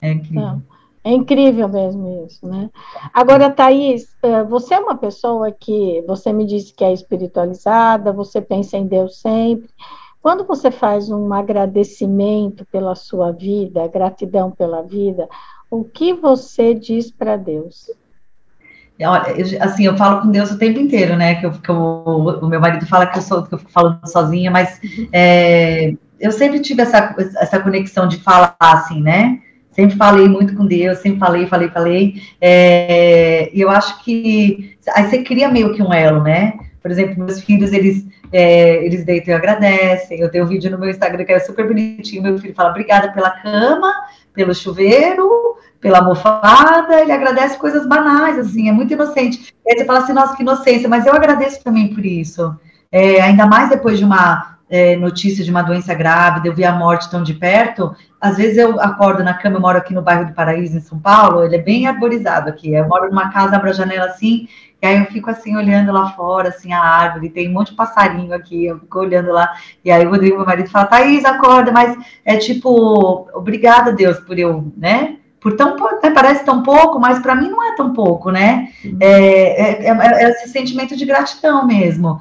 é 0.00 0.12
incrível. 0.12 0.62
É, 1.04 1.10
incrível 1.10 1.68
mesmo 1.68 2.24
isso, 2.26 2.46
né? 2.46 2.70
Agora, 3.12 3.50
Thaís, 3.50 4.14
é, 4.22 4.44
você 4.44 4.74
é 4.74 4.78
uma 4.78 4.96
pessoa 4.96 5.50
que 5.50 6.02
você 6.06 6.32
me 6.32 6.46
disse 6.46 6.72
que 6.72 6.84
é 6.84 6.92
espiritualizada, 6.92 8.12
você 8.12 8.40
pensa 8.40 8.76
em 8.76 8.86
Deus 8.86 9.18
sempre. 9.18 9.68
Quando 10.22 10.44
você 10.44 10.70
faz 10.70 11.10
um 11.10 11.32
agradecimento 11.32 12.64
pela 12.66 12.94
sua 12.94 13.32
vida, 13.32 13.88
gratidão 13.88 14.52
pela 14.52 14.80
vida, 14.82 15.28
o 15.68 15.82
que 15.82 16.12
você 16.12 16.72
diz 16.72 17.10
para 17.10 17.36
Deus? 17.36 17.90
Olha, 19.00 19.30
eu, 19.30 19.46
assim, 19.60 19.84
eu 19.84 19.96
falo 19.96 20.22
com 20.22 20.30
Deus 20.30 20.52
o 20.52 20.58
tempo 20.58 20.78
inteiro, 20.78 21.16
né? 21.16 21.34
Que, 21.34 21.46
eu, 21.46 21.50
que 21.50 21.68
eu, 21.68 21.76
o 21.76 22.46
meu 22.46 22.60
marido 22.60 22.86
fala 22.86 23.06
que 23.06 23.18
eu 23.18 23.22
sou 23.22 23.42
que 23.42 23.52
eu 23.52 23.58
fico 23.58 23.72
falando 23.72 24.06
sozinha, 24.06 24.50
mas 24.50 24.80
é, 25.12 25.94
eu 26.20 26.30
sempre 26.30 26.60
tive 26.60 26.82
essa, 26.82 27.16
essa 27.40 27.58
conexão 27.58 28.06
de 28.06 28.18
falar 28.18 28.54
assim, 28.60 29.02
né? 29.02 29.40
Sempre 29.72 29.96
falei 29.96 30.28
muito 30.28 30.54
com 30.54 30.66
Deus, 30.66 30.98
sempre 30.98 31.18
falei, 31.18 31.46
falei, 31.46 31.68
falei. 31.70 32.14
É, 32.40 33.50
e 33.52 33.60
eu 33.60 33.70
acho 33.70 34.04
que 34.04 34.76
aí 34.94 35.08
você 35.08 35.22
cria 35.22 35.48
meio 35.48 35.74
que 35.74 35.82
um 35.82 35.92
elo, 35.92 36.22
né? 36.22 36.54
Por 36.82 36.90
exemplo, 36.90 37.24
meus 37.24 37.40
filhos, 37.40 37.72
eles, 37.72 38.06
é, 38.30 38.84
eles 38.84 39.04
deitam 39.04 39.32
e 39.32 39.36
agradecem. 39.36 40.20
Eu 40.20 40.30
tenho 40.30 40.44
um 40.44 40.48
vídeo 40.48 40.70
no 40.70 40.78
meu 40.78 40.90
Instagram 40.90 41.24
que 41.24 41.32
é 41.32 41.40
super 41.40 41.66
bonitinho. 41.66 42.22
Meu 42.22 42.38
filho 42.38 42.54
fala, 42.54 42.70
obrigada 42.70 43.12
pela 43.12 43.30
cama, 43.30 43.92
pelo 44.34 44.54
chuveiro, 44.54 45.56
pela 45.80 45.98
almofada. 45.98 47.00
Ele 47.00 47.12
agradece 47.12 47.56
coisas 47.56 47.86
banais, 47.86 48.38
assim, 48.38 48.68
é 48.68 48.72
muito 48.72 48.92
inocente. 48.92 49.54
E 49.64 49.72
aí 49.72 49.78
você 49.78 49.84
fala 49.86 50.00
assim, 50.00 50.12
nossa, 50.12 50.36
que 50.36 50.42
inocência, 50.42 50.88
mas 50.88 51.06
eu 51.06 51.14
agradeço 51.14 51.62
também 51.64 51.94
por 51.94 52.04
isso. 52.04 52.54
É, 52.90 53.22
ainda 53.22 53.46
mais 53.46 53.70
depois 53.70 53.96
de 53.96 54.04
uma 54.04 54.51
é, 54.72 54.96
notícia 54.96 55.44
de 55.44 55.50
uma 55.50 55.60
doença 55.60 55.92
grávida, 55.92 56.48
eu 56.48 56.54
vi 56.54 56.64
a 56.64 56.72
morte 56.72 57.10
tão 57.10 57.22
de 57.22 57.34
perto, 57.34 57.94
às 58.18 58.38
vezes 58.38 58.56
eu 58.56 58.80
acordo 58.80 59.22
na 59.22 59.34
cama, 59.34 59.56
eu 59.56 59.60
moro 59.60 59.76
aqui 59.76 59.92
no 59.92 60.00
bairro 60.00 60.24
do 60.24 60.32
Paraíso, 60.32 60.78
em 60.78 60.80
São 60.80 60.98
Paulo, 60.98 61.44
ele 61.44 61.56
é 61.56 61.60
bem 61.60 61.86
arborizado 61.86 62.48
aqui, 62.48 62.72
eu 62.72 62.88
moro 62.88 63.10
numa 63.10 63.30
casa, 63.30 63.54
abro 63.54 63.68
a 63.68 63.74
janela 63.74 64.06
assim, 64.06 64.48
e 64.80 64.86
aí 64.86 64.98
eu 64.98 65.04
fico 65.04 65.28
assim, 65.28 65.54
olhando 65.54 65.92
lá 65.92 66.12
fora, 66.12 66.48
assim, 66.48 66.72
a 66.72 66.80
árvore, 66.80 67.28
tem 67.28 67.50
um 67.50 67.52
monte 67.52 67.72
de 67.72 67.76
passarinho 67.76 68.32
aqui, 68.32 68.64
eu 68.64 68.78
fico 68.78 68.98
olhando 68.98 69.30
lá, 69.30 69.52
e 69.84 69.90
aí 69.90 70.06
o 70.06 70.10
Rodrigo, 70.10 70.38
meu 70.38 70.46
marido, 70.46 70.70
fala, 70.70 70.86
Thaís, 70.86 71.22
acorda, 71.26 71.70
mas 71.70 71.94
é 72.24 72.38
tipo, 72.38 73.28
obrigada, 73.34 73.92
Deus, 73.92 74.20
por 74.20 74.38
eu, 74.38 74.72
né, 74.74 75.18
por 75.38 75.54
tão 75.54 75.76
né, 75.76 76.10
parece 76.14 76.46
tão 76.46 76.62
pouco, 76.62 76.98
mas 76.98 77.18
para 77.18 77.34
mim 77.34 77.50
não 77.50 77.62
é 77.62 77.76
tão 77.76 77.92
pouco, 77.92 78.30
né, 78.30 78.68
é, 78.98 79.10
é, 79.10 79.86
é, 79.86 80.24
é, 80.24 80.30
esse 80.30 80.48
sentimento 80.48 80.96
de 80.96 81.04
gratidão 81.04 81.66
mesmo, 81.66 82.18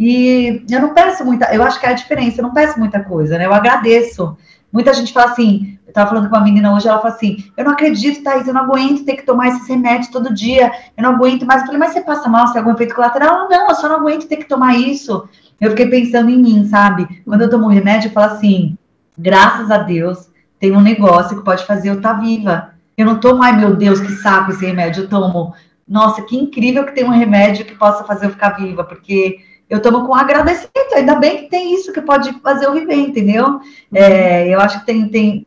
e 0.00 0.64
eu 0.70 0.80
não 0.80 0.94
peço 0.94 1.24
muita, 1.24 1.54
eu 1.54 1.62
acho 1.62 1.78
que 1.78 1.86
é 1.86 1.90
a 1.90 1.94
diferença, 1.94 2.40
eu 2.40 2.42
não 2.42 2.54
peço 2.54 2.78
muita 2.78 3.04
coisa, 3.04 3.36
né, 3.36 3.44
eu 3.44 3.52
agradeço, 3.52 4.36
muita 4.72 4.94
gente 4.94 5.12
fala 5.12 5.32
assim, 5.32 5.78
eu 5.90 5.92
estava 5.92 6.10
falando 6.10 6.30
com 6.30 6.36
uma 6.36 6.44
menina 6.44 6.72
hoje, 6.72 6.86
ela 6.86 7.00
falou 7.00 7.16
assim: 7.16 7.44
Eu 7.56 7.64
não 7.64 7.72
acredito, 7.72 8.22
Thaís, 8.22 8.46
eu 8.46 8.54
não 8.54 8.62
aguento 8.62 9.04
ter 9.04 9.16
que 9.16 9.26
tomar 9.26 9.48
esses 9.48 9.68
remédios 9.68 10.06
todo 10.06 10.32
dia, 10.32 10.70
eu 10.96 11.02
não 11.02 11.16
aguento 11.16 11.44
mais. 11.44 11.62
Eu 11.62 11.66
falei, 11.66 11.80
mas 11.80 11.92
você 11.92 12.00
passa 12.00 12.28
mal, 12.28 12.46
você 12.46 12.52
tem 12.52 12.62
algum 12.62 12.74
efeito 12.74 12.94
colateral? 12.94 13.48
Não, 13.48 13.68
eu 13.68 13.74
só 13.74 13.88
não 13.88 13.96
aguento 13.96 14.28
ter 14.28 14.36
que 14.36 14.48
tomar 14.48 14.76
isso. 14.76 15.28
Eu 15.60 15.70
fiquei 15.70 15.88
pensando 15.88 16.30
em 16.30 16.38
mim, 16.38 16.64
sabe? 16.64 17.22
Quando 17.24 17.42
eu 17.42 17.50
tomo 17.50 17.66
remédio, 17.66 18.06
eu 18.06 18.12
falo 18.12 18.34
assim: 18.34 18.78
graças 19.18 19.68
a 19.68 19.78
Deus, 19.78 20.30
tem 20.60 20.70
um 20.70 20.80
negócio 20.80 21.36
que 21.36 21.44
pode 21.44 21.66
fazer 21.66 21.90
eu 21.90 21.96
estar 21.96 22.14
tá 22.14 22.20
viva. 22.20 22.70
Eu 22.96 23.04
não 23.04 23.18
tomo, 23.18 23.42
ai 23.42 23.56
meu 23.56 23.74
Deus, 23.74 23.98
que 23.98 24.12
saco 24.12 24.52
esse 24.52 24.64
remédio. 24.64 25.02
Eu 25.02 25.08
tomo, 25.08 25.54
nossa, 25.88 26.22
que 26.22 26.36
incrível 26.36 26.84
que 26.84 26.94
tem 26.94 27.02
um 27.02 27.10
remédio 27.10 27.64
que 27.64 27.74
possa 27.74 28.04
fazer 28.04 28.26
eu 28.26 28.30
ficar 28.30 28.50
viva, 28.50 28.84
porque 28.84 29.40
eu 29.70 29.80
tomo 29.80 30.04
com 30.04 30.14
agradecimento. 30.14 30.94
Ainda 30.96 31.14
bem 31.14 31.44
que 31.44 31.48
tem 31.48 31.72
isso 31.72 31.92
que 31.92 32.02
pode 32.02 32.32
fazer 32.40 32.66
eu 32.66 32.74
viver, 32.74 32.96
entendeu? 32.96 33.60
É, 33.94 34.48
eu 34.48 34.60
acho 34.60 34.80
que 34.80 34.86
tem, 34.86 35.08
tem, 35.08 35.46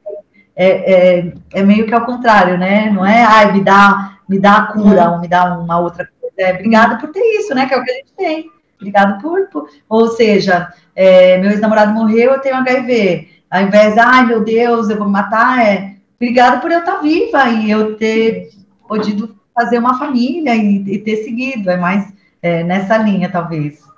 é, 0.55 0.67
é, 0.93 1.33
é, 1.53 1.63
meio 1.63 1.85
que 1.85 1.93
ao 1.93 2.05
contrário, 2.05 2.57
né? 2.57 2.89
Não 2.89 3.05
é, 3.05 3.21
ai, 3.21 3.51
me 3.51 3.61
dá, 3.61 4.17
me 4.27 4.39
dá 4.39 4.55
a 4.55 4.67
cura, 4.67 5.11
ou 5.11 5.19
me 5.19 5.27
dá 5.27 5.59
uma 5.59 5.77
outra 5.79 6.07
coisa. 6.19 6.33
É, 6.37 6.53
obrigado 6.53 6.99
por 7.01 7.11
ter 7.11 7.19
isso, 7.37 7.53
né? 7.53 7.65
Que 7.65 7.73
é 7.73 7.77
o 7.77 7.83
que 7.83 7.91
a 7.91 7.95
gente 7.95 8.13
tem. 8.17 8.49
Obrigado 8.77 9.21
por. 9.21 9.47
por... 9.49 9.69
Ou 9.89 10.07
seja, 10.07 10.73
é, 10.95 11.37
meu 11.39 11.51
ex-namorado 11.51 11.93
morreu, 11.93 12.31
eu 12.31 12.39
tenho 12.39 12.55
HIV. 12.55 13.27
Ao 13.51 13.61
invés 13.61 13.93
de, 13.93 13.99
ai, 13.99 14.25
meu 14.25 14.41
Deus, 14.41 14.89
eu 14.89 14.97
vou 14.97 15.05
me 15.05 15.11
matar, 15.11 15.63
é 15.63 15.95
obrigado 16.15 16.61
por 16.61 16.71
eu 16.71 16.79
estar 16.79 17.01
viva 17.01 17.49
e 17.49 17.69
eu 17.69 17.97
ter 17.97 18.49
podido 18.87 19.35
fazer 19.53 19.77
uma 19.77 19.99
família 19.99 20.55
e, 20.55 20.77
e 20.77 20.97
ter 20.99 21.17
seguido. 21.17 21.69
É 21.69 21.75
mais 21.75 22.11
é, 22.41 22.63
nessa 22.63 22.97
linha, 22.97 23.29
talvez. 23.29 23.92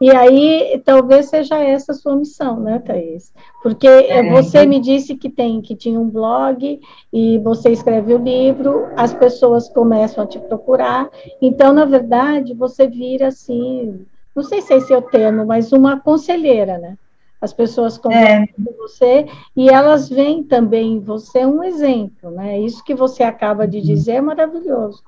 E 0.00 0.10
aí, 0.10 0.82
talvez 0.84 1.26
seja 1.26 1.56
essa 1.56 1.92
a 1.92 1.94
sua 1.94 2.16
missão, 2.16 2.58
né, 2.58 2.80
Thaís? 2.80 3.32
Porque 3.62 3.86
é, 3.86 4.28
você 4.30 4.66
me 4.66 4.80
disse 4.80 5.14
que 5.14 5.30
tem, 5.30 5.60
que 5.60 5.76
tinha 5.76 5.98
um 5.98 6.08
blog 6.08 6.80
e 7.12 7.38
você 7.38 7.70
escreve 7.70 8.12
o 8.12 8.18
livro, 8.18 8.88
as 8.96 9.14
pessoas 9.14 9.68
começam 9.68 10.24
a 10.24 10.26
te 10.26 10.38
procurar. 10.38 11.08
Então, 11.40 11.72
na 11.72 11.84
verdade, 11.84 12.54
você 12.54 12.88
vira 12.88 13.28
assim, 13.28 14.04
não 14.34 14.42
sei 14.42 14.60
se 14.60 14.74
esse 14.74 14.92
é 14.92 14.98
o 14.98 15.02
termo, 15.02 15.46
mas 15.46 15.72
uma 15.72 16.00
conselheira, 16.00 16.76
né? 16.76 16.98
As 17.40 17.52
pessoas 17.52 17.98
conversam 17.98 18.42
é. 18.42 18.46
com 18.46 18.72
você 18.78 19.26
e 19.54 19.68
elas 19.68 20.08
veem 20.08 20.42
também 20.42 20.94
em 20.94 21.00
você 21.00 21.44
um 21.44 21.62
exemplo, 21.62 22.30
né? 22.30 22.58
Isso 22.58 22.82
que 22.82 22.94
você 22.94 23.22
acaba 23.22 23.68
de 23.68 23.78
uhum. 23.78 23.84
dizer 23.84 24.12
é 24.12 24.20
maravilhoso. 24.20 25.02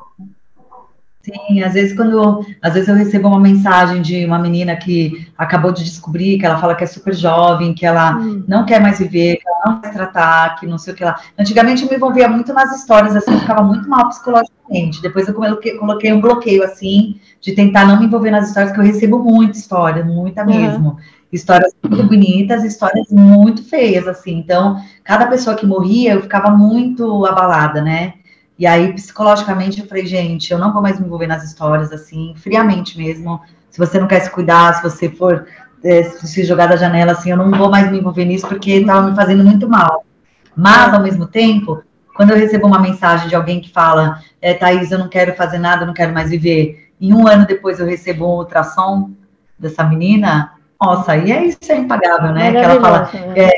Sim, 1.27 1.61
às 1.61 1.75
vezes 1.75 1.97
quando 1.97 2.47
às 2.63 2.75
vezes 2.75 2.89
eu 2.89 2.95
recebo 2.95 3.27
uma 3.27 3.41
mensagem 3.41 4.01
de 4.01 4.25
uma 4.25 4.39
menina 4.39 4.77
que 4.77 5.27
acabou 5.37 5.73
de 5.73 5.83
descobrir 5.83 6.39
que 6.39 6.47
ela 6.47 6.57
fala 6.57 6.77
que 6.77 6.85
é 6.85 6.87
super 6.87 7.13
jovem, 7.13 7.75
que 7.75 7.85
ela 7.85 8.17
hum. 8.17 8.45
não 8.47 8.65
quer 8.65 8.81
mais 8.81 9.01
viver, 9.01 9.39
que 9.39 9.49
ela 9.49 9.75
não 9.75 9.81
quer 9.81 9.93
tratar, 9.93 10.55
que 10.55 10.69
não 10.69 10.79
sei 10.79 10.95
o 10.95 10.97
que 10.97 11.05
lá. 11.05 11.19
Antigamente 11.37 11.83
eu 11.83 11.91
me 11.91 11.97
envolvia 11.97 12.29
muito 12.29 12.55
nas 12.55 12.73
histórias, 12.77 13.17
assim, 13.17 13.33
eu 13.33 13.41
ficava 13.41 13.61
muito 13.65 13.89
mal 13.89 14.09
psicologicamente. 14.09 15.03
Depois 15.03 15.27
eu 15.27 15.35
coloquei 15.35 16.13
um 16.13 16.21
bloqueio 16.21 16.63
assim 16.63 17.19
de 17.41 17.57
tentar 17.57 17.85
não 17.87 17.99
me 17.99 18.07
envolver 18.07 18.31
nas 18.31 18.47
histórias, 18.47 18.71
que 18.71 18.79
eu 18.79 18.85
recebo 18.85 19.19
muita 19.19 19.59
história, 19.59 20.05
muita 20.05 20.45
mesmo. 20.45 20.91
Uhum. 20.91 20.97
Histórias 21.33 21.73
muito 21.83 22.07
bonitas, 22.07 22.63
histórias 22.63 23.09
muito 23.11 23.65
feias, 23.65 24.07
assim. 24.07 24.39
Então, 24.39 24.81
cada 25.03 25.27
pessoa 25.27 25.57
que 25.57 25.67
morria, 25.67 26.13
eu 26.13 26.23
ficava 26.23 26.51
muito 26.51 27.27
abalada, 27.27 27.83
né? 27.83 28.15
E 28.59 28.67
aí, 28.67 28.93
psicologicamente, 28.93 29.81
eu 29.81 29.87
falei, 29.87 30.07
gente, 30.07 30.51
eu 30.51 30.59
não 30.59 30.73
vou 30.73 30.81
mais 30.81 30.99
me 30.99 31.07
envolver 31.07 31.27
nas 31.27 31.45
histórias, 31.45 31.93
assim, 31.93 32.35
friamente 32.37 32.97
mesmo. 32.97 33.41
Se 33.71 33.79
você 33.79 34.01
não 34.01 34.07
quer 34.07 34.21
se 34.21 34.31
cuidar, 34.31 34.75
se 34.75 34.83
você 34.83 35.11
for 35.11 35.47
é, 35.85 36.03
se 36.05 36.45
jogar 36.45 36.67
da 36.67 36.77
janela, 36.77 37.13
assim, 37.13 37.31
eu 37.31 37.37
não 37.37 37.51
vou 37.51 37.71
mais 37.71 37.91
me 37.91 37.99
envolver 37.99 38.25
nisso, 38.25 38.49
porque 38.49 38.73
estava 38.73 39.11
me 39.11 39.15
fazendo 39.15 39.45
muito 39.45 39.69
mal. 39.69 40.05
Mas, 40.57 40.95
ao 40.95 41.03
mesmo 41.03 41.27
tempo, 41.27 41.83
quando 42.15 42.31
eu 42.31 42.37
recebo 42.37 42.67
uma 42.67 42.79
mensagem 42.79 43.29
de 43.29 43.37
alguém 43.37 43.61
que 43.61 43.71
fala, 43.71 44.21
é, 44.41 44.55
Thaís, 44.55 44.91
eu 44.91 44.99
não 44.99 45.09
quero 45.09 45.35
fazer 45.35 45.59
nada, 45.59 45.83
eu 45.83 45.87
não 45.87 45.95
quero 45.95 46.15
mais 46.15 46.31
viver, 46.31 46.91
e 46.99 47.13
um 47.13 47.29
ano 47.29 47.47
depois 47.47 47.79
eu 47.79 47.87
recebo 47.87 48.25
um 48.27 48.39
ultrassom 48.39 49.11
dessa 49.59 49.85
menina, 49.85 50.53
nossa, 50.81 51.13
aí 51.13 51.31
é 51.31 51.45
isso, 51.45 51.59
é 51.69 51.77
impagável, 51.77 52.33
né? 52.33 52.53
Que 52.53 52.57
ela 52.57 52.81
fala, 52.81 53.11
é, 53.35 53.51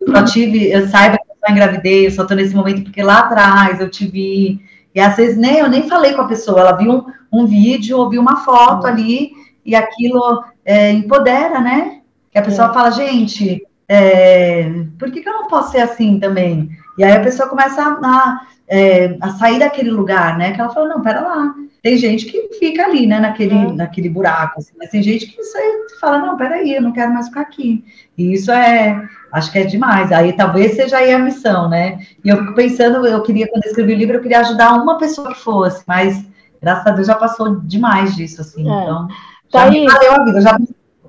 eu 0.00 0.24
tive, 0.24 0.70
eu 0.70 0.88
saiba 0.88 1.18
só 1.44 1.52
engravidei, 1.52 2.06
eu 2.06 2.10
só 2.10 2.24
tô 2.24 2.34
nesse 2.34 2.54
momento 2.54 2.84
porque 2.84 3.02
lá 3.02 3.20
atrás 3.20 3.80
eu 3.80 3.90
tive. 3.90 4.60
E 4.94 5.00
às 5.00 5.16
vezes 5.16 5.36
nem 5.36 5.58
eu 5.58 5.68
nem 5.68 5.88
falei 5.88 6.12
com 6.12 6.22
a 6.22 6.28
pessoa, 6.28 6.60
ela 6.60 6.76
viu 6.76 6.92
um, 6.92 7.40
um 7.42 7.46
vídeo, 7.46 7.98
ouviu 7.98 8.20
uma 8.20 8.44
foto 8.44 8.86
ali, 8.86 9.30
e 9.64 9.74
aquilo 9.74 10.44
é, 10.64 10.90
empodera, 10.90 11.60
né? 11.60 12.00
Que 12.30 12.38
a 12.38 12.42
pessoa 12.42 12.68
é. 12.70 12.72
fala, 12.72 12.90
gente, 12.90 13.66
é, 13.88 14.70
por 14.98 15.10
que, 15.10 15.20
que 15.20 15.28
eu 15.28 15.34
não 15.34 15.48
posso 15.48 15.72
ser 15.72 15.80
assim 15.80 16.18
também? 16.18 16.70
E 16.98 17.04
aí 17.04 17.12
a 17.12 17.20
pessoa 17.20 17.48
começa 17.48 17.82
a, 17.82 17.88
a, 18.02 18.40
é, 18.68 19.16
a 19.20 19.30
sair 19.30 19.58
daquele 19.58 19.90
lugar, 19.90 20.36
né? 20.36 20.52
Que 20.52 20.60
ela 20.60 20.70
fala, 20.70 20.88
não, 20.88 21.02
pera 21.02 21.20
lá. 21.20 21.54
Tem 21.82 21.96
gente 21.96 22.26
que 22.26 22.54
fica 22.58 22.84
ali, 22.84 23.06
né, 23.06 23.20
naquele, 23.20 23.54
é. 23.54 23.72
naquele 23.72 24.08
buraco, 24.08 24.58
assim, 24.58 24.72
mas 24.78 24.90
tem 24.90 25.02
gente 25.02 25.26
que 25.26 25.36
você 25.36 25.58
fala, 26.00 26.18
não, 26.18 26.36
peraí, 26.36 26.74
eu 26.74 26.82
não 26.82 26.92
quero 26.92 27.12
mais 27.12 27.28
ficar 27.28 27.40
aqui. 27.40 27.84
E 28.18 28.34
isso 28.34 28.50
é, 28.50 29.08
Acho 29.32 29.52
que 29.52 29.58
é 29.58 29.64
demais. 29.64 30.10
Aí 30.10 30.32
talvez 30.32 30.74
seja 30.74 30.98
aí 30.98 31.12
a 31.12 31.18
missão, 31.18 31.68
né? 31.68 32.00
E 32.24 32.28
eu 32.28 32.38
fico 32.38 32.54
pensando, 32.54 33.06
eu 33.06 33.22
queria, 33.22 33.48
quando 33.48 33.64
eu 33.64 33.70
escrevi 33.70 33.94
o 33.94 33.96
livro, 33.96 34.16
eu 34.16 34.20
queria 34.20 34.40
ajudar 34.40 34.74
uma 34.74 34.98
pessoa 34.98 35.32
que 35.32 35.40
fosse, 35.40 35.84
mas 35.86 36.24
graças 36.60 36.86
a 36.86 36.90
Deus 36.90 37.06
já 37.06 37.14
passou 37.14 37.60
demais 37.60 38.16
disso, 38.16 38.40
assim. 38.40 38.68
É. 38.68 38.82
Então, 38.82 39.08
já 39.52 39.66
Thaís, 39.66 39.80
me 39.80 39.86
valeu 39.86 40.12
a 40.12 40.24
vida. 40.24 40.40
já 40.40 40.58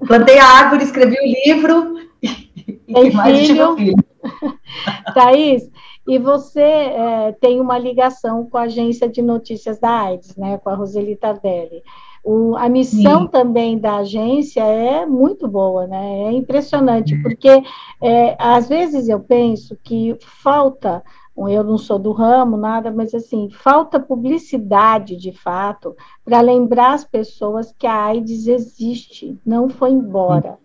plantei 0.05 0.39
a 0.39 0.45
árvore, 0.45 0.83
escrevi 0.83 1.15
o 1.15 1.49
livro 1.49 1.97
e 2.21 3.11
mais 3.11 3.39
filho. 3.39 3.47
tive 3.47 3.63
um 3.63 3.75
filho. 3.75 3.95
Thaís, 5.13 5.69
e 6.07 6.17
você 6.17 6.61
é, 6.61 7.31
tem 7.39 7.59
uma 7.59 7.77
ligação 7.77 8.45
com 8.45 8.57
a 8.57 8.63
agência 8.63 9.07
de 9.07 9.21
notícias 9.21 9.79
da 9.79 9.89
AIDS, 9.89 10.35
né? 10.35 10.57
Com 10.57 10.69
a 10.69 10.75
Roseli 10.75 11.15
Tardelli. 11.15 11.83
O, 12.23 12.55
a 12.55 12.69
missão 12.69 13.23
Sim. 13.23 13.27
também 13.27 13.79
da 13.79 13.97
agência 13.97 14.61
é 14.61 15.05
muito 15.05 15.47
boa, 15.47 15.87
né? 15.87 16.23
É 16.23 16.31
impressionante, 16.31 17.19
porque 17.21 17.63
é, 18.01 18.35
às 18.37 18.69
vezes 18.69 19.09
eu 19.09 19.19
penso 19.19 19.75
que 19.83 20.15
falta, 20.19 21.03
eu 21.35 21.63
não 21.63 21.79
sou 21.79 21.97
do 21.97 22.11
ramo, 22.11 22.57
nada, 22.57 22.91
mas 22.91 23.15
assim, 23.15 23.49
falta 23.49 23.99
publicidade 23.99 25.15
de 25.15 25.31
fato 25.31 25.95
para 26.23 26.41
lembrar 26.41 26.93
as 26.93 27.03
pessoas 27.03 27.73
que 27.77 27.87
a 27.87 28.05
AIDS 28.05 28.47
existe, 28.47 29.39
não 29.43 29.67
foi 29.67 29.89
embora. 29.89 30.59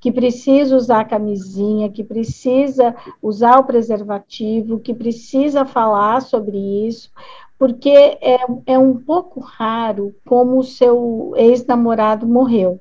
Que 0.00 0.12
precisa 0.12 0.76
usar 0.76 1.00
a 1.00 1.04
camisinha, 1.04 1.90
que 1.90 2.04
precisa 2.04 2.94
usar 3.22 3.58
o 3.58 3.64
preservativo, 3.64 4.78
que 4.78 4.94
precisa 4.94 5.64
falar 5.64 6.22
sobre 6.22 6.56
isso, 6.86 7.10
porque 7.58 7.90
é, 7.90 8.38
é 8.66 8.78
um 8.78 8.96
pouco 8.96 9.40
raro 9.40 10.14
como 10.24 10.58
o 10.58 10.64
seu 10.64 11.32
ex-namorado 11.36 12.26
morreu. 12.26 12.80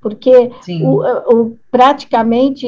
Porque 0.00 0.50
o, 0.82 1.02
o, 1.32 1.58
praticamente 1.70 2.66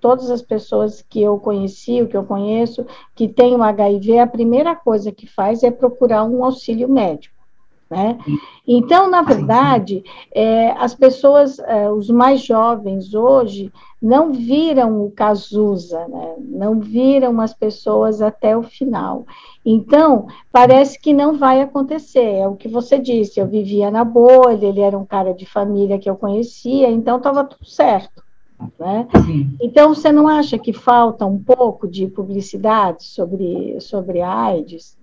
todas 0.00 0.30
as 0.30 0.40
pessoas 0.40 1.02
que 1.02 1.20
eu 1.20 1.36
conheci, 1.38 2.00
o 2.00 2.06
que 2.06 2.16
eu 2.16 2.22
conheço, 2.22 2.86
que 3.12 3.28
têm 3.28 3.56
o 3.56 3.62
HIV, 3.62 4.20
a 4.20 4.26
primeira 4.26 4.76
coisa 4.76 5.10
que 5.10 5.26
faz 5.26 5.64
é 5.64 5.70
procurar 5.70 6.22
um 6.22 6.44
auxílio 6.44 6.88
médico. 6.88 7.39
Né? 7.90 8.16
Então, 8.66 9.10
na 9.10 9.20
verdade, 9.20 10.04
é, 10.32 10.70
as 10.72 10.94
pessoas, 10.94 11.58
é, 11.58 11.90
os 11.90 12.08
mais 12.08 12.40
jovens 12.40 13.12
hoje, 13.14 13.72
não 14.00 14.32
viram 14.32 15.04
o 15.04 15.10
Cazuza, 15.10 16.06
né? 16.06 16.34
não 16.38 16.78
viram 16.78 17.40
as 17.40 17.52
pessoas 17.52 18.22
até 18.22 18.56
o 18.56 18.62
final. 18.62 19.26
Então, 19.66 20.28
parece 20.52 21.00
que 21.00 21.12
não 21.12 21.36
vai 21.36 21.60
acontecer. 21.60 22.36
É 22.36 22.46
o 22.46 22.54
que 22.54 22.68
você 22.68 22.96
disse, 22.96 23.40
eu 23.40 23.46
vivia 23.48 23.90
na 23.90 24.04
bolha, 24.04 24.66
ele 24.66 24.80
era 24.80 24.96
um 24.96 25.04
cara 25.04 25.34
de 25.34 25.44
família 25.44 25.98
que 25.98 26.08
eu 26.08 26.14
conhecia, 26.14 26.88
então 26.88 27.16
estava 27.16 27.42
tudo 27.42 27.66
certo. 27.66 28.22
Né? 28.78 29.08
Então, 29.60 29.94
você 29.94 30.12
não 30.12 30.28
acha 30.28 30.58
que 30.58 30.72
falta 30.72 31.26
um 31.26 31.42
pouco 31.42 31.88
de 31.88 32.06
publicidade 32.06 33.02
sobre, 33.02 33.80
sobre 33.80 34.20
a 34.20 34.32
AIDS? 34.32 34.99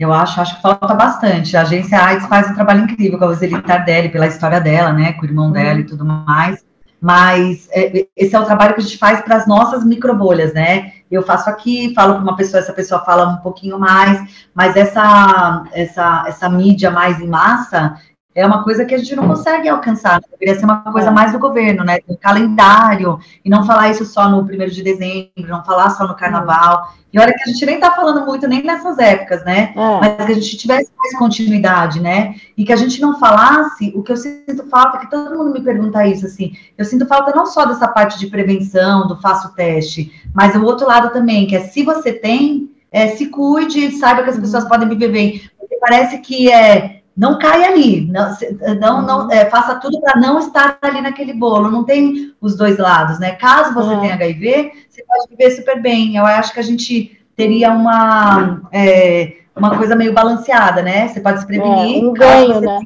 Eu 0.00 0.14
acho, 0.14 0.40
acho 0.40 0.56
que 0.56 0.62
falta 0.62 0.94
bastante. 0.94 1.54
A 1.54 1.60
agência 1.60 2.02
AIDS 2.02 2.26
faz 2.26 2.50
um 2.50 2.54
trabalho 2.54 2.84
incrível 2.84 3.18
com 3.18 3.26
a 3.26 3.28
Roseli 3.28 3.60
Tardelli, 3.60 4.08
pela 4.08 4.26
história 4.26 4.58
dela, 4.58 4.94
né, 4.94 5.12
com 5.12 5.22
o 5.22 5.26
irmão 5.26 5.52
dela 5.52 5.78
e 5.78 5.84
tudo 5.84 6.06
mais. 6.06 6.64
Mas 6.98 7.68
é, 7.70 8.06
esse 8.16 8.34
é 8.34 8.40
o 8.40 8.46
trabalho 8.46 8.72
que 8.74 8.80
a 8.80 8.82
gente 8.82 8.96
faz 8.96 9.20
para 9.20 9.36
as 9.36 9.46
nossas 9.46 9.84
microbolhas, 9.84 10.54
né? 10.54 10.92
Eu 11.10 11.22
faço 11.22 11.50
aqui, 11.50 11.92
falo 11.94 12.14
para 12.14 12.22
uma 12.22 12.36
pessoa, 12.36 12.60
essa 12.60 12.72
pessoa 12.72 13.04
fala 13.04 13.28
um 13.28 13.36
pouquinho 13.38 13.78
mais, 13.78 14.46
mas 14.54 14.74
essa, 14.74 15.64
essa, 15.72 16.24
essa 16.26 16.48
mídia 16.48 16.90
mais 16.90 17.20
em 17.20 17.28
massa, 17.28 17.96
é 18.34 18.46
uma 18.46 18.62
coisa 18.62 18.84
que 18.84 18.94
a 18.94 18.98
gente 18.98 19.16
não 19.16 19.26
consegue 19.26 19.68
alcançar. 19.68 20.20
Deveria 20.30 20.58
ser 20.58 20.64
uma 20.64 20.80
coisa 20.92 21.08
é. 21.08 21.10
mais 21.10 21.32
do 21.32 21.38
governo, 21.38 21.84
né? 21.84 21.98
Um 22.08 22.14
calendário, 22.14 23.18
e 23.44 23.50
não 23.50 23.64
falar 23.64 23.90
isso 23.90 24.04
só 24.04 24.28
no 24.28 24.46
primeiro 24.46 24.72
de 24.72 24.82
dezembro, 24.82 25.48
não 25.48 25.64
falar 25.64 25.90
só 25.90 26.06
no 26.06 26.14
carnaval. 26.14 26.92
E 27.12 27.18
olha 27.18 27.34
que 27.34 27.42
a 27.42 27.52
gente 27.52 27.66
nem 27.66 27.74
está 27.74 27.90
falando 27.90 28.24
muito 28.24 28.46
nem 28.46 28.62
nessas 28.62 28.98
épocas, 28.98 29.44
né? 29.44 29.72
É. 29.74 30.00
Mas 30.00 30.26
que 30.26 30.32
a 30.32 30.34
gente 30.36 30.56
tivesse 30.56 30.92
mais 30.96 31.18
continuidade, 31.18 32.00
né? 32.00 32.36
E 32.56 32.64
que 32.64 32.72
a 32.72 32.76
gente 32.76 33.00
não 33.00 33.18
falasse, 33.18 33.92
o 33.96 34.02
que 34.02 34.12
eu 34.12 34.16
sinto 34.16 34.64
falta, 34.68 34.98
que 34.98 35.10
todo 35.10 35.36
mundo 35.36 35.52
me 35.52 35.60
pergunta 35.60 36.06
isso, 36.06 36.26
assim, 36.26 36.52
eu 36.78 36.84
sinto 36.84 37.06
falta 37.06 37.34
não 37.34 37.46
só 37.46 37.64
dessa 37.64 37.88
parte 37.88 38.16
de 38.18 38.28
prevenção, 38.28 39.08
do 39.08 39.20
faço 39.20 39.52
teste, 39.54 40.12
mas 40.32 40.54
o 40.54 40.62
outro 40.62 40.86
lado 40.86 41.12
também, 41.12 41.48
que 41.48 41.56
é 41.56 41.60
se 41.60 41.82
você 41.82 42.12
tem, 42.12 42.70
é, 42.92 43.08
se 43.08 43.26
cuide, 43.26 43.90
saiba 43.98 44.22
que 44.22 44.30
as 44.30 44.36
uhum. 44.36 44.42
pessoas 44.42 44.64
podem 44.68 44.88
viver 44.88 45.08
bem. 45.08 45.42
Porque 45.58 45.76
parece 45.80 46.18
que 46.18 46.50
é 46.50 46.99
não 47.16 47.38
caia 47.38 47.68
ali, 47.68 48.10
não, 48.10 48.34
não, 48.80 49.02
não 49.02 49.24
uhum. 49.24 49.32
é, 49.32 49.44
faça 49.50 49.74
tudo 49.76 50.00
para 50.00 50.18
não 50.18 50.38
estar 50.38 50.78
ali 50.80 51.00
naquele 51.00 51.34
bolo. 51.34 51.70
Não 51.70 51.84
tem 51.84 52.34
os 52.40 52.56
dois 52.56 52.78
lados, 52.78 53.18
né? 53.18 53.32
Caso 53.32 53.74
você 53.74 53.92
uhum. 53.92 54.00
tenha 54.00 54.14
HIV, 54.14 54.72
você 54.88 55.04
pode 55.04 55.28
viver 55.28 55.50
super 55.50 55.82
bem. 55.82 56.16
Eu 56.16 56.24
acho 56.24 56.52
que 56.52 56.60
a 56.60 56.64
gente 56.64 57.20
teria 57.36 57.72
uma 57.72 58.62
é, 58.72 59.34
uma 59.54 59.76
coisa 59.76 59.96
meio 59.96 60.12
balanceada, 60.12 60.82
né? 60.82 61.08
Você 61.08 61.20
pode 61.20 61.40
se 61.40 61.46
prevenir, 61.46 62.02
é, 62.02 62.06
um 62.06 62.12
ganho, 62.12 62.54
você, 62.54 62.66
né? 62.66 62.80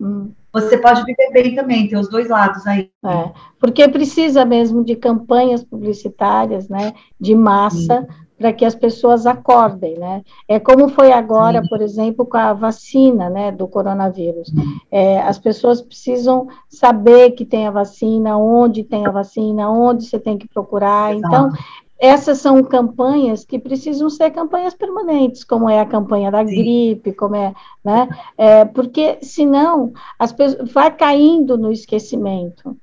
Hum. 0.00 0.30
você 0.52 0.78
pode 0.78 1.04
viver 1.04 1.30
bem 1.32 1.54
também, 1.54 1.88
tem 1.88 1.98
os 1.98 2.08
dois 2.08 2.28
lados 2.28 2.66
aí. 2.66 2.90
É, 3.04 3.30
porque 3.58 3.86
precisa 3.88 4.44
mesmo 4.44 4.84
de 4.84 4.96
campanhas 4.96 5.62
publicitárias, 5.62 6.68
né? 6.68 6.92
De 7.20 7.34
massa. 7.34 8.06
Sim 8.08 8.23
para 8.44 8.52
que 8.52 8.66
as 8.66 8.74
pessoas 8.74 9.24
acordem, 9.24 9.98
né? 9.98 10.22
É 10.46 10.60
como 10.60 10.90
foi 10.90 11.10
agora, 11.10 11.62
por 11.66 11.80
exemplo, 11.80 12.26
com 12.26 12.36
a 12.36 12.52
vacina, 12.52 13.30
né, 13.30 13.50
do 13.50 13.66
coronavírus. 13.66 14.52
É, 14.90 15.22
as 15.22 15.38
pessoas 15.38 15.80
precisam 15.80 16.46
saber 16.68 17.30
que 17.30 17.46
tem 17.46 17.66
a 17.66 17.70
vacina, 17.70 18.36
onde 18.36 18.84
tem 18.84 19.06
a 19.06 19.10
vacina, 19.10 19.70
onde 19.70 20.04
você 20.04 20.18
tem 20.18 20.36
que 20.36 20.46
procurar. 20.46 21.14
Então, 21.14 21.52
essas 21.98 22.36
são 22.36 22.62
campanhas 22.62 23.46
que 23.46 23.58
precisam 23.58 24.10
ser 24.10 24.30
campanhas 24.30 24.74
permanentes, 24.74 25.42
como 25.42 25.66
é 25.66 25.80
a 25.80 25.86
campanha 25.86 26.30
da 26.30 26.46
Sim. 26.46 26.54
gripe, 26.54 27.14
como 27.14 27.36
é, 27.36 27.54
né? 27.82 28.10
É, 28.36 28.66
porque 28.66 29.20
senão 29.22 29.90
as 30.18 30.34
pessoas 30.34 30.70
vai 30.70 30.94
caindo 30.94 31.56
no 31.56 31.72
esquecimento. 31.72 32.76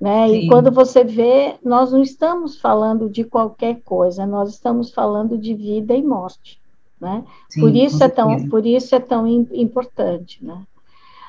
Né? 0.00 0.30
E 0.30 0.48
quando 0.48 0.70
você 0.70 1.02
vê, 1.02 1.56
nós 1.64 1.90
não 1.90 2.00
estamos 2.02 2.60
falando 2.60 3.10
de 3.10 3.24
qualquer 3.24 3.80
coisa, 3.84 4.24
nós 4.24 4.50
estamos 4.50 4.92
falando 4.92 5.36
de 5.36 5.54
vida 5.54 5.94
e 5.94 6.02
morte. 6.02 6.60
Né? 7.00 7.24
Sim, 7.48 7.60
por, 7.60 7.74
isso 7.74 8.02
é 8.02 8.08
tão, 8.08 8.48
por 8.48 8.64
isso 8.64 8.94
é 8.94 9.00
tão 9.00 9.26
importante. 9.26 10.44
Né? 10.44 10.62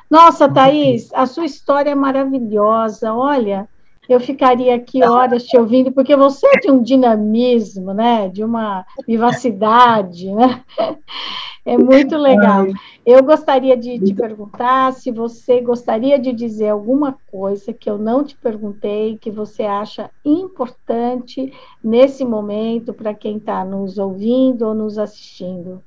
Nossa, 0.10 0.48
Thaís, 0.48 1.12
a 1.14 1.26
sua 1.26 1.46
história 1.46 1.92
é 1.92 1.96
maravilhosa. 1.96 3.14
Olha, 3.14 3.68
eu 4.10 4.20
ficaria 4.20 4.76
aqui 4.76 5.04
horas 5.04 5.46
te 5.46 5.58
ouvindo, 5.58 5.92
porque 5.92 6.16
você 6.16 6.48
é 6.48 6.60
de 6.60 6.72
um 6.72 6.82
dinamismo, 6.82 7.94
né? 7.94 8.28
de 8.28 8.44
uma 8.44 8.86
vivacidade. 9.08 10.34
Né? 10.34 10.64
É 11.66 11.78
muito 11.78 12.18
legal. 12.18 12.66
Eu 13.06 13.24
gostaria 13.24 13.78
de 13.78 14.00
te 14.00 14.14
perguntar 14.14 14.94
se 14.94 15.12
você 15.12 15.62
gostaria 15.62 16.18
de 16.18 16.34
dizer 16.34 16.70
alguma 16.70 17.18
coisa 17.30 17.72
que 17.74 17.90
eu 17.90 17.98
não 17.98 18.24
te 18.24 18.36
perguntei, 18.36 19.18
que 19.18 19.30
você 19.30 19.64
acha 19.64 20.10
importante 20.26 21.54
nesse 21.84 22.26
momento 22.26 22.94
para 22.94 23.14
quem 23.14 23.38
está 23.38 23.64
nos 23.64 23.98
ouvindo 23.98 24.68
ou 24.68 24.74
nos 24.74 24.98
assistindo. 24.98 25.84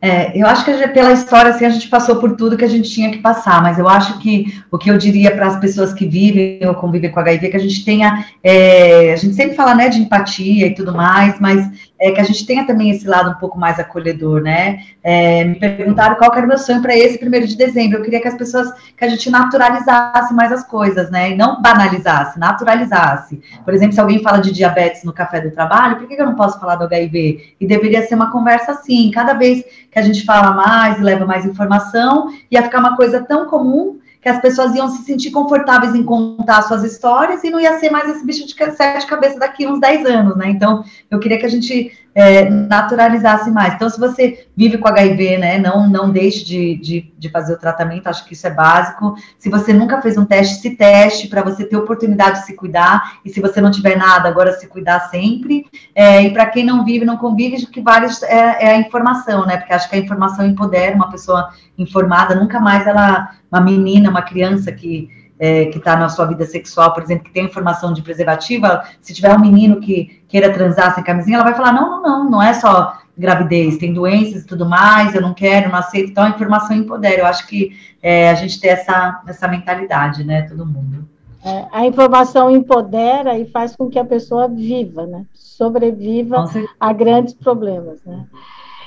É, 0.00 0.40
eu 0.40 0.46
acho 0.46 0.64
que 0.64 0.88
pela 0.88 1.12
história 1.12 1.50
assim, 1.50 1.64
a 1.64 1.70
gente 1.70 1.88
passou 1.88 2.16
por 2.16 2.36
tudo 2.36 2.56
que 2.56 2.64
a 2.64 2.68
gente 2.68 2.88
tinha 2.88 3.10
que 3.10 3.18
passar, 3.18 3.60
mas 3.60 3.78
eu 3.80 3.88
acho 3.88 4.20
que 4.20 4.62
o 4.70 4.78
que 4.78 4.88
eu 4.88 4.96
diria 4.96 5.30
para 5.32 5.48
as 5.48 5.58
pessoas 5.58 5.92
que 5.92 6.06
vivem 6.06 6.60
ou 6.64 6.74
convivem 6.74 7.10
com 7.10 7.18
HIV 7.18 7.46
é 7.46 7.50
que 7.50 7.56
a 7.56 7.60
gente 7.60 7.84
tenha, 7.84 8.24
é, 8.42 9.12
a 9.12 9.16
gente 9.16 9.34
sempre 9.34 9.56
fala 9.56 9.74
né, 9.74 9.88
de 9.88 10.00
empatia 10.00 10.68
e 10.68 10.74
tudo 10.74 10.94
mais, 10.94 11.40
mas 11.40 11.87
é 12.00 12.12
que 12.12 12.20
a 12.20 12.24
gente 12.24 12.46
tenha 12.46 12.64
também 12.64 12.90
esse 12.90 13.06
lado 13.06 13.30
um 13.30 13.34
pouco 13.34 13.58
mais 13.58 13.78
acolhedor, 13.78 14.40
né? 14.40 14.84
É, 15.02 15.44
me 15.44 15.56
perguntaram 15.56 16.16
qual 16.16 16.32
era 16.32 16.44
o 16.44 16.48
meu 16.48 16.58
sonho 16.58 16.80
para 16.80 16.96
esse 16.96 17.18
primeiro 17.18 17.46
de 17.46 17.56
dezembro. 17.56 17.98
Eu 17.98 18.02
queria 18.02 18.20
que 18.20 18.28
as 18.28 18.36
pessoas, 18.36 18.70
que 18.96 19.04
a 19.04 19.08
gente 19.08 19.28
naturalizasse 19.28 20.32
mais 20.32 20.52
as 20.52 20.64
coisas, 20.64 21.10
né? 21.10 21.30
E 21.30 21.36
não 21.36 21.60
banalizasse, 21.60 22.38
naturalizasse. 22.38 23.42
Por 23.64 23.74
exemplo, 23.74 23.94
se 23.94 24.00
alguém 24.00 24.22
fala 24.22 24.38
de 24.38 24.52
diabetes 24.52 25.02
no 25.02 25.12
café 25.12 25.40
do 25.40 25.50
trabalho, 25.50 25.96
por 25.96 26.06
que 26.06 26.14
eu 26.14 26.26
não 26.26 26.36
posso 26.36 26.60
falar 26.60 26.76
do 26.76 26.84
HIV? 26.84 27.54
E 27.60 27.66
deveria 27.66 28.06
ser 28.06 28.14
uma 28.14 28.30
conversa 28.30 28.72
assim. 28.72 29.10
Cada 29.10 29.32
vez 29.32 29.64
que 29.90 29.98
a 29.98 30.02
gente 30.02 30.24
fala 30.24 30.52
mais 30.52 31.00
e 31.00 31.02
leva 31.02 31.26
mais 31.26 31.44
informação, 31.44 32.28
ia 32.50 32.62
ficar 32.62 32.78
uma 32.78 32.96
coisa 32.96 33.22
tão 33.22 33.46
comum 33.46 33.97
que 34.28 34.30
as 34.30 34.40
pessoas 34.40 34.74
iam 34.74 34.88
se 34.88 35.02
sentir 35.04 35.30
confortáveis 35.30 35.94
em 35.94 36.04
contar 36.04 36.62
suas 36.62 36.84
histórias 36.84 37.42
e 37.42 37.50
não 37.50 37.58
ia 37.58 37.78
ser 37.78 37.90
mais 37.90 38.10
esse 38.10 38.24
bicho 38.24 38.46
de 38.46 38.54
sete 38.76 39.06
cabeças 39.06 39.38
daqui 39.38 39.66
uns 39.66 39.80
10 39.80 40.06
anos, 40.06 40.36
né? 40.36 40.50
Então, 40.50 40.84
eu 41.10 41.18
queria 41.18 41.38
que 41.38 41.46
a 41.46 41.48
gente 41.48 41.90
é, 42.18 42.50
naturalizasse 42.50 43.48
mais. 43.48 43.74
Então, 43.74 43.88
se 43.88 43.96
você 43.96 44.48
vive 44.56 44.76
com 44.76 44.88
HIV, 44.88 45.38
né, 45.38 45.56
não, 45.56 45.88
não 45.88 46.10
deixe 46.10 46.44
de, 46.44 46.74
de, 46.74 47.12
de, 47.16 47.28
fazer 47.28 47.54
o 47.54 47.58
tratamento, 47.58 48.08
acho 48.08 48.24
que 48.24 48.32
isso 48.32 48.44
é 48.44 48.50
básico. 48.50 49.14
Se 49.38 49.48
você 49.48 49.72
nunca 49.72 50.02
fez 50.02 50.18
um 50.18 50.24
teste, 50.24 50.56
se 50.56 50.70
teste 50.70 51.28
para 51.28 51.42
você 51.42 51.64
ter 51.64 51.76
oportunidade 51.76 52.40
de 52.40 52.46
se 52.46 52.56
cuidar. 52.56 53.18
E 53.24 53.30
se 53.30 53.40
você 53.40 53.60
não 53.60 53.70
tiver 53.70 53.96
nada, 53.96 54.28
agora 54.28 54.52
se 54.54 54.66
cuidar 54.66 54.98
sempre. 55.10 55.64
É, 55.94 56.20
e 56.24 56.32
para 56.32 56.46
quem 56.46 56.64
não 56.64 56.84
vive, 56.84 57.04
não 57.04 57.16
convive, 57.16 57.64
que 57.66 57.80
vale 57.80 58.08
é, 58.24 58.66
é, 58.66 58.70
a 58.74 58.78
informação, 58.80 59.46
né? 59.46 59.56
Porque 59.56 59.72
acho 59.72 59.88
que 59.88 59.94
a 59.94 60.00
informação 60.00 60.44
empodera 60.44 60.96
uma 60.96 61.12
pessoa 61.12 61.50
informada. 61.78 62.34
Nunca 62.34 62.58
mais 62.58 62.84
ela, 62.84 63.30
uma 63.48 63.60
menina, 63.60 64.10
uma 64.10 64.22
criança 64.22 64.72
que 64.72 65.08
é, 65.38 65.66
que 65.66 65.78
está 65.78 65.96
na 65.96 66.08
sua 66.08 66.26
vida 66.26 66.44
sexual, 66.44 66.92
por 66.92 67.02
exemplo, 67.02 67.24
que 67.24 67.32
tem 67.32 67.44
informação 67.44 67.92
de 67.92 68.02
preservativa, 68.02 68.84
se 69.00 69.14
tiver 69.14 69.34
um 69.34 69.40
menino 69.40 69.80
que 69.80 70.22
queira 70.28 70.52
transar 70.52 70.94
sem 70.94 71.04
camisinha, 71.04 71.36
ela 71.36 71.44
vai 71.44 71.54
falar: 71.54 71.72
não, 71.72 71.90
não, 71.90 72.02
não, 72.02 72.30
não 72.30 72.42
é 72.42 72.54
só 72.54 72.98
gravidez, 73.16 73.78
tem 73.78 73.92
doenças 73.92 74.42
e 74.42 74.46
tudo 74.46 74.64
mais, 74.64 75.14
eu 75.14 75.20
não 75.20 75.34
quero, 75.34 75.70
não 75.70 75.78
aceito. 75.78 76.10
Então, 76.10 76.24
a 76.24 76.30
informação 76.30 76.76
empodera. 76.76 77.22
Eu 77.22 77.26
acho 77.26 77.46
que 77.46 77.76
é, 78.00 78.30
a 78.30 78.34
gente 78.34 78.60
tem 78.60 78.70
essa, 78.70 79.22
essa 79.26 79.48
mentalidade, 79.48 80.22
né, 80.22 80.42
todo 80.42 80.64
mundo. 80.64 81.08
É, 81.44 81.66
a 81.72 81.86
informação 81.86 82.50
empodera 82.50 83.38
e 83.38 83.46
faz 83.46 83.74
com 83.74 83.88
que 83.88 83.98
a 83.98 84.04
pessoa 84.04 84.48
viva, 84.48 85.06
né? 85.06 85.24
Sobreviva 85.32 86.44
a 86.78 86.92
grandes 86.92 87.32
problemas, 87.32 88.02
né? 88.04 88.26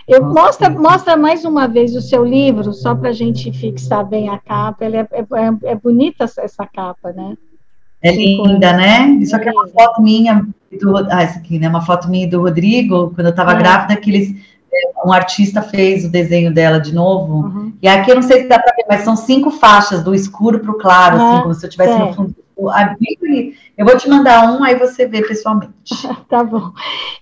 Eu, 0.08 0.26
mostra, 0.26 0.70
mostra 0.70 1.16
mais 1.16 1.46
uma 1.46 1.68
vez 1.68 1.96
o 1.96 2.02
seu 2.02 2.26
livro, 2.26 2.74
só 2.74 2.96
para 2.96 3.10
a 3.10 3.14
gente 3.14 3.52
fixar 3.52 4.06
bem 4.06 4.30
a 4.30 4.38
capa. 4.38 4.86
Ele 4.86 4.98
é, 4.98 5.08
é, 5.12 5.22
é, 5.22 5.72
é 5.72 5.76
bonita 5.76 6.26
essa 6.38 6.66
capa, 6.66 7.12
né? 7.12 7.38
É 8.02 8.12
linda, 8.12 8.74
né? 8.74 9.10
Isso 9.22 9.36
aqui 9.36 9.50
é 9.50 9.52
uma 9.52 9.68
foto 9.68 10.02
minha 10.02 10.46
do. 10.80 10.98
Ah, 10.98 11.22
essa 11.22 11.38
aqui, 11.38 11.60
né? 11.60 11.70
Uma 11.70 11.82
foto 11.86 12.10
minha 12.10 12.28
do 12.28 12.42
Rodrigo, 12.42 13.12
quando 13.14 13.28
eu 13.28 13.32
estava 13.32 13.52
é. 13.52 13.56
grávida, 13.56 13.96
que 13.96 14.10
eles. 14.10 14.52
É, 14.74 15.06
um 15.06 15.12
artista 15.12 15.62
fez 15.62 16.06
o 16.06 16.10
desenho 16.10 16.54
dela 16.54 16.80
de 16.80 16.94
novo. 16.94 17.46
Uhum. 17.46 17.74
E 17.82 17.88
aqui 17.88 18.10
eu 18.10 18.16
não 18.16 18.22
sei 18.22 18.44
se 18.44 18.48
dá 18.48 18.58
para 18.58 18.74
ver, 18.74 18.86
mas 18.88 19.02
são 19.02 19.18
cinco 19.18 19.52
faixas, 19.52 20.02
do 20.02 20.16
escuro 20.16 20.60
para 20.60 20.72
o 20.72 20.78
claro, 20.78 21.18
uhum. 21.18 21.34
assim, 21.34 21.42
como 21.42 21.54
se 21.54 21.66
eu 21.66 21.68
estivesse 21.68 22.00
no 22.00 22.14
fundo 22.14 22.36
eu 23.78 23.86
vou 23.86 23.98
te 23.98 24.08
mandar 24.08 24.52
um, 24.52 24.64
aí 24.64 24.76
você 24.76 25.08
vê 25.08 25.22
pessoalmente. 25.24 25.74
tá 26.30 26.44
bom. 26.44 26.72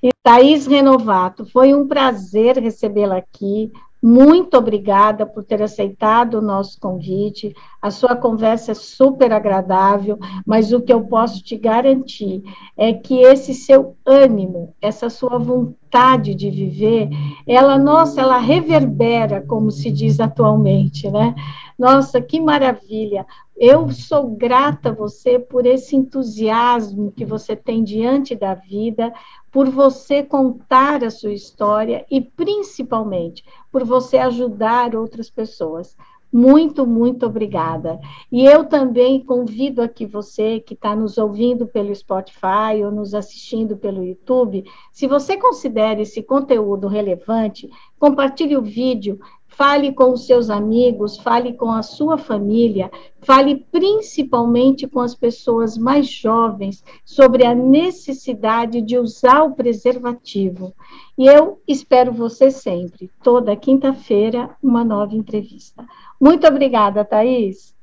E 0.02 0.10
Thaís 0.24 0.66
Renovato, 0.66 1.46
foi 1.46 1.74
um 1.74 1.88
prazer 1.88 2.58
recebê-la 2.58 3.18
aqui. 3.18 3.72
Muito 4.02 4.58
obrigada 4.58 5.26
por 5.26 5.44
ter 5.44 5.62
aceitado 5.62 6.36
o 6.36 6.42
nosso 6.42 6.80
convite. 6.80 7.54
A 7.82 7.92
sua 7.92 8.16
conversa 8.16 8.72
é 8.72 8.76
super 8.76 9.34
agradável, 9.34 10.18
mas 10.46 10.72
o 10.72 10.82
que 10.82 10.94
eu 10.94 11.04
posso 11.04 11.44
te 11.44 11.58
garantir 11.58 12.42
é 12.78 12.94
que 12.94 13.20
esse 13.20 13.54
seu 13.54 13.98
ânimo, 14.06 14.74
essa 14.82 15.10
sua 15.10 15.38
vontade 15.38 16.34
de 16.34 16.50
viver, 16.50 17.10
ela, 17.46 17.78
nossa, 17.78 18.22
ela 18.22 18.38
reverbera, 18.38 19.42
como 19.46 19.70
se 19.70 19.92
diz 19.92 20.20
atualmente, 20.22 21.10
né? 21.12 21.36
Nossa, 21.78 22.22
que 22.22 22.40
maravilha! 22.40 23.26
Eu 23.58 23.90
sou 23.92 24.30
grata 24.30 24.90
a 24.90 24.94
você 24.94 25.38
por 25.38 25.66
esse 25.66 25.94
entusiasmo 25.94 27.12
que 27.12 27.26
você 27.26 27.58
tem 27.58 27.84
diante 27.84 28.34
da 28.34 28.54
vida, 28.54 29.12
por 29.52 29.70
você 29.70 30.24
contar 30.24 31.04
a 31.04 31.10
sua 31.10 31.34
história 31.34 32.06
e 32.10 32.22
principalmente 32.22 33.44
por 33.72 33.84
você 33.84 34.18
ajudar 34.18 34.96
outras 34.96 35.30
pessoas. 35.30 35.96
Muito, 36.32 36.86
muito 36.86 37.26
obrigada. 37.26 38.00
E 38.32 38.46
eu 38.46 38.66
também 38.66 39.20
convido 39.20 39.82
aqui 39.82 40.06
você 40.06 40.60
que 40.60 40.76
está 40.76 40.96
nos 40.96 41.18
ouvindo 41.18 41.66
pelo 41.66 41.94
Spotify 41.96 42.84
ou 42.86 42.92
nos 42.92 43.16
assistindo 43.16 43.76
pelo 43.76 44.06
YouTube, 44.06 44.64
se 44.92 45.08
você 45.08 45.38
considera 45.38 46.02
esse 46.02 46.22
conteúdo 46.22 46.88
relevante, 46.88 47.68
compartilhe 47.98 48.56
o 48.56 48.62
vídeo, 48.62 49.20
fale 49.50 49.92
com 49.92 50.14
os 50.14 50.26
seus 50.26 50.50
amigos, 50.50 51.18
fale 51.18 51.54
com 51.54 51.70
a 51.72 51.84
sua 51.84 52.18
família, 52.18 52.90
fale 53.22 53.66
principalmente 53.72 54.88
com 54.88 55.02
as 55.02 55.14
pessoas 55.14 55.78
mais 55.78 56.10
jovens 56.10 56.84
sobre 57.04 57.46
a 57.46 57.54
necessidade 57.54 58.82
de 58.82 58.98
usar 58.98 59.44
o 59.44 59.56
preservativo. 59.56 60.74
E 61.18 61.26
eu 61.26 61.62
espero 61.68 62.14
você 62.14 62.50
sempre, 62.50 63.12
toda 63.22 63.56
quinta-feira, 63.56 64.50
uma 64.64 64.86
nova 64.86 65.14
entrevista. 65.14 65.86
Muito 66.22 66.48
obrigada, 66.48 67.04
Thaís. 67.04 67.76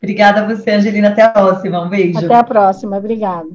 Obrigada 0.00 0.42
a 0.42 0.46
você, 0.46 0.70
Angelina. 0.70 1.08
Até 1.08 1.22
a 1.22 1.30
próxima. 1.30 1.82
Um 1.82 1.88
beijo. 1.88 2.18
Até 2.18 2.34
a 2.34 2.44
próxima. 2.44 2.96
Obrigada. 2.96 3.48